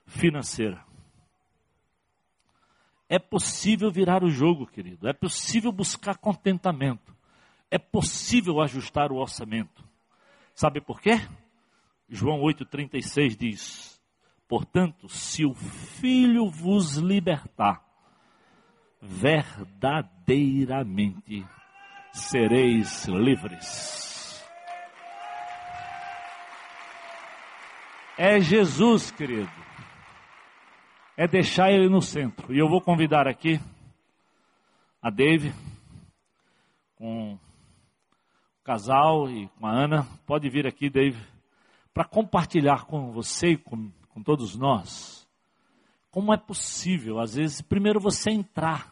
financeira. 0.06 0.86
É 3.10 3.18
possível 3.18 3.90
virar 3.92 4.24
o 4.24 4.30
jogo, 4.30 4.68
querido. 4.68 5.08
É 5.08 5.14
possível 5.14 5.72
buscar 5.72 6.18
contentamento. 6.18 7.16
É 7.72 7.80
possível 7.80 8.62
ajustar 8.62 9.12
o 9.12 9.18
orçamento. 9.18 9.84
Sabe 10.54 10.80
por 10.80 11.02
quê? 11.02 11.20
João 12.08 12.42
8,36 12.42 13.36
diz: 13.36 14.00
Portanto, 14.48 15.10
se 15.10 15.44
o 15.46 15.56
Filho 15.56 16.48
vos 16.50 16.98
libertar, 16.98 17.84
verdadeiramente 19.02 21.44
sereis 22.14 23.08
livres. 23.08 24.15
É 28.18 28.40
Jesus, 28.40 29.12
querido. 29.12 29.52
É 31.18 31.28
deixar 31.28 31.72
ele 31.72 31.90
no 31.90 32.02
centro. 32.02 32.54
E 32.54 32.60
eu 32.60 32.68
vou 32.68 32.82
convidar 32.82 33.28
aqui 33.28 33.60
a 35.02 35.10
Dave 35.10 35.54
com 36.96 37.34
o 37.34 37.40
casal 38.64 39.30
e 39.30 39.48
com 39.60 39.66
a 39.66 39.72
Ana. 39.72 40.08
Pode 40.26 40.50
vir 40.50 40.68
aqui, 40.68 40.90
Dave, 40.90 41.22
para 41.94 42.06
compartilhar 42.06 42.86
com 42.86 43.12
você 43.12 43.52
e 43.52 43.58
com, 43.58 43.92
com 44.10 44.22
todos 44.22 44.56
nós 44.56 45.26
como 46.16 46.34
é 46.34 46.38
possível, 46.38 47.20
às 47.20 47.36
vezes, 47.36 47.62
primeiro 47.62 48.00
você 48.00 48.32
entrar 48.32 48.90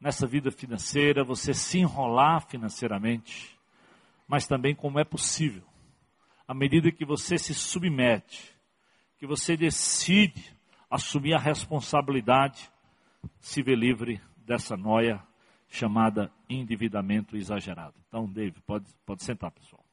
nessa 0.00 0.24
vida 0.24 0.52
financeira, 0.52 1.24
você 1.24 1.52
se 1.52 1.80
enrolar 1.80 2.46
financeiramente, 2.46 3.58
mas 4.28 4.46
também 4.46 4.72
como 4.72 5.00
é 5.00 5.04
possível 5.04 5.64
à 6.46 6.54
medida 6.54 6.92
que 6.92 7.04
você 7.04 7.38
se 7.38 7.54
submete, 7.54 8.54
que 9.18 9.26
você 9.26 9.56
decide 9.56 10.54
assumir 10.90 11.34
a 11.34 11.38
responsabilidade, 11.38 12.70
se 13.40 13.62
vê 13.62 13.74
livre 13.74 14.20
dessa 14.38 14.76
noia 14.76 15.22
chamada 15.68 16.30
endividamento 16.48 17.36
exagerado. 17.36 17.94
Então, 18.08 18.26
David, 18.26 18.60
pode, 18.62 18.86
pode 19.04 19.22
sentar, 19.22 19.50
pessoal. 19.50 19.85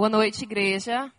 Boa 0.00 0.08
noite, 0.08 0.44
igreja. 0.44 1.12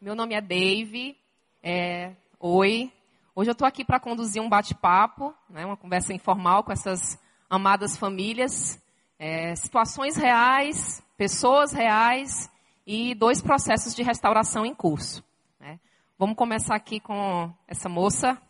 Meu 0.00 0.14
nome 0.14 0.36
é 0.36 0.40
Dave. 0.40 1.18
É, 1.60 2.14
oi. 2.38 2.92
Hoje 3.34 3.50
eu 3.50 3.54
estou 3.54 3.66
aqui 3.66 3.84
para 3.84 3.98
conduzir 3.98 4.40
um 4.40 4.48
bate-papo, 4.48 5.34
né, 5.50 5.66
uma 5.66 5.76
conversa 5.76 6.14
informal 6.14 6.62
com 6.62 6.70
essas 6.70 7.20
amadas 7.50 7.96
famílias, 7.96 8.80
é, 9.18 9.56
situações 9.56 10.16
reais, 10.16 11.02
pessoas 11.16 11.72
reais 11.72 12.48
e 12.86 13.16
dois 13.16 13.42
processos 13.42 13.96
de 13.96 14.02
restauração 14.04 14.64
em 14.64 14.72
curso. 14.72 15.24
Né. 15.58 15.80
Vamos 16.16 16.36
começar 16.36 16.76
aqui 16.76 17.00
com 17.00 17.52
essa 17.66 17.88
moça. 17.88 18.40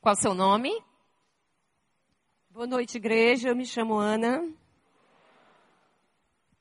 Qual 0.00 0.14
é 0.14 0.16
o 0.16 0.22
seu 0.22 0.32
nome? 0.32 0.72
Boa 2.48 2.66
noite, 2.66 2.96
igreja. 2.96 3.50
Eu 3.50 3.56
me 3.56 3.66
chamo 3.66 3.98
Ana. 3.98 4.42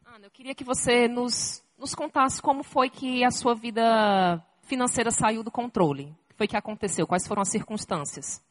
Ana, 0.05 0.25
eu 0.25 0.31
queria 0.31 0.53
que 0.53 0.65
você 0.65 1.07
nos, 1.07 1.63
nos 1.77 1.93
contasse 1.93 2.41
como 2.41 2.63
foi 2.63 2.89
que 2.89 3.23
a 3.23 3.31
sua 3.31 3.53
vida 3.53 4.43
financeira 4.61 5.11
saiu 5.11 5.43
do 5.43 5.51
controle. 5.51 6.05
O 6.05 6.29
que 6.29 6.35
foi 6.35 6.47
que 6.47 6.57
aconteceu? 6.57 7.05
Quais 7.05 7.27
foram 7.27 7.41
as 7.41 7.49
circunstâncias? 7.49 8.43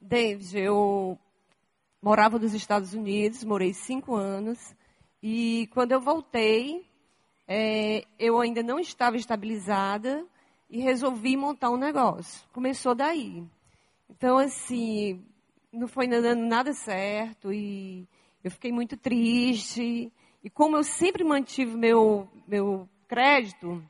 David, 0.00 0.58
eu 0.58 1.18
morava 2.00 2.38
nos 2.38 2.54
Estados 2.54 2.94
Unidos, 2.94 3.42
morei 3.42 3.72
cinco 3.72 4.14
anos. 4.14 4.74
E 5.22 5.68
quando 5.72 5.92
eu 5.92 6.00
voltei, 6.00 6.86
é, 7.48 8.04
eu 8.18 8.40
ainda 8.40 8.62
não 8.62 8.78
estava 8.78 9.16
estabilizada 9.16 10.24
e 10.68 10.80
resolvi 10.80 11.36
montar 11.36 11.70
um 11.70 11.76
negócio. 11.76 12.46
Começou 12.52 12.94
daí. 12.94 13.42
Então, 14.08 14.38
assim, 14.38 15.24
não 15.72 15.88
foi 15.88 16.06
nada 16.06 16.72
certo 16.72 17.52
e 17.52 18.06
eu 18.42 18.50
fiquei 18.50 18.70
muito 18.70 18.96
triste. 18.96 20.12
E 20.44 20.50
como 20.50 20.76
eu 20.76 20.84
sempre 20.84 21.24
mantive 21.24 21.74
meu, 21.74 22.28
meu 22.46 22.86
crédito, 23.08 23.82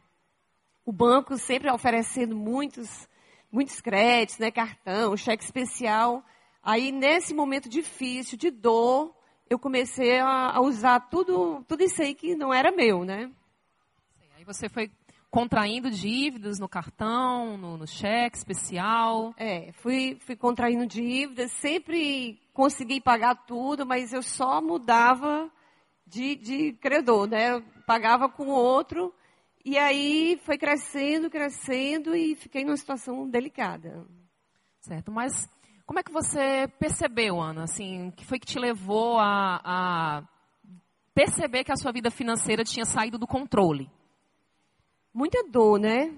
o 0.86 0.92
banco 0.92 1.36
sempre 1.36 1.68
oferecendo 1.68 2.36
muitos, 2.36 3.08
muitos 3.50 3.80
créditos, 3.80 4.38
né, 4.38 4.52
cartão, 4.52 5.16
cheque 5.16 5.42
especial. 5.42 6.24
Aí, 6.62 6.92
nesse 6.92 7.34
momento 7.34 7.68
difícil, 7.68 8.38
de 8.38 8.52
dor, 8.52 9.12
eu 9.50 9.58
comecei 9.58 10.20
a, 10.20 10.52
a 10.56 10.60
usar 10.60 11.00
tudo, 11.10 11.64
tudo 11.66 11.82
isso 11.82 12.00
aí 12.00 12.14
que 12.14 12.36
não 12.36 12.54
era 12.54 12.70
meu, 12.70 13.04
né? 13.04 13.32
Aí 14.36 14.44
você 14.44 14.68
foi 14.68 14.92
contraindo 15.28 15.90
dívidas 15.90 16.60
no 16.60 16.68
cartão, 16.68 17.58
no, 17.58 17.76
no, 17.76 17.86
cheque 17.88 18.36
especial? 18.36 19.34
É, 19.36 19.72
fui, 19.72 20.16
fui 20.20 20.36
contraindo 20.36 20.86
dívidas, 20.86 21.50
sempre 21.50 22.40
consegui 22.52 23.00
pagar 23.00 23.34
tudo, 23.44 23.84
mas 23.84 24.12
eu 24.12 24.22
só 24.22 24.62
mudava 24.62 25.50
de, 26.06 26.36
de 26.36 26.72
credor, 26.74 27.26
né? 27.26 27.52
Eu 27.52 27.62
pagava 27.86 28.28
com 28.28 28.48
outro 28.48 29.14
e 29.64 29.78
aí 29.78 30.40
foi 30.44 30.58
crescendo, 30.58 31.30
crescendo 31.30 32.14
e 32.14 32.34
fiquei 32.34 32.64
numa 32.64 32.76
situação 32.76 33.28
delicada. 33.28 34.06
Certo, 34.80 35.10
mas 35.10 35.48
como 35.86 35.98
é 35.98 36.02
que 36.02 36.12
você 36.12 36.68
percebeu, 36.78 37.40
Ana? 37.40 37.64
Assim, 37.64 38.08
o 38.08 38.12
que 38.12 38.24
foi 38.24 38.38
que 38.38 38.46
te 38.46 38.58
levou 38.58 39.18
a, 39.18 39.60
a 39.64 40.22
perceber 41.14 41.64
que 41.64 41.72
a 41.72 41.76
sua 41.76 41.92
vida 41.92 42.10
financeira 42.10 42.64
tinha 42.64 42.84
saído 42.84 43.18
do 43.18 43.26
controle? 43.26 43.90
muita 45.14 45.44
dor, 45.48 45.78
né? 45.78 46.12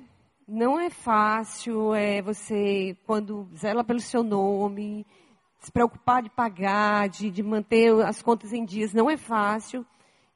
Não 0.49 0.80
é 0.80 0.89
fácil, 0.89 1.95
é 1.95 2.22
você, 2.22 2.97
quando 3.05 3.47
zela 3.55 3.84
pelo 3.84 4.01
seu 4.01 4.22
nome, 4.22 5.05
se 5.66 5.72
preocupar 5.72 6.22
de 6.22 6.30
pagar, 6.30 7.08
de, 7.08 7.30
de 7.30 7.42
manter 7.42 7.92
as 8.04 8.22
contas 8.22 8.52
em 8.52 8.64
dias, 8.64 8.92
não 8.92 9.10
é 9.10 9.16
fácil. 9.16 9.84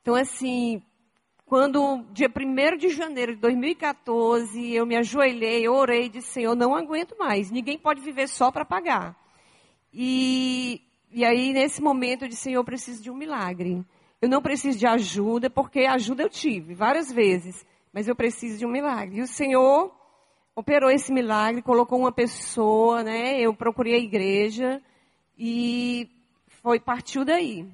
Então, 0.03 0.15
assim, 0.15 0.83
quando, 1.47 2.05
dia 2.13 2.29
1 2.29 2.77
de 2.77 2.91
janeiro 2.91 3.35
de 3.35 3.41
2014, 3.41 4.73
eu 4.73 4.87
me 4.87 4.97
ajoelhei, 4.97 5.69
orei 5.69 6.07
e 6.07 6.09
disse, 6.09 6.29
Senhor, 6.29 6.55
não 6.55 6.75
aguento 6.75 7.17
mais, 7.19 7.51
ninguém 7.51 7.79
pode 7.79 8.01
viver 8.01 8.29
só 8.29 8.51
para 8.51 8.65
pagar. 8.65 9.17
E, 9.93 10.81
e 11.11 11.25
aí, 11.25 11.53
nesse 11.53 11.83
momento, 11.83 12.25
eu 12.25 12.29
disse, 12.29 12.43
Senhor, 12.43 12.61
eu 12.61 12.65
preciso 12.65 13.03
de 13.03 13.11
um 13.11 13.17
milagre. 13.17 13.85
Eu 14.21 14.29
não 14.29 14.43
preciso 14.43 14.79
de 14.79 14.87
ajuda, 14.87 15.49
porque 15.49 15.81
ajuda 15.81 16.23
eu 16.23 16.29
tive 16.29 16.75
várias 16.75 17.11
vezes 17.11 17.67
mas 17.93 18.09
eu 18.09 18.15
preciso 18.15 18.59
de 18.59 18.67
um 18.67 18.71
milagre. 18.71 19.19
E 19.19 19.23
o 19.23 19.27
Senhor 19.27 19.93
operou 20.55 20.91
esse 20.91 21.13
milagre, 21.13 21.63
colocou 21.63 21.99
uma 21.99 22.13
pessoa, 22.13 23.03
né? 23.03 23.41
Eu 23.41 23.55
procurei 23.55 23.95
a 23.95 23.99
igreja 23.99 24.81
e 25.43 26.07
foi 26.63 26.79
partiu 26.79 27.25
daí. 27.25 27.67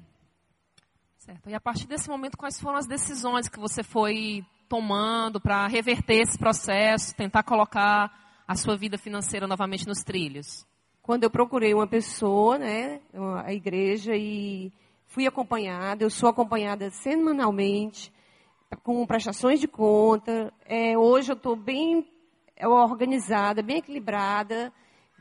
Certo. 1.17 1.49
E 1.49 1.53
a 1.53 1.59
partir 1.59 1.85
desse 1.85 2.07
momento, 2.09 2.37
quais 2.37 2.57
foram 2.61 2.77
as 2.77 2.87
decisões 2.87 3.49
que 3.49 3.59
você 3.59 3.83
foi 3.83 4.45
tomando 4.69 5.41
para 5.41 5.67
reverter 5.67 6.21
esse 6.21 6.37
processo, 6.37 7.13
tentar 7.13 7.43
colocar 7.43 8.09
a 8.47 8.55
sua 8.55 8.77
vida 8.77 8.97
financeira 8.97 9.45
novamente 9.45 9.85
nos 9.85 10.01
trilhos? 10.01 10.65
Quando 11.01 11.23
eu 11.23 11.29
procurei 11.29 11.73
uma 11.73 11.85
pessoa, 11.85 12.57
né, 12.57 13.01
a 13.43 13.51
igreja 13.51 14.15
e 14.15 14.71
fui 15.05 15.27
acompanhada, 15.27 16.05
eu 16.05 16.09
sou 16.09 16.29
acompanhada 16.29 16.89
semanalmente 16.89 18.13
com 18.81 19.05
prestações 19.05 19.59
de 19.59 19.67
conta. 19.67 20.53
É, 20.65 20.97
hoje 20.97 21.33
eu 21.33 21.35
estou 21.35 21.57
bem 21.57 22.09
é, 22.55 22.65
organizada, 22.65 23.61
bem 23.61 23.79
equilibrada. 23.79 24.71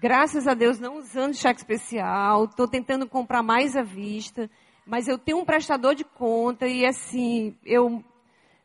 Graças 0.06 0.46
a 0.46 0.54
Deus, 0.54 0.78
não 0.78 0.98
usando 0.98 1.34
cheque 1.34 1.58
especial. 1.58 2.44
Estou 2.44 2.68
tentando 2.68 3.08
comprar 3.08 3.42
mais 3.42 3.74
à 3.74 3.82
vista. 3.82 4.48
Mas 4.86 5.08
eu 5.08 5.18
tenho 5.18 5.38
um 5.38 5.44
prestador 5.44 5.96
de 5.96 6.04
conta 6.04 6.68
e, 6.68 6.86
assim, 6.86 7.56
eu 7.64 8.04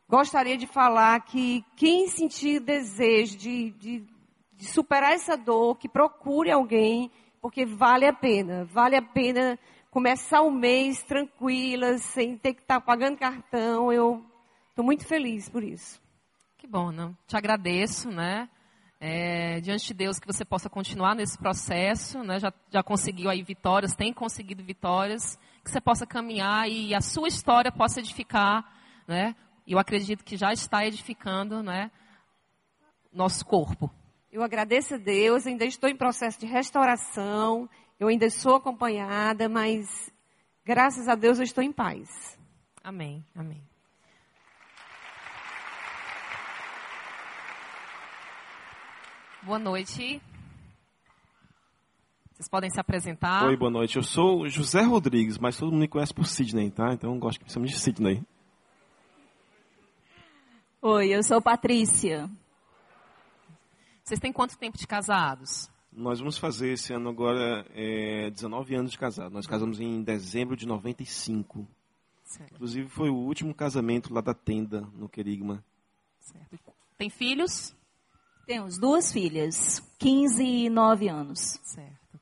gostaria 0.08 0.56
de 0.56 0.68
falar 0.68 1.18
que 1.24 1.64
quem 1.74 2.06
sentir 2.06 2.60
desejo 2.60 3.36
de, 3.36 3.70
de, 3.72 4.06
de 4.52 4.68
superar 4.68 5.14
essa 5.14 5.36
dor, 5.36 5.76
que 5.78 5.88
procure 5.88 6.48
alguém, 6.48 7.10
porque 7.40 7.66
vale 7.66 8.06
a 8.06 8.12
pena. 8.12 8.64
Vale 8.66 8.94
a 8.94 9.02
pena 9.02 9.58
começar 9.90 10.42
o 10.42 10.50
mês 10.52 11.02
tranquila, 11.02 11.98
sem 11.98 12.38
ter 12.38 12.54
que 12.54 12.62
estar 12.62 12.78
tá 12.78 12.86
pagando 12.86 13.18
cartão. 13.18 13.92
Eu 13.92 14.24
Estou 14.68 14.84
muito 14.84 15.04
feliz 15.04 15.48
por 15.48 15.64
isso. 15.64 16.00
Que 16.56 16.68
bom, 16.68 16.92
né? 16.92 17.12
Te 17.26 17.36
agradeço, 17.36 18.08
né? 18.08 18.48
É, 19.04 19.60
diante 19.60 19.88
de 19.88 19.94
Deus 19.94 20.20
que 20.20 20.26
você 20.28 20.44
possa 20.44 20.70
continuar 20.70 21.16
nesse 21.16 21.36
processo, 21.36 22.22
né? 22.22 22.38
Já, 22.38 22.52
já 22.70 22.84
conseguiu 22.84 23.28
aí 23.28 23.42
vitórias, 23.42 23.96
tem 23.96 24.12
conseguido 24.12 24.62
vitórias, 24.62 25.36
que 25.64 25.72
você 25.72 25.80
possa 25.80 26.06
caminhar 26.06 26.70
e 26.70 26.94
a 26.94 27.00
sua 27.00 27.26
história 27.26 27.72
possa 27.72 27.98
edificar, 27.98 28.64
né? 29.08 29.34
Eu 29.66 29.80
acredito 29.80 30.24
que 30.24 30.36
já 30.36 30.52
está 30.52 30.86
edificando, 30.86 31.64
né? 31.64 31.90
Nosso 33.12 33.44
corpo. 33.44 33.90
Eu 34.30 34.40
agradeço 34.40 34.94
a 34.94 34.98
Deus, 34.98 35.48
ainda 35.48 35.64
estou 35.64 35.90
em 35.90 35.96
processo 35.96 36.38
de 36.38 36.46
restauração, 36.46 37.68
eu 37.98 38.06
ainda 38.06 38.30
sou 38.30 38.54
acompanhada, 38.54 39.48
mas 39.48 40.12
graças 40.64 41.08
a 41.08 41.16
Deus 41.16 41.38
eu 41.38 41.44
estou 41.44 41.64
em 41.64 41.72
paz. 41.72 42.38
Amém, 42.84 43.26
amém. 43.34 43.71
Boa 49.44 49.58
noite. 49.58 50.22
Vocês 52.32 52.48
podem 52.48 52.70
se 52.70 52.78
apresentar. 52.78 53.44
Oi, 53.44 53.56
boa 53.56 53.72
noite. 53.72 53.96
Eu 53.96 54.02
sou 54.04 54.48
José 54.48 54.82
Rodrigues, 54.82 55.36
mas 55.36 55.56
todo 55.56 55.72
mundo 55.72 55.80
me 55.80 55.88
conhece 55.88 56.14
por 56.14 56.26
Sidney, 56.26 56.70
tá? 56.70 56.92
Então 56.92 57.12
eu 57.12 57.18
gosto 57.18 57.40
que 57.40 57.46
me 57.46 57.50
chamem 57.50 57.68
de 57.68 57.76
Sidney. 57.76 58.22
Oi, 60.80 61.08
eu 61.08 61.24
sou 61.24 61.42
Patrícia. 61.42 62.30
Vocês 64.04 64.20
têm 64.20 64.32
quanto 64.32 64.56
tempo 64.56 64.78
de 64.78 64.86
casados? 64.86 65.68
Nós 65.92 66.20
vamos 66.20 66.38
fazer 66.38 66.74
esse 66.74 66.92
ano 66.92 67.08
agora 67.10 67.66
é, 67.74 68.30
19 68.30 68.76
anos 68.76 68.92
de 68.92 68.98
casado. 68.98 69.32
Nós 69.32 69.46
casamos 69.46 69.80
em 69.80 70.04
dezembro 70.04 70.56
de 70.56 70.68
95. 70.68 71.66
Certo. 72.22 72.54
Inclusive 72.54 72.88
foi 72.88 73.10
o 73.10 73.16
último 73.16 73.52
casamento 73.52 74.14
lá 74.14 74.20
da 74.20 74.34
tenda, 74.34 74.82
no 74.94 75.08
Querigma. 75.08 75.64
Certo. 76.20 76.58
Tem 76.96 77.10
filhos? 77.10 77.74
Temos 78.46 78.78
duas 78.78 79.12
filhas, 79.12 79.80
15 79.98 80.44
e 80.44 80.70
9 80.70 81.08
anos. 81.08 81.60
Certo. 81.62 82.20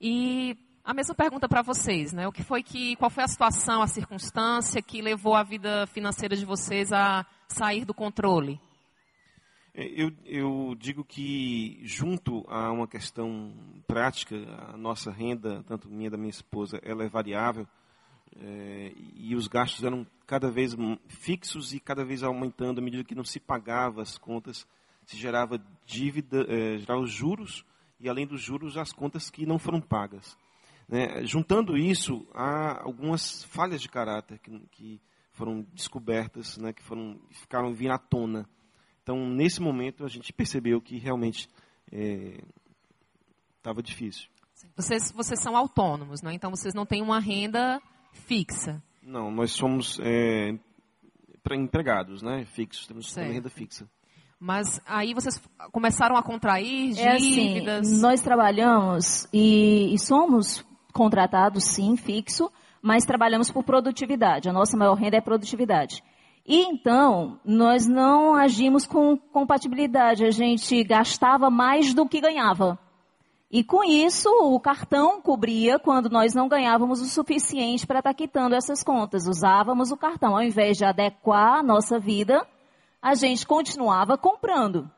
E 0.00 0.56
a 0.84 0.94
mesma 0.94 1.14
pergunta 1.14 1.48
para 1.48 1.62
vocês, 1.62 2.12
né? 2.12 2.28
O 2.28 2.32
que 2.32 2.44
foi 2.44 2.62
que, 2.62 2.94
qual 2.96 3.10
foi 3.10 3.24
a 3.24 3.28
situação, 3.28 3.82
a 3.82 3.88
circunstância 3.88 4.80
que 4.80 5.02
levou 5.02 5.34
a 5.34 5.42
vida 5.42 5.86
financeira 5.88 6.36
de 6.36 6.44
vocês 6.44 6.92
a 6.92 7.26
sair 7.48 7.84
do 7.84 7.92
controle? 7.92 8.60
É, 9.74 9.84
eu, 9.84 10.12
eu 10.24 10.76
digo 10.78 11.04
que, 11.04 11.80
junto 11.82 12.44
a 12.48 12.70
uma 12.70 12.86
questão 12.86 13.52
prática, 13.86 14.36
a 14.72 14.76
nossa 14.76 15.10
renda, 15.10 15.64
tanto 15.66 15.88
minha 15.88 16.06
e 16.06 16.10
da 16.10 16.16
minha 16.16 16.30
esposa, 16.30 16.80
ela 16.84 17.04
é 17.04 17.08
variável, 17.08 17.66
é, 18.40 18.92
e 19.16 19.34
os 19.34 19.48
gastos 19.48 19.82
eram 19.84 20.06
cada 20.26 20.50
vez 20.50 20.76
fixos 21.08 21.74
e 21.74 21.80
cada 21.80 22.04
vez 22.04 22.22
aumentando 22.22 22.80
à 22.80 22.82
medida 22.82 23.04
que 23.04 23.14
não 23.14 23.24
se 23.24 23.40
pagava 23.40 24.02
as 24.02 24.16
contas 24.16 24.66
se 25.06 25.16
gerava 25.16 25.58
dívida, 25.86 26.44
eh, 26.48 26.78
gerava 26.78 27.06
juros 27.06 27.64
e 27.98 28.08
além 28.08 28.26
dos 28.26 28.42
juros 28.42 28.76
as 28.76 28.92
contas 28.92 29.30
que 29.30 29.46
não 29.46 29.58
foram 29.58 29.80
pagas. 29.80 30.36
Né? 30.88 31.24
Juntando 31.24 31.76
isso, 31.76 32.26
há 32.34 32.82
algumas 32.82 33.44
falhas 33.44 33.80
de 33.80 33.88
caráter 33.88 34.38
que, 34.40 34.58
que 34.70 35.00
foram 35.32 35.62
descobertas, 35.72 36.58
né? 36.58 36.72
que 36.72 36.82
foram 36.82 37.20
ficaram 37.30 37.72
vir 37.72 37.90
à 37.90 37.98
tona. 37.98 38.48
Então, 39.02 39.28
nesse 39.28 39.62
momento, 39.62 40.04
a 40.04 40.08
gente 40.08 40.32
percebeu 40.32 40.80
que 40.80 40.98
realmente 40.98 41.48
estava 43.56 43.80
difícil. 43.80 44.28
Vocês, 44.76 45.12
vocês 45.12 45.40
são 45.40 45.56
autônomos, 45.56 46.22
né? 46.22 46.32
então 46.34 46.50
vocês 46.50 46.74
não 46.74 46.84
têm 46.84 47.02
uma 47.02 47.20
renda 47.20 47.80
fixa. 48.12 48.82
Não, 49.00 49.30
nós 49.30 49.52
somos 49.52 50.00
é, 50.00 50.58
empregados, 51.54 52.22
né? 52.22 52.44
Fixos, 52.46 52.86
temos 52.88 53.12
Certo. 53.12 53.32
renda 53.32 53.48
fixa. 53.48 53.88
Mas 54.38 54.80
aí 54.86 55.14
vocês 55.14 55.40
começaram 55.72 56.16
a 56.16 56.22
contrair 56.22 56.98
É 56.98 57.16
assim, 57.16 57.54
dívidas. 57.54 58.00
nós 58.02 58.20
trabalhamos 58.20 59.26
e, 59.32 59.94
e 59.94 59.98
somos 59.98 60.64
contratados, 60.92 61.64
sim, 61.64 61.96
fixo, 61.96 62.50
mas 62.82 63.04
trabalhamos 63.04 63.50
por 63.50 63.64
produtividade. 63.64 64.48
A 64.48 64.52
nossa 64.52 64.76
maior 64.76 64.94
renda 64.94 65.16
é 65.16 65.20
produtividade. 65.20 66.02
E 66.46 66.62
então, 66.62 67.40
nós 67.44 67.86
não 67.86 68.34
agimos 68.34 68.86
com 68.86 69.16
compatibilidade. 69.16 70.24
A 70.24 70.30
gente 70.30 70.84
gastava 70.84 71.50
mais 71.50 71.92
do 71.92 72.06
que 72.06 72.20
ganhava. 72.20 72.78
E 73.50 73.64
com 73.64 73.82
isso, 73.82 74.28
o 74.28 74.60
cartão 74.60 75.20
cobria 75.20 75.78
quando 75.78 76.10
nós 76.10 76.34
não 76.34 76.46
ganhávamos 76.48 77.00
o 77.00 77.06
suficiente 77.06 77.86
para 77.86 77.98
estar 77.98 78.14
quitando 78.14 78.54
essas 78.54 78.82
contas. 78.82 79.26
Usávamos 79.26 79.90
o 79.90 79.96
cartão. 79.96 80.36
Ao 80.36 80.42
invés 80.42 80.76
de 80.76 80.84
adequar 80.84 81.58
a 81.58 81.62
nossa 81.62 81.98
vida, 81.98 82.46
a 83.06 83.14
gente 83.14 83.46
continuava 83.46 84.18
comprando 84.18 84.90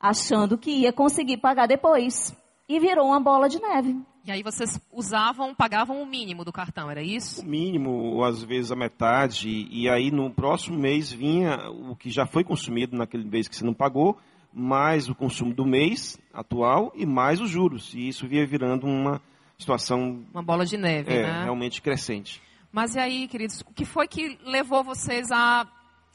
achando 0.00 0.58
que 0.58 0.72
ia 0.72 0.92
conseguir 0.92 1.36
pagar 1.36 1.68
depois. 1.68 2.36
E 2.68 2.80
virou 2.80 3.06
uma 3.06 3.20
bola 3.20 3.48
de 3.48 3.60
neve. 3.60 3.96
E 4.24 4.32
aí 4.32 4.42
vocês 4.42 4.80
usavam, 4.92 5.54
pagavam 5.54 6.02
o 6.02 6.06
mínimo 6.06 6.44
do 6.44 6.52
cartão, 6.52 6.90
era 6.90 7.02
isso? 7.02 7.42
O 7.42 7.44
mínimo, 7.44 7.90
ou 7.90 8.24
às 8.24 8.42
vezes 8.42 8.72
a 8.72 8.76
metade, 8.76 9.68
e 9.70 9.88
aí 9.88 10.10
no 10.10 10.30
próximo 10.30 10.78
mês 10.78 11.12
vinha 11.12 11.70
o 11.70 11.94
que 11.94 12.10
já 12.10 12.26
foi 12.26 12.42
consumido 12.42 12.96
naquele 12.96 13.24
mês 13.24 13.46
que 13.46 13.54
você 13.54 13.64
não 13.64 13.74
pagou, 13.74 14.18
mais 14.52 15.08
o 15.08 15.14
consumo 15.14 15.54
do 15.54 15.64
mês 15.64 16.18
atual 16.32 16.92
e 16.96 17.06
mais 17.06 17.40
os 17.40 17.50
juros. 17.50 17.94
E 17.94 18.08
isso 18.08 18.26
via 18.26 18.44
virando 18.44 18.86
uma 18.86 19.20
situação 19.56 20.24
Uma 20.32 20.42
bola 20.42 20.66
de 20.66 20.76
neve, 20.76 21.12
é, 21.12 21.22
né? 21.22 21.42
realmente 21.44 21.80
crescente. 21.80 22.42
Mas 22.72 22.96
e 22.96 22.98
aí, 22.98 23.28
queridos, 23.28 23.60
o 23.60 23.72
que 23.72 23.84
foi 23.84 24.08
que 24.08 24.38
levou 24.44 24.82
vocês 24.82 25.30
a 25.30 25.66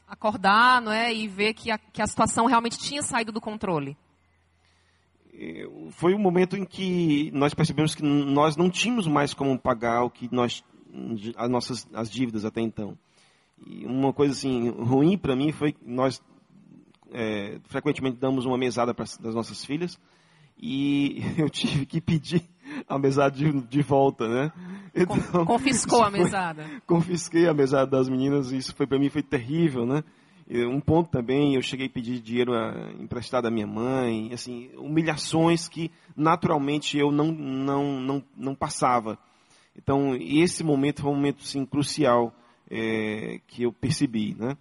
acordar, 0.08 0.80
não 0.80 0.92
é, 0.92 1.12
e 1.12 1.28
ver 1.28 1.54
que 1.54 1.70
a, 1.70 1.78
que 1.78 2.02
a 2.02 2.06
situação 2.06 2.46
realmente 2.46 2.78
tinha 2.78 3.02
saído 3.02 3.32
do 3.32 3.40
controle? 3.40 3.96
foi 5.92 6.14
o 6.14 6.18
momento 6.18 6.56
em 6.56 6.64
que 6.64 7.30
nós 7.32 7.54
percebemos 7.54 7.94
que 7.94 8.02
nós 8.02 8.56
não 8.56 8.68
tínhamos 8.68 9.06
mais 9.06 9.32
como 9.32 9.58
pagar 9.58 10.02
o 10.02 10.10
que 10.10 10.28
nós 10.32 10.64
as 11.36 11.48
nossas 11.48 11.88
as 11.92 12.10
dívidas 12.10 12.44
até 12.44 12.60
então. 12.60 12.98
E 13.66 13.84
uma 13.86 14.12
coisa 14.12 14.32
assim 14.32 14.70
ruim 14.70 15.16
para 15.16 15.36
mim 15.36 15.52
foi 15.52 15.72
que 15.72 15.80
nós 15.84 16.22
é, 17.12 17.58
frequentemente 17.64 18.18
damos 18.18 18.46
uma 18.46 18.58
mesada 18.58 18.92
para 18.92 19.04
das 19.20 19.34
nossas 19.34 19.64
filhas 19.64 19.98
e 20.58 21.22
eu 21.38 21.48
tive 21.48 21.86
que 21.86 22.00
pedir 22.00 22.42
a 22.86 22.98
mesada 22.98 23.34
de, 23.36 23.50
de 23.62 23.82
volta, 23.82 24.28
né? 24.28 24.52
Con- 25.06 25.44
confiscou 25.46 26.02
a 26.02 26.10
foi- 26.10 26.20
mesada. 26.20 26.66
confisquei 26.86 27.48
a 27.48 27.54
mesada 27.54 27.90
das 27.90 28.08
meninas 28.08 28.52
e 28.52 28.56
isso 28.58 28.74
foi 28.74 28.86
para 28.86 28.98
mim 28.98 29.08
foi 29.08 29.22
terrível, 29.22 29.86
né? 29.86 30.02
E 30.50 30.64
Um 30.64 30.80
ponto 30.80 31.10
também, 31.10 31.54
eu 31.54 31.62
cheguei 31.62 31.86
a 31.86 31.90
pedir 31.90 32.20
dinheiro 32.20 32.54
ah, 32.54 32.90
emprestado 32.98 33.46
à 33.46 33.50
minha 33.50 33.66
mãe, 33.66 34.30
assim, 34.32 34.70
humilhações 34.76 35.68
que 35.68 35.90
naturalmente 36.16 36.96
eu 36.98 37.10
não 37.12 37.30
não 37.30 38.00
não, 38.00 38.24
não 38.36 38.54
passava. 38.54 39.18
Então, 39.76 40.16
esse 40.16 40.64
momento 40.64 41.02
foi 41.02 41.10
um 41.10 41.14
momento 41.14 41.42
sim 41.44 41.64
crucial 41.64 42.34
é, 42.70 43.40
que 43.46 43.62
eu 43.62 43.72
percebi, 43.72 44.34
né? 44.38 44.56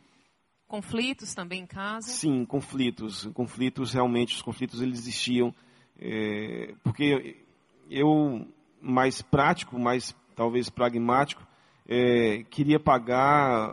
Conflitos 0.68 1.34
também 1.34 1.61
em 1.61 1.65
casa. 1.65 2.09
Sim, 2.09 2.43
conflitos. 2.45 3.26
Conflitos, 3.34 3.93
realmente, 3.93 4.36
os 4.36 4.41
conflitos 4.41 4.82
eles 4.82 4.99
existiam. 4.99 5.55
é, 5.99 6.74
porque 6.84 7.46
eu, 7.89 8.45
mais 8.81 9.21
prático, 9.21 9.79
mais 9.79 10.15
talvez 10.35 10.69
pragmático, 10.69 11.45
é, 11.88 12.43
queria 12.49 12.79
pagar 12.79 13.69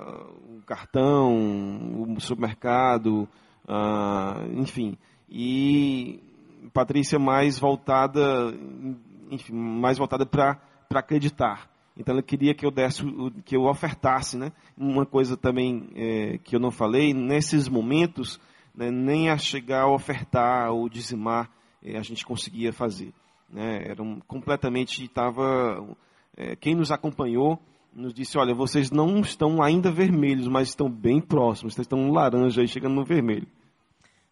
o 0.48 0.62
cartão, 0.64 2.06
o 2.08 2.20
supermercado, 2.20 3.28
ah, 3.66 4.44
enfim. 4.54 4.96
E 5.28 6.20
Patrícia 6.72 7.18
mais 7.18 7.58
voltada, 7.58 8.54
enfim, 9.30 9.52
mais 9.52 9.98
voltada 9.98 10.24
para 10.24 10.58
acreditar. 10.90 11.68
Então 11.96 12.12
ela 12.12 12.22
queria 12.22 12.54
que 12.54 12.66
eu 12.66 12.70
desse, 12.70 13.04
que 13.44 13.56
eu 13.56 13.64
ofertasse, 13.64 14.36
né? 14.36 14.52
Uma 14.76 15.06
coisa 15.06 15.36
também 15.36 15.88
é, 15.94 16.38
que 16.38 16.56
eu 16.56 16.60
não 16.60 16.70
falei, 16.70 17.14
nesses 17.14 17.68
momentos, 17.68 18.40
né, 18.74 18.90
nem 18.90 19.30
a 19.30 19.38
chegar 19.38 19.82
a 19.82 19.92
ofertar 19.92 20.72
ou 20.72 20.88
dizimar 20.88 21.48
é, 21.82 21.96
a 21.96 22.02
gente 22.02 22.24
conseguia 22.24 22.72
fazer, 22.72 23.12
né? 23.54 23.84
Era 23.86 24.02
um, 24.02 24.20
completamente 24.20 25.04
estava 25.04 25.96
é, 26.36 26.56
quem 26.56 26.74
nos 26.74 26.90
acompanhou 26.90 27.58
nos 27.94 28.12
disse, 28.12 28.36
olha, 28.36 28.52
vocês 28.52 28.90
não 28.90 29.20
estão 29.20 29.62
ainda 29.62 29.88
vermelhos, 29.88 30.48
mas 30.48 30.68
estão 30.68 30.90
bem 30.90 31.20
próximos, 31.20 31.74
vocês 31.74 31.84
estão 31.84 32.00
no 32.00 32.12
laranja 32.12 32.60
e 32.60 32.66
chegando 32.66 32.96
no 32.96 33.04
vermelho. 33.04 33.46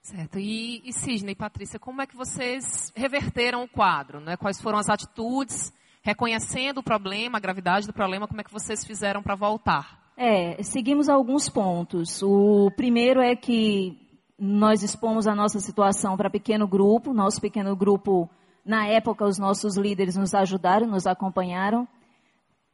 Certo. 0.02 0.36
E, 0.36 0.82
e 0.84 0.92
Sidney 0.92 1.30
e 1.30 1.36
Patrícia, 1.36 1.78
como 1.78 2.02
é 2.02 2.06
que 2.06 2.16
vocês 2.16 2.92
reverteram 2.96 3.62
o 3.62 3.68
quadro? 3.68 4.20
Né? 4.20 4.36
Quais 4.36 4.60
foram 4.60 4.78
as 4.78 4.88
atitudes, 4.88 5.72
reconhecendo 6.02 6.78
o 6.78 6.82
problema, 6.82 7.38
a 7.38 7.40
gravidade 7.40 7.86
do 7.86 7.92
problema, 7.92 8.26
como 8.26 8.40
é 8.40 8.44
que 8.44 8.52
vocês 8.52 8.84
fizeram 8.84 9.22
para 9.22 9.36
voltar? 9.36 10.02
É, 10.16 10.60
seguimos 10.64 11.08
alguns 11.08 11.48
pontos. 11.48 12.20
O 12.20 12.68
primeiro 12.76 13.20
é 13.20 13.36
que 13.36 13.96
nós 14.36 14.82
expomos 14.82 15.28
a 15.28 15.36
nossa 15.36 15.60
situação 15.60 16.16
para 16.16 16.28
pequeno 16.28 16.66
grupo. 16.66 17.14
Nosso 17.14 17.40
pequeno 17.40 17.76
grupo, 17.76 18.28
na 18.64 18.86
época, 18.86 19.24
os 19.24 19.38
nossos 19.38 19.76
líderes 19.76 20.16
nos 20.16 20.34
ajudaram, 20.34 20.86
nos 20.86 21.06
acompanharam. 21.06 21.86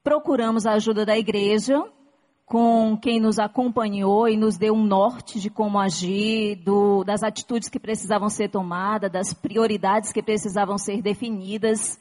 Procuramos 0.02 0.66
a 0.66 0.72
ajuda 0.72 1.04
da 1.04 1.18
igreja, 1.18 1.82
com 2.46 2.96
quem 2.96 3.20
nos 3.20 3.38
acompanhou 3.38 4.26
e 4.28 4.36
nos 4.36 4.56
deu 4.56 4.72
um 4.74 4.82
norte 4.84 5.38
de 5.38 5.50
como 5.50 5.78
agir, 5.78 6.56
do- 6.56 7.04
das 7.04 7.22
atitudes 7.22 7.68
que 7.68 7.78
precisavam 7.78 8.30
ser 8.30 8.48
tomadas, 8.48 9.10
das 9.12 9.34
prioridades 9.34 10.12
que 10.12 10.22
precisavam 10.22 10.78
ser 10.78 11.02
definidas 11.02 11.98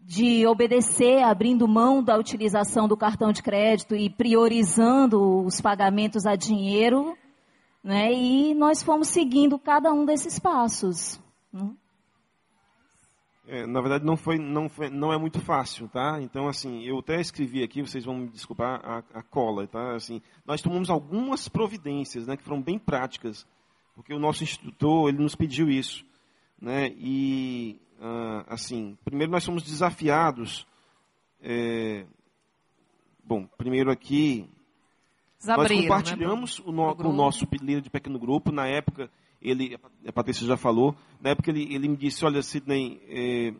de 0.00 0.46
obedecer, 0.46 1.22
abrindo 1.22 1.66
mão 1.68 2.02
da 2.02 2.16
utilização 2.16 2.86
do 2.88 2.96
cartão 2.96 3.32
de 3.32 3.42
crédito 3.42 3.94
e 3.96 4.08
priorizando 4.10 5.44
os 5.44 5.60
pagamentos 5.60 6.26
a 6.26 6.34
dinheiro, 6.36 7.16
né? 7.82 8.12
E 8.12 8.54
nós 8.54 8.82
fomos 8.82 9.08
seguindo 9.08 9.58
cada 9.58 9.92
um 9.92 10.04
desses 10.04 10.38
passos. 10.38 11.20
né? 11.52 11.70
É, 13.52 13.66
na 13.66 13.82
verdade 13.82 14.02
não 14.02 14.16
foi, 14.16 14.38
não 14.38 14.66
foi, 14.66 14.88
não 14.88 15.12
é 15.12 15.18
muito 15.18 15.38
fácil, 15.38 15.86
tá? 15.88 16.18
Então 16.22 16.48
assim, 16.48 16.84
eu 16.84 16.98
até 17.00 17.20
escrevi 17.20 17.62
aqui, 17.62 17.82
vocês 17.82 18.02
vão 18.02 18.16
me 18.16 18.28
desculpar 18.28 18.80
a, 18.82 19.02
a 19.12 19.22
cola, 19.22 19.66
tá? 19.66 19.94
Assim, 19.94 20.22
nós 20.46 20.62
tomamos 20.62 20.88
algumas 20.88 21.48
providências, 21.50 22.26
né, 22.26 22.34
que 22.34 22.42
foram 22.42 22.62
bem 22.62 22.78
práticas, 22.78 23.46
porque 23.94 24.14
o 24.14 24.18
nosso 24.18 24.42
instrutor 24.42 25.10
ele 25.10 25.18
nos 25.18 25.34
pediu 25.34 25.68
isso, 25.68 26.02
né? 26.58 26.88
E 26.96 27.78
ah, 28.00 28.44
assim, 28.48 28.96
primeiro 29.04 29.30
nós 29.30 29.44
fomos 29.44 29.62
desafiados, 29.62 30.66
é, 31.42 32.06
bom, 33.22 33.46
primeiro 33.58 33.90
aqui 33.90 34.48
nós 35.44 35.50
abriram, 35.50 35.82
compartilhamos 35.82 36.58
né, 36.58 36.64
o 36.68 36.72
no- 36.72 36.88
o 36.88 36.94
grupo. 36.94 37.14
nosso 37.14 37.46
líder 37.60 37.82
de 37.82 37.90
pequeno 37.90 38.18
grupo. 38.18 38.50
Na 38.50 38.66
época, 38.66 39.10
ele, 39.42 39.78
a 40.06 40.12
Patrícia 40.12 40.46
já 40.46 40.56
falou, 40.56 40.96
na 41.20 41.30
época 41.30 41.50
ele, 41.50 41.74
ele 41.74 41.88
me 41.88 41.96
disse, 41.96 42.24
olha, 42.24 42.42
Sidney, 42.42 43.00
eh, 43.08 43.54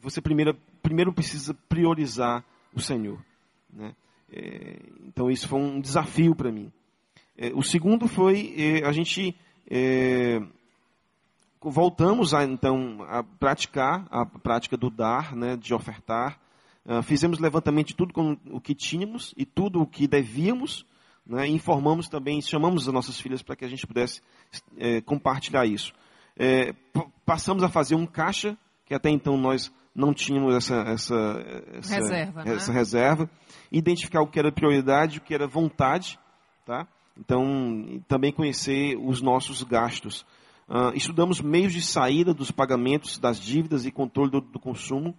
você 0.00 0.20
primeiro, 0.20 0.56
primeiro 0.82 1.12
precisa 1.12 1.54
priorizar 1.68 2.44
o 2.74 2.80
Senhor. 2.80 3.18
Né? 3.72 3.94
Eh, 4.32 4.78
então 5.06 5.30
isso 5.30 5.48
foi 5.48 5.60
um 5.60 5.80
desafio 5.80 6.34
para 6.34 6.50
mim. 6.50 6.70
Eh, 7.36 7.52
o 7.54 7.62
segundo 7.62 8.06
foi 8.08 8.54
eh, 8.56 8.86
a 8.86 8.92
gente 8.92 9.34
eh, 9.70 10.42
voltamos 11.60 12.34
a, 12.34 12.44
então 12.44 13.02
a 13.08 13.22
praticar 13.22 14.06
a 14.10 14.24
prática 14.24 14.76
do 14.76 14.90
dar, 14.90 15.34
né, 15.36 15.56
de 15.56 15.74
ofertar. 15.74 16.40
Ah, 16.86 17.02
fizemos 17.02 17.38
levantamento 17.38 17.88
de 17.88 17.94
tudo 17.94 18.12
com 18.12 18.36
o 18.50 18.60
que 18.60 18.74
tínhamos 18.74 19.34
e 19.36 19.44
tudo 19.44 19.80
o 19.80 19.86
que 19.86 20.08
devíamos. 20.08 20.86
Né, 21.30 21.46
informamos 21.46 22.08
também, 22.08 22.42
chamamos 22.42 22.88
as 22.88 22.92
nossas 22.92 23.20
filhas 23.20 23.40
para 23.40 23.54
que 23.54 23.64
a 23.64 23.68
gente 23.68 23.86
pudesse 23.86 24.20
eh, 24.76 25.00
compartilhar 25.02 25.64
isso. 25.64 25.92
P- 26.92 27.06
passamos 27.24 27.62
a 27.62 27.68
fazer 27.68 27.94
um 27.94 28.04
caixa, 28.04 28.58
que 28.84 28.92
até 28.92 29.10
então 29.10 29.36
nós 29.36 29.72
não 29.94 30.12
tínhamos 30.12 30.52
essa, 30.56 30.74
essa, 30.88 31.14
essa 31.72 31.94
Reserva, 31.94 32.44
né? 32.44 32.54
essa 32.54 32.72
reserva. 32.72 33.30
Identificar 33.70 34.22
o 34.22 34.26
que 34.26 34.40
era 34.40 34.50
prioridade, 34.50 35.18
o 35.18 35.20
que 35.20 35.32
era 35.32 35.46
vontade. 35.46 36.18
Tá? 36.66 36.88
Então, 37.16 38.02
também 38.08 38.32
conhecer 38.32 38.96
os 38.96 39.22
nossos 39.22 39.62
gastos. 39.62 40.26
Ah, 40.68 40.90
estudamos 40.96 41.40
meios 41.40 41.72
de 41.72 41.80
saída 41.82 42.34
dos 42.34 42.50
pagamentos, 42.50 43.18
das 43.18 43.38
dívidas 43.40 43.86
e 43.86 43.92
controle 43.92 44.32
do, 44.32 44.40
do 44.40 44.58
consumo. 44.58 45.14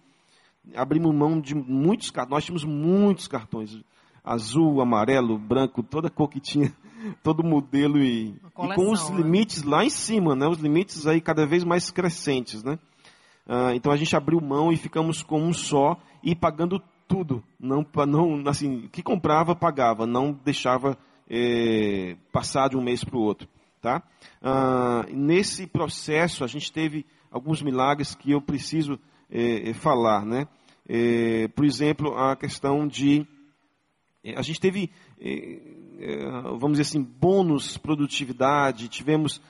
Abrimos 0.74 1.14
mão 1.14 1.40
de 1.40 1.54
muitos 1.54 2.10
cartões. 2.10 2.30
Nós 2.34 2.44
tínhamos 2.44 2.64
muitos 2.64 3.26
cartões. 3.28 3.80
Azul, 4.24 4.80
amarelo, 4.80 5.38
branco, 5.38 5.82
toda 5.82 6.10
cor 6.10 6.28
que 6.28 6.40
tinha, 6.40 6.72
todo 7.22 7.42
modelo 7.42 7.98
e, 7.98 8.34
Uma 8.56 8.74
e 8.74 8.76
com 8.76 8.90
os 8.90 9.00
coleção, 9.00 9.10
né? 9.16 9.22
limites 9.22 9.62
lá 9.62 9.84
em 9.84 9.90
cima, 9.90 10.36
né? 10.36 10.46
Os 10.46 10.58
limites 10.58 11.06
aí 11.06 11.20
cada 11.20 11.46
vez 11.46 11.64
mais 11.64 11.90
crescentes, 11.90 12.62
né? 12.62 12.78
Ah, 13.46 13.74
então 13.74 13.92
a 13.92 13.96
gente 13.96 14.14
abriu 14.16 14.40
mão 14.40 14.72
e 14.72 14.76
ficamos 14.76 15.22
com 15.22 15.42
um 15.42 15.52
só 15.52 15.98
e 16.22 16.34
pagando 16.34 16.80
tudo. 17.08 17.42
Não, 17.58 17.84
não 18.06 18.42
assim, 18.48 18.88
que 18.92 19.02
comprava, 19.02 19.54
pagava, 19.54 20.06
não 20.06 20.32
deixava 20.32 20.96
é, 21.28 22.16
passar 22.32 22.68
de 22.68 22.76
um 22.76 22.82
mês 22.82 23.04
para 23.04 23.16
o 23.16 23.22
outro. 23.22 23.48
Tá? 23.80 24.02
Ah, 24.40 25.04
nesse 25.10 25.66
processo 25.66 26.44
a 26.44 26.46
gente 26.46 26.72
teve 26.72 27.04
alguns 27.30 27.60
milagres 27.60 28.14
que 28.14 28.30
eu 28.30 28.40
preciso 28.40 28.98
é, 29.30 29.72
falar. 29.74 30.24
Né? 30.24 30.46
É, 30.88 31.48
por 31.48 31.64
exemplo, 31.64 32.16
a 32.16 32.36
questão 32.36 32.86
de. 32.86 33.26
A 34.36 34.42
gente 34.42 34.60
teve, 34.60 34.90
vamos 36.58 36.78
dizer 36.78 36.82
assim, 36.82 37.02
bônus 37.02 37.76
produtividade, 37.76 38.88
tivemos 38.88 39.40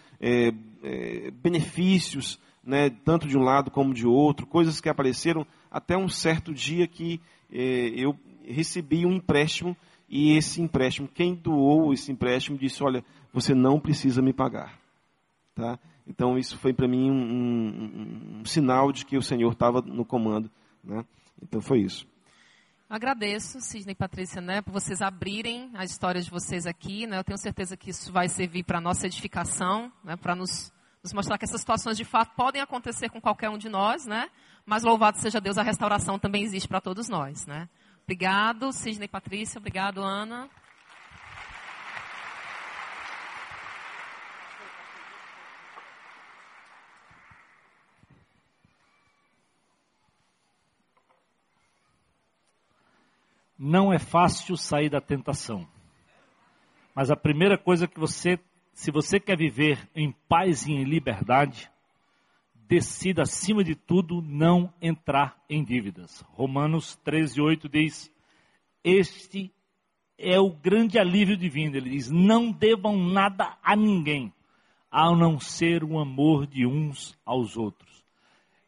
benefícios 1.43 2.41
né, 2.65 2.89
tanto 2.89 3.29
de 3.29 3.37
um 3.37 3.43
lado 3.43 3.71
como 3.71 3.93
de 3.93 4.07
outro, 4.07 4.47
coisas 4.47 4.81
que 4.81 4.89
apareceram 4.89 5.47
até 5.71 5.97
um 5.97 6.09
certo 6.09 6.55
dia 6.55 6.87
que 6.87 7.21
eu 7.51 8.17
recebi 8.47 9.05
um 9.05 9.13
empréstimo 9.13 9.77
e 10.09 10.37
esse 10.37 10.61
empréstimo, 10.61 11.09
quem 11.09 11.35
doou 11.35 11.91
esse 11.93 12.13
empréstimo 12.13 12.59
disse, 12.59 12.83
olha, 12.85 13.03
você 13.33 13.55
não 13.55 13.81
precisa 13.81 14.21
me 14.21 14.33
pagar. 14.33 14.79
Tá? 15.55 15.79
Então 16.07 16.37
isso 16.37 16.59
foi 16.59 16.75
para 16.75 16.87
mim 16.87 17.11
um, 17.11 17.15
um, 17.15 18.41
um, 18.41 18.45
sinal 18.45 18.93
de 18.93 19.07
que 19.07 19.17
o 19.17 19.23
Senhor 19.23 19.51
estava 19.51 19.81
no 19.81 20.05
comando. 20.05 20.51
Né? 20.85 21.03
Então 21.43 21.63
foi 21.63 21.81
isso. 21.81 22.07
Agradeço, 22.93 23.59
Sidney 23.59 23.93
e 23.93 23.97
Patrícia, 23.97 24.39
né, 24.39 24.61
por 24.61 24.71
vocês 24.71 25.01
abrirem 25.01 25.71
a 25.73 25.83
história 25.83 26.21
de 26.21 26.29
vocês 26.29 26.67
aqui. 26.67 27.07
Né? 27.07 27.17
Eu 27.17 27.25
tenho 27.25 27.39
certeza 27.39 27.75
que 27.75 27.89
isso 27.89 28.13
vai 28.13 28.29
servir 28.29 28.65
para 28.65 28.77
a 28.77 28.81
nossa 28.83 29.07
edificação, 29.07 29.91
né, 30.05 30.15
para 30.15 30.37
nos 30.37 30.71
nos 31.03 31.15
mostrar 31.15 31.39
que 31.39 31.45
essas 31.45 31.61
situações 31.61 31.97
de 31.97 32.05
fato 32.05 32.37
podem 32.37 32.61
acontecer 32.61 33.09
com 33.09 33.19
qualquer 33.19 33.49
um 33.49 33.57
de 33.57 33.69
nós, 33.69 34.07
né? 34.07 34.29
Mas 34.65 34.85
louvado 34.85 35.19
seja 35.19 35.41
Deus, 35.41 35.59
a 35.59 35.63
restauração 35.63 36.17
também 36.17 36.45
existe 36.45 36.69
para 36.69 36.81
todos 36.83 37.09
nós, 37.09 37.45
né? 37.47 37.67
Obrigado, 38.05 38.71
Sidney 38.73 39.07
e 39.07 39.09
Patrícia. 39.09 39.59
Obrigado, 39.59 40.01
Ana. 40.03 40.49
Não 53.65 53.93
é 53.93 53.99
fácil 53.99 54.57
sair 54.57 54.91
da 54.91 55.01
tentação. 55.01 55.67
Mas 56.95 57.11
a 57.11 57.17
primeira 57.17 57.57
coisa 57.57 57.87
que 57.87 58.01
você 58.01 58.39
se 58.73 58.91
você 58.91 59.21
quer 59.21 59.37
viver 59.37 59.89
em 59.95 60.13
paz 60.29 60.67
e 60.67 60.73
em 60.73 60.85
liberdade, 60.85 61.71
decida 62.55 63.23
acima 63.23 63.63
de 63.63 63.75
tudo 63.75 64.23
não 64.23 64.73
entrar 64.81 65.37
em 65.49 65.63
dívidas. 65.63 66.25
Romanos 66.31 66.97
13, 67.05 67.41
8 67.41 67.69
diz: 67.69 68.11
Este 68.83 69.53
é 70.19 70.41
o 70.41 70.51
grande 70.51 70.99
alívio 70.99 71.37
divino. 71.37 71.77
Ele 71.77 71.91
diz: 71.91 72.11
Não 72.11 72.51
devam 72.51 72.97
nada 72.97 73.57
a 73.63 73.77
ninguém, 73.77 74.33
a 74.91 75.15
não 75.15 75.39
ser 75.39 75.85
o 75.85 75.99
amor 75.99 76.47
de 76.47 76.67
uns 76.67 77.17
aos 77.25 77.57
outros. 77.57 78.03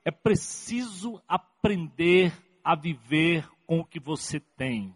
É 0.05 0.11
preciso 0.11 1.21
aprender 1.27 2.33
a 2.63 2.77
viver 2.77 3.49
com 3.67 3.81
o 3.81 3.85
que 3.85 4.01
você 4.01 4.41
tem. 4.41 4.95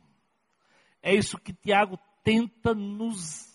É 1.02 1.14
isso 1.14 1.38
que 1.38 1.52
Tiago 1.52 1.98
tenta 2.22 2.74
nos 2.74 3.48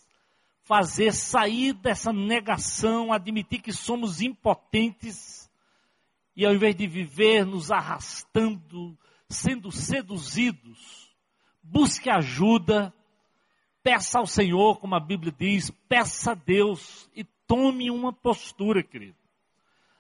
fazer 0.63 1.13
sair 1.13 1.73
dessa 1.73 2.13
negação, 2.13 3.11
admitir 3.11 3.61
que 3.61 3.73
somos 3.73 4.21
impotentes 4.21 5.49
e 6.35 6.45
ao 6.45 6.53
invés 6.53 6.75
de 6.75 6.87
viver 6.87 7.45
nos 7.45 7.71
arrastando, 7.71 8.97
sendo 9.29 9.71
seduzidos, 9.71 11.13
busque 11.61 12.09
ajuda, 12.09 12.93
peça 13.83 14.19
ao 14.19 14.25
Senhor, 14.25 14.79
como 14.79 14.95
a 14.95 14.99
Bíblia 14.99 15.33
diz, 15.37 15.69
peça 15.87 16.31
a 16.31 16.35
Deus 16.35 17.09
e 17.15 17.23
tome 17.45 17.91
uma 17.91 18.11
postura, 18.11 18.81
querido. 18.81 19.17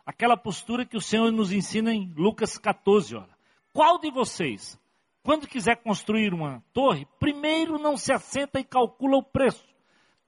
Aquela 0.05 0.35
postura 0.35 0.85
que 0.85 0.97
o 0.97 1.01
Senhor 1.01 1.31
nos 1.31 1.51
ensina 1.51 1.93
em 1.93 2.11
Lucas 2.15 2.57
14, 2.57 3.15
olha. 3.15 3.37
Qual 3.71 3.99
de 3.99 4.11
vocês, 4.11 4.79
quando 5.23 5.47
quiser 5.47 5.77
construir 5.77 6.33
uma 6.33 6.61
torre, 6.73 7.07
primeiro 7.19 7.79
não 7.79 7.97
se 7.97 8.11
assenta 8.13 8.59
e 8.59 8.63
calcula 8.63 9.17
o 9.17 9.23
preço 9.23 9.73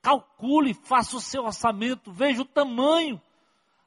calcule, 0.05 0.75
faça 0.75 1.17
o 1.17 1.19
seu 1.19 1.45
orçamento, 1.45 2.11
veja 2.11 2.43
o 2.43 2.45
tamanho. 2.45 3.19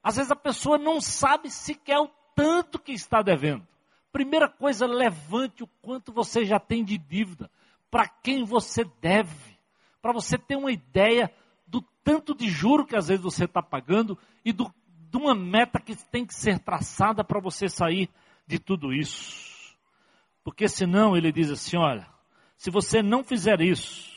Às 0.03 0.17
vezes 0.17 0.33
a 0.33 0.37
pessoa 0.37 0.77
não 0.77 1.01
sabe 1.01 1.49
sequer 1.49 2.01
o 2.01 2.11
tanto 2.35 2.77
que 2.81 2.91
está 2.91 3.23
devendo. 3.23 3.65
Primeira 4.11 4.49
coisa, 4.49 4.85
levante 4.85 5.63
o 5.63 5.69
quanto 5.81 6.13
você 6.13 6.45
já 6.45 6.59
tem 6.59 6.85
de 6.85 6.99
dívida, 6.99 7.49
para 7.89 8.09
quem 8.09 8.43
você 8.43 8.85
deve, 9.01 9.57
para 10.03 10.13
você 10.13 10.37
ter 10.37 10.57
uma 10.57 10.73
ideia 10.73 11.33
do 11.69 11.81
tanto 12.03 12.35
de 12.35 12.49
juro 12.49 12.85
que 12.85 12.97
às 12.97 13.07
vezes 13.07 13.23
você 13.23 13.45
está 13.45 13.63
pagando 13.63 14.19
e 14.45 14.53
do, 14.53 14.75
de 15.09 15.17
uma 15.17 15.37
meta 15.37 15.79
que 15.79 15.95
tem 16.11 16.27
que 16.27 16.35
ser 16.35 16.59
traçada 16.59 17.23
para 17.23 17.39
você 17.39 17.69
sair 17.69 18.11
de 18.45 18.59
tudo 18.59 18.93
isso. 18.93 19.58
Porque 20.49 20.67
senão 20.67 21.15
ele 21.15 21.31
diz 21.31 21.51
assim: 21.51 21.77
olha, 21.77 22.09
se 22.57 22.71
você 22.71 23.03
não 23.03 23.23
fizer 23.23 23.61
isso, 23.61 24.11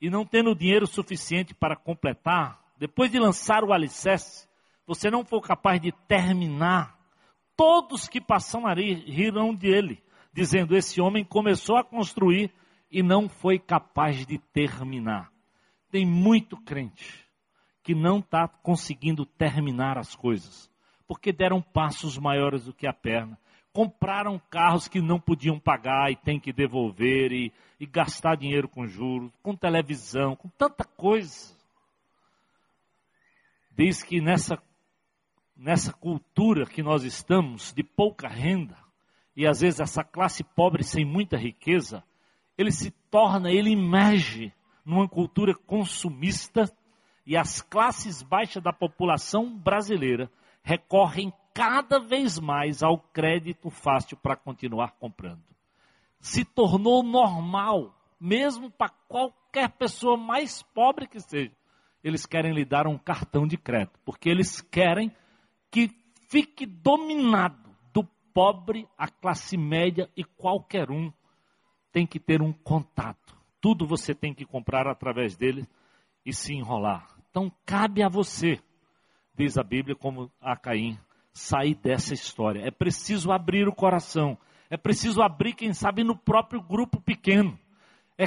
e 0.00 0.10
não 0.10 0.26
tendo 0.26 0.56
dinheiro 0.56 0.88
suficiente 0.88 1.54
para 1.54 1.76
completar, 1.76 2.60
depois 2.76 3.12
de 3.12 3.20
lançar 3.20 3.62
o 3.62 3.72
alicerce, 3.72 4.48
você 4.84 5.12
não 5.12 5.24
for 5.24 5.40
capaz 5.40 5.80
de 5.80 5.92
terminar, 6.08 6.98
todos 7.56 8.08
que 8.08 8.20
passam 8.20 8.66
ali 8.66 8.92
rirão 8.92 9.54
dele, 9.54 10.02
dizendo: 10.32 10.76
Esse 10.76 11.00
homem 11.00 11.24
começou 11.24 11.76
a 11.76 11.84
construir 11.84 12.52
e 12.90 13.00
não 13.00 13.28
foi 13.28 13.56
capaz 13.56 14.26
de 14.26 14.38
terminar. 14.52 15.30
Tem 15.92 16.04
muito 16.04 16.56
crente 16.56 17.24
que 17.84 17.94
não 17.94 18.18
está 18.18 18.48
conseguindo 18.48 19.24
terminar 19.24 19.96
as 19.96 20.16
coisas, 20.16 20.68
porque 21.06 21.32
deram 21.32 21.62
passos 21.62 22.18
maiores 22.18 22.64
do 22.64 22.74
que 22.74 22.84
a 22.84 22.92
perna, 22.92 23.38
compraram 23.74 24.40
carros 24.48 24.86
que 24.86 25.00
não 25.00 25.18
podiam 25.18 25.58
pagar 25.58 26.08
e 26.08 26.14
tem 26.14 26.38
que 26.38 26.52
devolver 26.52 27.32
e, 27.32 27.52
e 27.80 27.84
gastar 27.84 28.36
dinheiro 28.36 28.68
com 28.68 28.86
juros, 28.86 29.32
com 29.42 29.56
televisão, 29.56 30.36
com 30.36 30.48
tanta 30.48 30.84
coisa. 30.84 31.52
Diz 33.76 34.04
que 34.04 34.20
nessa, 34.20 34.62
nessa 35.56 35.92
cultura 35.92 36.64
que 36.64 36.84
nós 36.84 37.02
estamos, 37.02 37.72
de 37.72 37.82
pouca 37.82 38.28
renda, 38.28 38.78
e 39.36 39.44
às 39.44 39.60
vezes 39.60 39.80
essa 39.80 40.04
classe 40.04 40.44
pobre 40.44 40.84
sem 40.84 41.04
muita 41.04 41.36
riqueza, 41.36 42.04
ele 42.56 42.70
se 42.70 42.92
torna, 43.10 43.50
ele 43.50 43.72
emerge 43.72 44.52
numa 44.84 45.08
cultura 45.08 45.52
consumista 45.52 46.72
e 47.26 47.36
as 47.36 47.60
classes 47.60 48.22
baixas 48.22 48.62
da 48.62 48.72
população 48.72 49.58
brasileira 49.58 50.30
recorrem 50.62 51.32
cada 51.54 52.00
vez 52.00 52.38
mais 52.40 52.82
ao 52.82 52.98
crédito 52.98 53.70
fácil 53.70 54.16
para 54.16 54.34
continuar 54.34 54.96
comprando. 54.98 55.44
Se 56.18 56.44
tornou 56.44 57.02
normal, 57.04 57.96
mesmo 58.20 58.70
para 58.70 58.90
qualquer 59.08 59.70
pessoa 59.70 60.16
mais 60.16 60.62
pobre 60.62 61.06
que 61.06 61.20
seja. 61.20 61.52
Eles 62.02 62.26
querem 62.26 62.52
lhe 62.52 62.64
dar 62.64 62.86
um 62.86 62.98
cartão 62.98 63.46
de 63.46 63.56
crédito, 63.56 63.98
porque 64.04 64.28
eles 64.28 64.60
querem 64.60 65.12
que 65.70 65.88
fique 66.28 66.66
dominado 66.66 67.70
do 67.92 68.04
pobre 68.34 68.88
à 68.98 69.08
classe 69.08 69.56
média 69.56 70.10
e 70.16 70.24
qualquer 70.24 70.90
um 70.90 71.12
tem 71.92 72.04
que 72.04 72.18
ter 72.18 72.42
um 72.42 72.52
contato. 72.52 73.36
Tudo 73.60 73.86
você 73.86 74.14
tem 74.14 74.34
que 74.34 74.44
comprar 74.44 74.88
através 74.88 75.36
dele 75.36 75.66
e 76.26 76.32
se 76.32 76.52
enrolar. 76.52 77.08
Então 77.30 77.50
cabe 77.64 78.02
a 78.02 78.08
você, 78.08 78.60
diz 79.34 79.56
a 79.56 79.62
Bíblia, 79.62 79.94
como 79.94 80.30
a 80.40 80.56
Caim 80.56 80.98
sair 81.34 81.74
dessa 81.74 82.14
história. 82.14 82.64
É 82.64 82.70
preciso 82.70 83.32
abrir 83.32 83.66
o 83.68 83.74
coração. 83.74 84.38
É 84.70 84.76
preciso 84.76 85.20
abrir, 85.20 85.52
quem 85.52 85.74
sabe, 85.74 86.04
no 86.04 86.16
próprio 86.16 86.62
grupo 86.62 87.00
pequeno. 87.00 87.58
É 88.16 88.24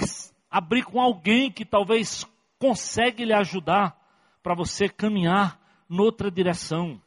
abrir 0.51 0.83
com 0.83 1.01
alguém 1.01 1.49
que 1.49 1.65
talvez 1.65 2.27
consegue 2.59 3.23
lhe 3.25 3.33
ajudar 3.33 3.97
para 4.43 4.53
você 4.53 4.89
caminhar 4.89 5.59
noutra 5.89 6.29
direção. 6.29 7.01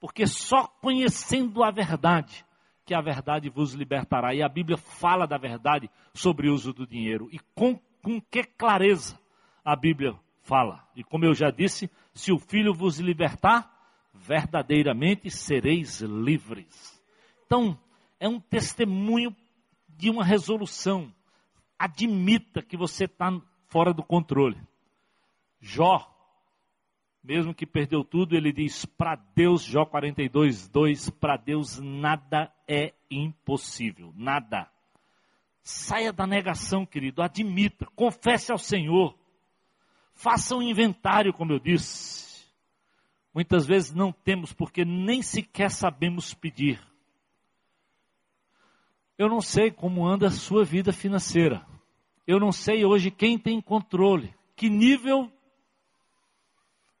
Porque 0.00 0.26
só 0.26 0.66
conhecendo 0.66 1.62
a 1.62 1.70
verdade 1.70 2.44
que 2.84 2.94
a 2.94 3.00
verdade 3.00 3.48
vos 3.48 3.72
libertará. 3.72 4.34
E 4.34 4.42
a 4.42 4.48
Bíblia 4.48 4.76
fala 4.76 5.26
da 5.26 5.38
verdade 5.38 5.90
sobre 6.14 6.48
o 6.48 6.54
uso 6.54 6.72
do 6.72 6.86
dinheiro. 6.86 7.28
E 7.32 7.40
com, 7.54 7.78
com 8.02 8.20
que 8.20 8.44
clareza 8.44 9.18
a 9.64 9.74
Bíblia 9.74 10.14
fala. 10.42 10.84
E 10.94 11.02
como 11.02 11.24
eu 11.24 11.34
já 11.34 11.50
disse, 11.50 11.90
se 12.14 12.32
o 12.32 12.38
Filho 12.38 12.72
vos 12.72 13.00
libertar, 13.00 13.75
verdadeiramente 14.20 15.30
sereis 15.30 16.00
livres. 16.00 17.00
Então, 17.46 17.78
é 18.18 18.28
um 18.28 18.40
testemunho 18.40 19.34
de 19.88 20.10
uma 20.10 20.24
resolução. 20.24 21.12
Admita 21.78 22.62
que 22.62 22.76
você 22.76 23.04
está 23.04 23.30
fora 23.68 23.92
do 23.92 24.02
controle. 24.02 24.60
Jó, 25.60 26.12
mesmo 27.22 27.54
que 27.54 27.66
perdeu 27.66 28.04
tudo, 28.04 28.36
ele 28.36 28.52
diz: 28.52 28.84
para 28.84 29.16
Deus, 29.34 29.62
Jó 29.62 29.84
42, 29.84 30.68
2, 30.68 31.10
para 31.10 31.36
Deus 31.36 31.78
nada 31.78 32.52
é 32.68 32.94
impossível, 33.10 34.12
nada. 34.16 34.70
Saia 35.62 36.12
da 36.12 36.26
negação, 36.26 36.86
querido, 36.86 37.22
admita, 37.22 37.86
confesse 37.96 38.52
ao 38.52 38.58
Senhor, 38.58 39.18
faça 40.14 40.54
um 40.54 40.62
inventário, 40.62 41.32
como 41.32 41.52
eu 41.52 41.58
disse. 41.58 42.25
Muitas 43.36 43.66
vezes 43.66 43.92
não 43.92 44.10
temos 44.10 44.54
porque 44.54 44.82
nem 44.82 45.20
sequer 45.20 45.70
sabemos 45.70 46.32
pedir. 46.32 46.80
Eu 49.18 49.28
não 49.28 49.42
sei 49.42 49.70
como 49.70 50.06
anda 50.06 50.28
a 50.28 50.30
sua 50.30 50.64
vida 50.64 50.90
financeira. 50.90 51.62
Eu 52.26 52.40
não 52.40 52.50
sei 52.50 52.86
hoje 52.86 53.10
quem 53.10 53.38
tem 53.38 53.60
controle, 53.60 54.34
que 54.56 54.70
nível 54.70 55.30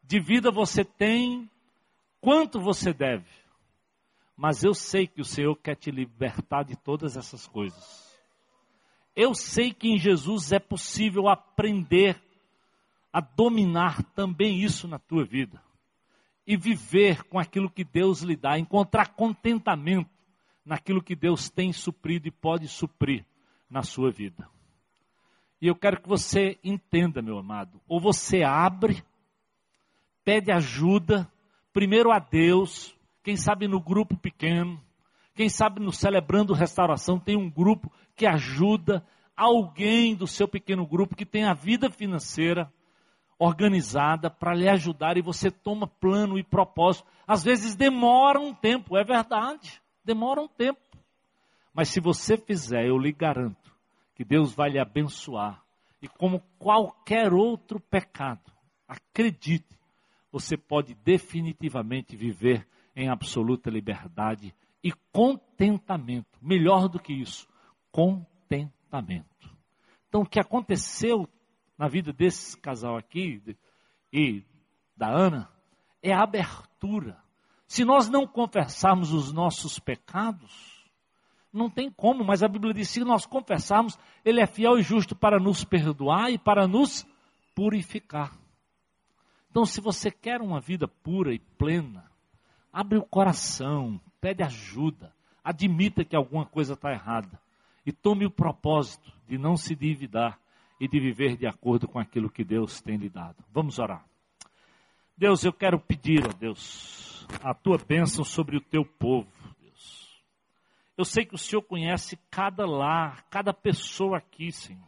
de 0.02 0.20
vida 0.20 0.50
você 0.50 0.84
tem, 0.84 1.50
quanto 2.20 2.60
você 2.60 2.92
deve. 2.92 3.30
Mas 4.36 4.62
eu 4.62 4.74
sei 4.74 5.06
que 5.06 5.22
o 5.22 5.24
Senhor 5.24 5.56
quer 5.56 5.74
te 5.74 5.90
libertar 5.90 6.64
de 6.64 6.76
todas 6.76 7.16
essas 7.16 7.46
coisas. 7.46 8.14
Eu 9.16 9.34
sei 9.34 9.72
que 9.72 9.88
em 9.88 9.98
Jesus 9.98 10.52
é 10.52 10.58
possível 10.58 11.28
aprender 11.30 12.22
a 13.10 13.22
dominar 13.22 14.02
também 14.12 14.62
isso 14.62 14.86
na 14.86 14.98
tua 14.98 15.24
vida. 15.24 15.64
E 16.46 16.56
viver 16.56 17.24
com 17.24 17.38
aquilo 17.38 17.70
que 17.70 17.82
Deus 17.82 18.22
lhe 18.22 18.36
dá, 18.36 18.58
encontrar 18.58 19.14
contentamento 19.14 20.10
naquilo 20.64 21.02
que 21.02 21.16
Deus 21.16 21.50
tem 21.50 21.72
suprido 21.72 22.28
e 22.28 22.30
pode 22.30 22.68
suprir 22.68 23.24
na 23.68 23.82
sua 23.82 24.10
vida. 24.10 24.48
E 25.60 25.66
eu 25.66 25.74
quero 25.74 26.00
que 26.00 26.08
você 26.08 26.58
entenda, 26.62 27.20
meu 27.20 27.38
amado, 27.38 27.80
ou 27.88 28.00
você 28.00 28.42
abre 28.42 29.02
pede 30.26 30.50
ajuda, 30.50 31.30
primeiro 31.72 32.10
a 32.10 32.18
Deus, 32.18 32.92
quem 33.22 33.36
sabe 33.36 33.68
no 33.68 33.80
grupo 33.80 34.16
pequeno, 34.16 34.82
quem 35.36 35.48
sabe 35.48 35.78
no 35.78 35.92
Celebrando 35.92 36.52
Restauração 36.52 37.16
tem 37.16 37.36
um 37.36 37.48
grupo 37.48 37.92
que 38.16 38.26
ajuda 38.26 39.06
alguém 39.36 40.16
do 40.16 40.26
seu 40.26 40.48
pequeno 40.48 40.84
grupo 40.84 41.14
que 41.14 41.24
tem 41.24 41.44
a 41.44 41.54
vida 41.54 41.88
financeira 41.88 42.72
organizada 43.38 44.30
para 44.30 44.54
lhe 44.54 44.68
ajudar 44.68 45.16
e 45.16 45.22
você 45.22 45.50
toma 45.50 45.86
plano 45.86 46.38
e 46.38 46.42
propósito. 46.42 47.06
Às 47.26 47.44
vezes 47.44 47.74
demora 47.74 48.40
um 48.40 48.54
tempo, 48.54 48.96
é 48.96 49.04
verdade, 49.04 49.80
demora 50.04 50.40
um 50.40 50.48
tempo. 50.48 50.80
Mas 51.74 51.88
se 51.88 52.00
você 52.00 52.36
fizer, 52.36 52.86
eu 52.86 52.96
lhe 52.96 53.12
garanto 53.12 53.74
que 54.14 54.24
Deus 54.24 54.54
vai 54.54 54.70
lhe 54.70 54.78
abençoar. 54.78 55.62
E 56.00 56.08
como 56.08 56.42
qualquer 56.58 57.32
outro 57.32 57.78
pecado, 57.78 58.50
acredite, 58.88 59.78
você 60.32 60.56
pode 60.56 60.94
definitivamente 60.94 62.16
viver 62.16 62.66
em 62.94 63.08
absoluta 63.08 63.68
liberdade 63.68 64.54
e 64.82 64.92
contentamento. 65.12 66.38
Melhor 66.40 66.88
do 66.88 66.98
que 66.98 67.12
isso, 67.12 67.46
contentamento. 67.90 69.26
Então, 70.08 70.22
o 70.22 70.26
que 70.26 70.40
aconteceu 70.40 71.28
na 71.78 71.88
vida 71.88 72.12
desse 72.12 72.56
casal 72.56 72.96
aqui 72.96 73.42
e 74.12 74.42
da 74.96 75.08
Ana 75.08 75.50
é 76.02 76.12
a 76.12 76.22
abertura. 76.22 77.22
Se 77.66 77.84
nós 77.84 78.08
não 78.08 78.26
confessarmos 78.26 79.12
os 79.12 79.32
nossos 79.32 79.78
pecados, 79.78 80.76
não 81.52 81.68
tem 81.68 81.90
como, 81.90 82.24
mas 82.24 82.42
a 82.42 82.48
Bíblia 82.48 82.72
diz: 82.72 82.88
se 82.88 83.00
nós 83.00 83.26
confessarmos, 83.26 83.98
Ele 84.24 84.40
é 84.40 84.46
fiel 84.46 84.78
e 84.78 84.82
justo 84.82 85.16
para 85.16 85.38
nos 85.38 85.64
perdoar 85.64 86.30
e 86.30 86.38
para 86.38 86.66
nos 86.66 87.06
purificar. 87.54 88.36
Então, 89.50 89.64
se 89.64 89.80
você 89.80 90.10
quer 90.10 90.40
uma 90.40 90.60
vida 90.60 90.86
pura 90.86 91.32
e 91.32 91.38
plena, 91.38 92.10
abre 92.72 92.98
o 92.98 93.06
coração, 93.06 93.98
pede 94.20 94.42
ajuda, 94.42 95.14
admita 95.42 96.04
que 96.04 96.14
alguma 96.14 96.44
coisa 96.44 96.74
está 96.74 96.92
errada 96.92 97.40
e 97.86 97.90
tome 97.90 98.26
o 98.26 98.30
propósito 98.30 99.10
de 99.26 99.38
não 99.38 99.56
se 99.56 99.72
endividar 99.72 100.38
e 100.80 100.88
de 100.88 101.00
viver 101.00 101.36
de 101.36 101.46
acordo 101.46 101.88
com 101.88 101.98
aquilo 101.98 102.30
que 102.30 102.44
Deus 102.44 102.80
tem 102.80 102.96
lhe 102.96 103.08
dado. 103.08 103.36
Vamos 103.52 103.78
orar. 103.78 104.04
Deus, 105.16 105.44
eu 105.44 105.52
quero 105.52 105.80
pedir 105.80 106.24
a 106.26 106.32
Deus 106.32 107.26
a 107.42 107.54
tua 107.54 107.78
bênção 107.78 108.24
sobre 108.24 108.56
o 108.56 108.60
teu 108.60 108.84
povo, 108.84 109.32
Deus. 109.60 110.22
Eu 110.96 111.04
sei 111.04 111.24
que 111.24 111.34
o 111.34 111.38
Senhor 111.38 111.62
conhece 111.62 112.18
cada 112.30 112.66
lar, 112.66 113.24
cada 113.30 113.52
pessoa 113.52 114.18
aqui, 114.18 114.52
Senhor. 114.52 114.86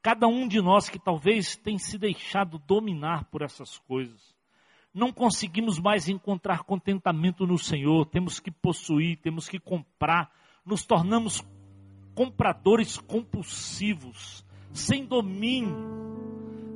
Cada 0.00 0.28
um 0.28 0.46
de 0.46 0.62
nós 0.62 0.88
que 0.88 1.00
talvez 1.00 1.56
tem 1.56 1.78
se 1.78 1.98
deixado 1.98 2.60
dominar 2.60 3.24
por 3.24 3.42
essas 3.42 3.78
coisas. 3.78 4.34
Não 4.94 5.12
conseguimos 5.12 5.80
mais 5.80 6.08
encontrar 6.08 6.62
contentamento 6.62 7.44
no 7.44 7.58
Senhor, 7.58 8.06
temos 8.06 8.38
que 8.38 8.50
possuir, 8.50 9.18
temos 9.18 9.48
que 9.48 9.58
comprar, 9.58 10.30
nos 10.64 10.86
tornamos 10.86 11.44
compradores 12.14 12.96
compulsivos, 12.96 14.45
sem 14.76 15.04
domínio, 15.04 15.74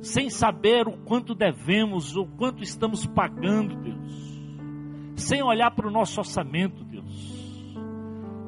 sem 0.01 0.29
saber 0.29 0.87
o 0.87 0.97
quanto 0.97 1.35
devemos, 1.35 2.15
o 2.17 2.25
quanto 2.25 2.63
estamos 2.63 3.05
pagando, 3.05 3.75
Deus, 3.75 4.41
sem 5.15 5.43
olhar 5.43 5.71
para 5.71 5.87
o 5.87 5.91
nosso 5.91 6.19
orçamento, 6.19 6.83
Deus. 6.83 7.41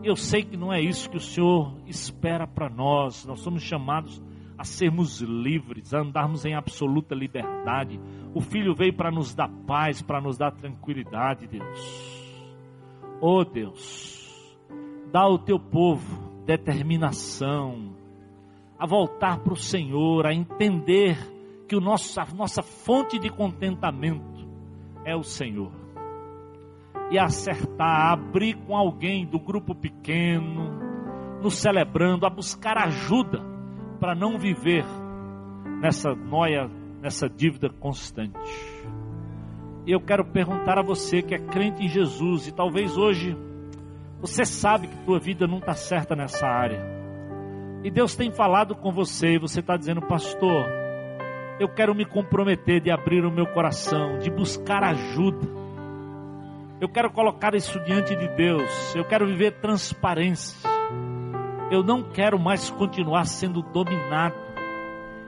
Eu 0.04 0.16
sei 0.16 0.44
que 0.44 0.58
não 0.58 0.74
é 0.74 0.82
isso 0.82 1.10
que 1.10 1.18
o 1.18 1.22
Senhor 1.22 1.78
espera 1.86 2.48
para 2.48 2.70
nós, 2.70 3.26
nós 3.26 3.40
somos 3.40 3.62
chamados 3.62 4.22
a 4.58 4.64
sermos 4.64 5.22
livres, 5.22 5.94
a 5.94 6.02
andarmos 6.02 6.46
em 6.46 6.56
absoluta 6.56 7.16
liberdade. 7.16 8.00
O 8.34 8.42
Filho 8.42 8.76
veio 8.76 8.94
para 8.94 9.12
nos 9.12 9.34
dar 9.34 9.50
paz, 9.68 10.02
para 10.02 10.20
nos 10.20 10.38
dar 10.38 10.52
tranquilidade, 10.52 11.48
Deus. 11.48 12.24
Oh 13.22 13.46
Deus, 13.46 14.58
dá 15.12 15.22
ao 15.22 15.38
teu 15.38 15.60
povo 15.60 16.44
determinação 16.46 18.03
a 18.84 18.86
voltar 18.86 19.40
para 19.40 19.54
o 19.54 19.56
Senhor, 19.56 20.28
a 20.28 20.34
entender 20.34 21.18
que 21.70 21.74
o 21.74 21.80
nosso, 21.80 22.20
a 22.20 22.26
nossa 22.36 22.62
fonte 22.62 23.18
de 23.18 23.30
contentamento 23.30 24.46
é 25.06 25.16
o 25.16 25.24
Senhor. 25.24 25.72
E 27.10 27.18
acertar, 27.18 28.12
abrir 28.12 28.58
com 28.58 28.76
alguém 28.76 29.26
do 29.26 29.40
grupo 29.40 29.74
pequeno, 29.74 30.70
nos 31.42 31.54
celebrando, 31.54 32.26
a 32.26 32.30
buscar 32.30 32.78
ajuda 32.78 33.40
para 34.02 34.14
não 34.14 34.38
viver 34.38 34.84
nessa 35.80 36.14
noia, 36.14 36.70
nessa 37.02 37.30
dívida 37.30 37.70
constante. 37.70 38.38
E 39.88 39.94
eu 39.94 40.02
quero 40.02 40.26
perguntar 40.26 40.78
a 40.78 40.84
você 40.84 41.22
que 41.22 41.34
é 41.34 41.40
crente 41.40 41.86
em 41.86 41.88
Jesus 41.88 42.50
e 42.50 42.52
talvez 42.52 42.98
hoje 42.98 43.34
você 44.20 44.44
sabe 44.44 44.90
que 44.90 45.06
tua 45.06 45.20
vida 45.20 45.48
não 45.48 45.60
está 45.60 45.74
certa 45.74 46.18
nessa 46.18 46.46
área. 46.46 47.03
E 47.84 47.92
Deus 47.92 48.16
tem 48.16 48.32
falado 48.32 48.76
com 48.76 48.92
você 48.92 49.34
e 49.34 49.40
você 49.40 49.60
está 49.60 49.76
dizendo, 49.76 50.02
pastor, 50.02 50.66
eu 51.60 51.68
quero 51.68 51.94
me 51.94 52.06
comprometer 52.06 52.80
de 52.80 52.90
abrir 52.90 53.26
o 53.26 53.32
meu 53.32 53.46
coração, 53.48 54.20
de 54.20 54.32
buscar 54.32 54.84
ajuda. 54.84 55.48
Eu 56.80 56.90
quero 56.90 57.12
colocar 57.12 57.54
isso 57.54 57.80
diante 57.82 58.16
de 58.16 58.28
Deus. 58.30 58.96
Eu 58.96 59.06
quero 59.06 59.28
viver 59.28 59.52
transparência 59.60 60.74
eu 61.74 61.82
não 61.82 62.04
quero 62.04 62.38
mais 62.38 62.70
continuar 62.70 63.26
sendo 63.26 63.64
dominado. 63.64 64.36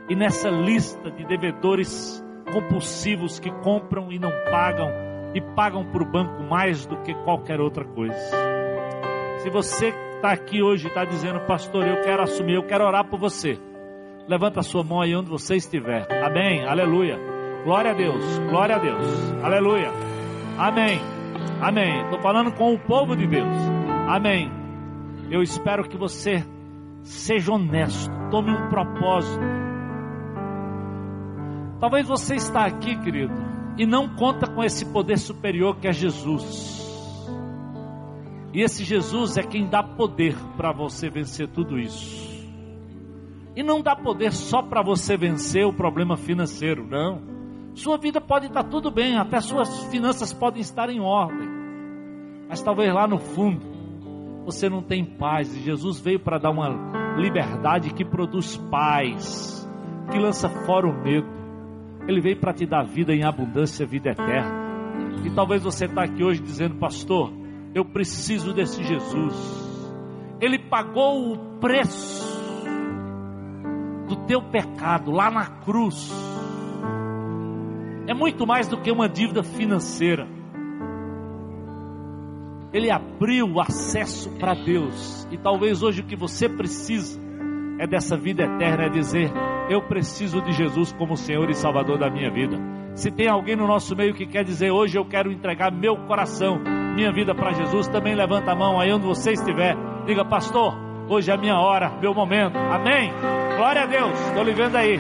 E 0.08 0.16
nessa 0.16 0.50
lista 0.50 1.10
de 1.10 1.26
devedores 1.26 2.24
compulsivos 2.54 3.40
que 3.40 3.50
compram 3.64 4.12
e 4.12 4.20
não 4.20 4.30
pagam, 4.52 4.92
e 5.34 5.42
pagam 5.42 5.84
para 5.84 6.04
o 6.04 6.06
banco 6.06 6.44
mais 6.44 6.86
do 6.86 6.98
que 6.98 7.16
qualquer 7.24 7.60
outra 7.60 7.84
coisa. 7.84 8.16
Se 9.40 9.50
você 9.50 9.92
está 10.16 10.32
aqui 10.32 10.62
hoje 10.62 10.86
e 10.86 10.88
está 10.88 11.06
dizendo, 11.06 11.40
pastor, 11.42 11.86
eu 11.86 12.02
quero 12.02 12.24
assumir, 12.24 12.56
eu 12.56 12.64
quero 12.64 12.86
orar 12.86 13.06
por 13.06 13.20
você. 13.20 13.60
Levanta 14.28 14.60
a 14.60 14.64
sua 14.64 14.84
mão 14.84 15.02
aí 15.02 15.16
onde 15.16 15.30
você 15.30 15.56
estiver. 15.56 16.08
Amém. 16.24 16.66
Aleluia. 16.66 17.20
Glória 17.64 17.92
a 17.92 17.94
Deus. 17.94 18.40
Glória 18.50 18.76
a 18.76 18.80
Deus. 18.80 19.06
Aleluia. 19.44 19.92
Amém. 20.58 21.00
Amém. 21.62 22.04
Estou 22.04 22.20
falando 22.22 22.52
com 22.54 22.74
o 22.74 22.80
povo 22.80 23.16
de 23.16 23.28
Deus. 23.28 23.56
Amém. 24.08 24.52
Eu 25.30 25.42
espero 25.42 25.88
que 25.88 25.98
você 25.98 26.44
seja 27.04 27.54
honesto, 27.54 28.12
tome 28.32 28.52
um 28.52 28.70
propósito. 28.70 29.44
Talvez 31.80 32.08
você 32.08 32.36
está 32.36 32.66
aqui, 32.66 32.96
querido, 32.98 33.34
e 33.78 33.86
não 33.86 34.10
conta 34.16 34.48
com 34.48 34.64
esse 34.64 34.86
poder 34.86 35.18
superior 35.18 35.78
que 35.78 35.88
é 35.88 35.94
Jesus. 35.94 36.85
E 38.56 38.62
esse 38.62 38.86
Jesus 38.86 39.36
é 39.36 39.44
quem 39.44 39.68
dá 39.68 39.84
poder 39.84 40.34
para 40.56 40.72
você 40.72 41.10
vencer 41.10 41.46
tudo 41.50 41.78
isso. 41.78 42.42
E 43.54 43.62
não 43.62 43.82
dá 43.82 43.94
poder 43.98 44.32
só 44.32 44.62
para 44.62 44.82
você 44.82 45.18
vencer 45.18 45.66
o 45.66 45.74
problema 45.74 46.16
financeiro, 46.16 46.88
não. 46.88 47.22
Sua 47.74 47.98
vida 47.98 48.22
pode 48.22 48.46
estar 48.46 48.64
tudo 48.64 48.90
bem, 48.90 49.18
até 49.18 49.42
suas 49.42 49.84
finanças 49.88 50.32
podem 50.32 50.62
estar 50.62 50.90
em 50.90 51.02
ordem. 51.02 51.50
Mas 52.48 52.62
talvez 52.62 52.94
lá 52.94 53.06
no 53.06 53.18
fundo 53.18 53.60
você 54.46 54.70
não 54.70 54.82
tem 54.82 55.04
paz. 55.04 55.54
E 55.54 55.60
Jesus 55.60 56.00
veio 56.00 56.22
para 56.22 56.38
dar 56.38 56.52
uma 56.52 57.18
liberdade 57.18 57.94
que 57.94 58.06
produz 58.06 58.56
paz, 58.72 59.70
que 60.10 60.18
lança 60.18 60.48
fora 60.48 60.88
o 60.88 61.04
medo. 61.04 61.28
Ele 62.08 62.22
veio 62.22 62.40
para 62.40 62.54
te 62.54 62.66
dar 62.66 62.84
vida 62.84 63.14
em 63.14 63.26
abundância, 63.26 63.86
vida 63.86 64.12
eterna. 64.12 64.64
E 65.26 65.30
talvez 65.32 65.62
você 65.62 65.88
está 65.88 66.04
aqui 66.04 66.24
hoje 66.24 66.42
dizendo, 66.42 66.76
pastor, 66.76 67.44
eu 67.76 67.84
preciso 67.84 68.54
desse 68.54 68.82
Jesus. 68.86 69.36
Ele 70.40 70.58
pagou 70.58 71.34
o 71.34 71.60
preço 71.60 72.26
do 74.08 74.16
teu 74.26 74.42
pecado 74.42 75.12
lá 75.12 75.30
na 75.30 75.46
cruz. 75.46 76.10
É 78.08 78.14
muito 78.14 78.48
mais 78.48 78.70
do 78.70 78.78
que 78.78 78.90
uma 78.90 79.10
dívida 79.10 79.44
financeira. 79.44 80.26
Ele 82.72 82.90
abriu 82.90 83.46
o 83.46 83.60
acesso 83.60 84.30
para 84.40 84.54
Deus. 84.54 85.28
E 85.30 85.38
talvez 85.38 85.84
hoje 85.84 86.02
o 86.02 86.06
que 86.06 86.16
você 86.16 86.48
precisa 86.48 87.20
é 87.78 87.86
dessa 87.86 88.16
vida 88.16 88.44
eterna, 88.44 88.86
é 88.86 88.90
dizer: 88.90 89.32
Eu 89.70 89.82
preciso 89.82 90.42
de 90.42 90.54
Jesus 90.54 90.94
como 90.94 91.18
Senhor 91.18 91.50
e 91.50 91.54
Salvador 91.54 91.98
da 91.98 92.10
minha 92.10 92.32
vida. 92.32 92.58
Se 92.94 93.12
tem 93.12 93.28
alguém 93.28 93.58
no 93.58 93.68
nosso 93.68 93.94
meio 93.98 94.14
que 94.14 94.26
quer 94.26 94.46
dizer 94.46 94.72
hoje 94.72 94.98
eu 94.98 95.04
quero 95.04 95.30
entregar 95.30 95.72
meu 95.72 95.98
coração, 96.06 96.62
minha 96.96 97.12
vida 97.12 97.36
para 97.36 97.52
Jesus, 97.52 97.88
também 97.90 98.16
levanta 98.16 98.54
a 98.54 98.56
mão 98.56 98.80
aí 98.80 98.92
onde 98.92 99.06
você 99.06 99.34
estiver. 99.34 99.76
Diga, 100.06 100.24
pastor, 100.24 100.74
hoje 101.10 101.30
é 101.30 101.34
a 101.34 101.38
minha 101.38 101.60
hora, 101.60 101.92
meu 102.00 102.14
momento. 102.14 102.58
Amém. 102.58 103.12
Glória 103.58 103.84
a 103.84 103.86
Deus. 103.86 104.20
Estou 104.28 104.44
lhe 104.44 104.54
vendo 104.54 104.78
aí. 104.78 105.00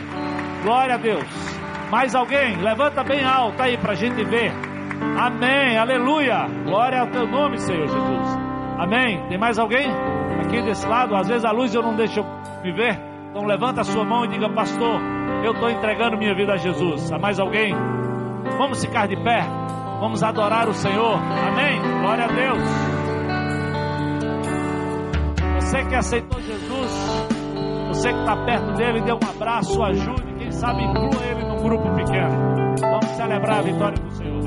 Glória 0.62 0.96
a 0.96 0.98
Deus. 0.98 1.24
Mais 1.90 2.14
alguém? 2.14 2.58
Levanta 2.58 3.02
bem 3.04 3.24
alto 3.24 3.62
aí 3.62 3.78
para 3.78 3.94
a 3.94 3.96
gente 3.96 4.24
ver. 4.26 4.52
Amém. 5.18 5.78
Aleluia. 5.78 6.46
Glória 6.66 7.00
ao 7.00 7.08
teu 7.08 7.26
nome, 7.26 7.58
Senhor 7.60 7.88
Jesus. 7.88 8.40
Amém. 8.78 9.26
Tem 9.30 9.38
mais 9.38 9.58
alguém? 9.58 9.88
Aqui 10.42 10.62
desse 10.64 10.86
lado, 10.86 11.16
às 11.16 11.30
vezes 11.30 11.46
a 11.46 11.52
luz 11.52 11.74
eu 11.74 11.82
não 11.82 11.96
deixo 11.96 12.22
me 12.62 12.74
ver. 12.74 13.00
Então 13.30 13.46
levanta 13.46 13.82
a 13.82 13.84
sua 13.86 14.04
mão 14.04 14.26
e 14.26 14.28
diga, 14.28 14.50
pastor, 14.50 15.00
eu 15.46 15.54
estou 15.54 15.70
entregando 15.70 16.18
minha 16.18 16.36
vida 16.36 16.54
a 16.54 16.58
Jesus. 16.58 17.10
Há 17.12 17.18
mais 17.18 17.40
alguém? 17.40 17.74
Vamos 18.58 18.84
ficar 18.84 19.08
de 19.08 19.16
pé. 19.16 19.46
Vamos 20.06 20.22
adorar 20.22 20.70
o 20.70 20.74
Senhor. 20.76 21.16
Amém. 21.16 21.82
Glória 22.02 22.26
a 22.26 22.28
Deus. 22.28 22.70
Você 25.56 25.84
que 25.84 25.96
aceitou 25.96 26.40
Jesus, 26.42 27.28
você 27.88 28.14
que 28.14 28.20
está 28.20 28.38
perto 28.46 28.74
dele, 28.74 29.02
dê 29.02 29.12
um 29.12 29.20
abraço, 29.28 29.82
ajude, 29.82 30.36
quem 30.38 30.52
sabe 30.52 30.84
inclua 30.84 31.26
ele 31.26 31.48
num 31.48 31.58
grupo 31.58 31.90
pequeno. 31.96 32.76
Vamos 32.82 33.08
celebrar 33.18 33.58
a 33.58 33.62
vitória 33.64 33.98
do 33.98 34.12
Senhor. 34.12 34.46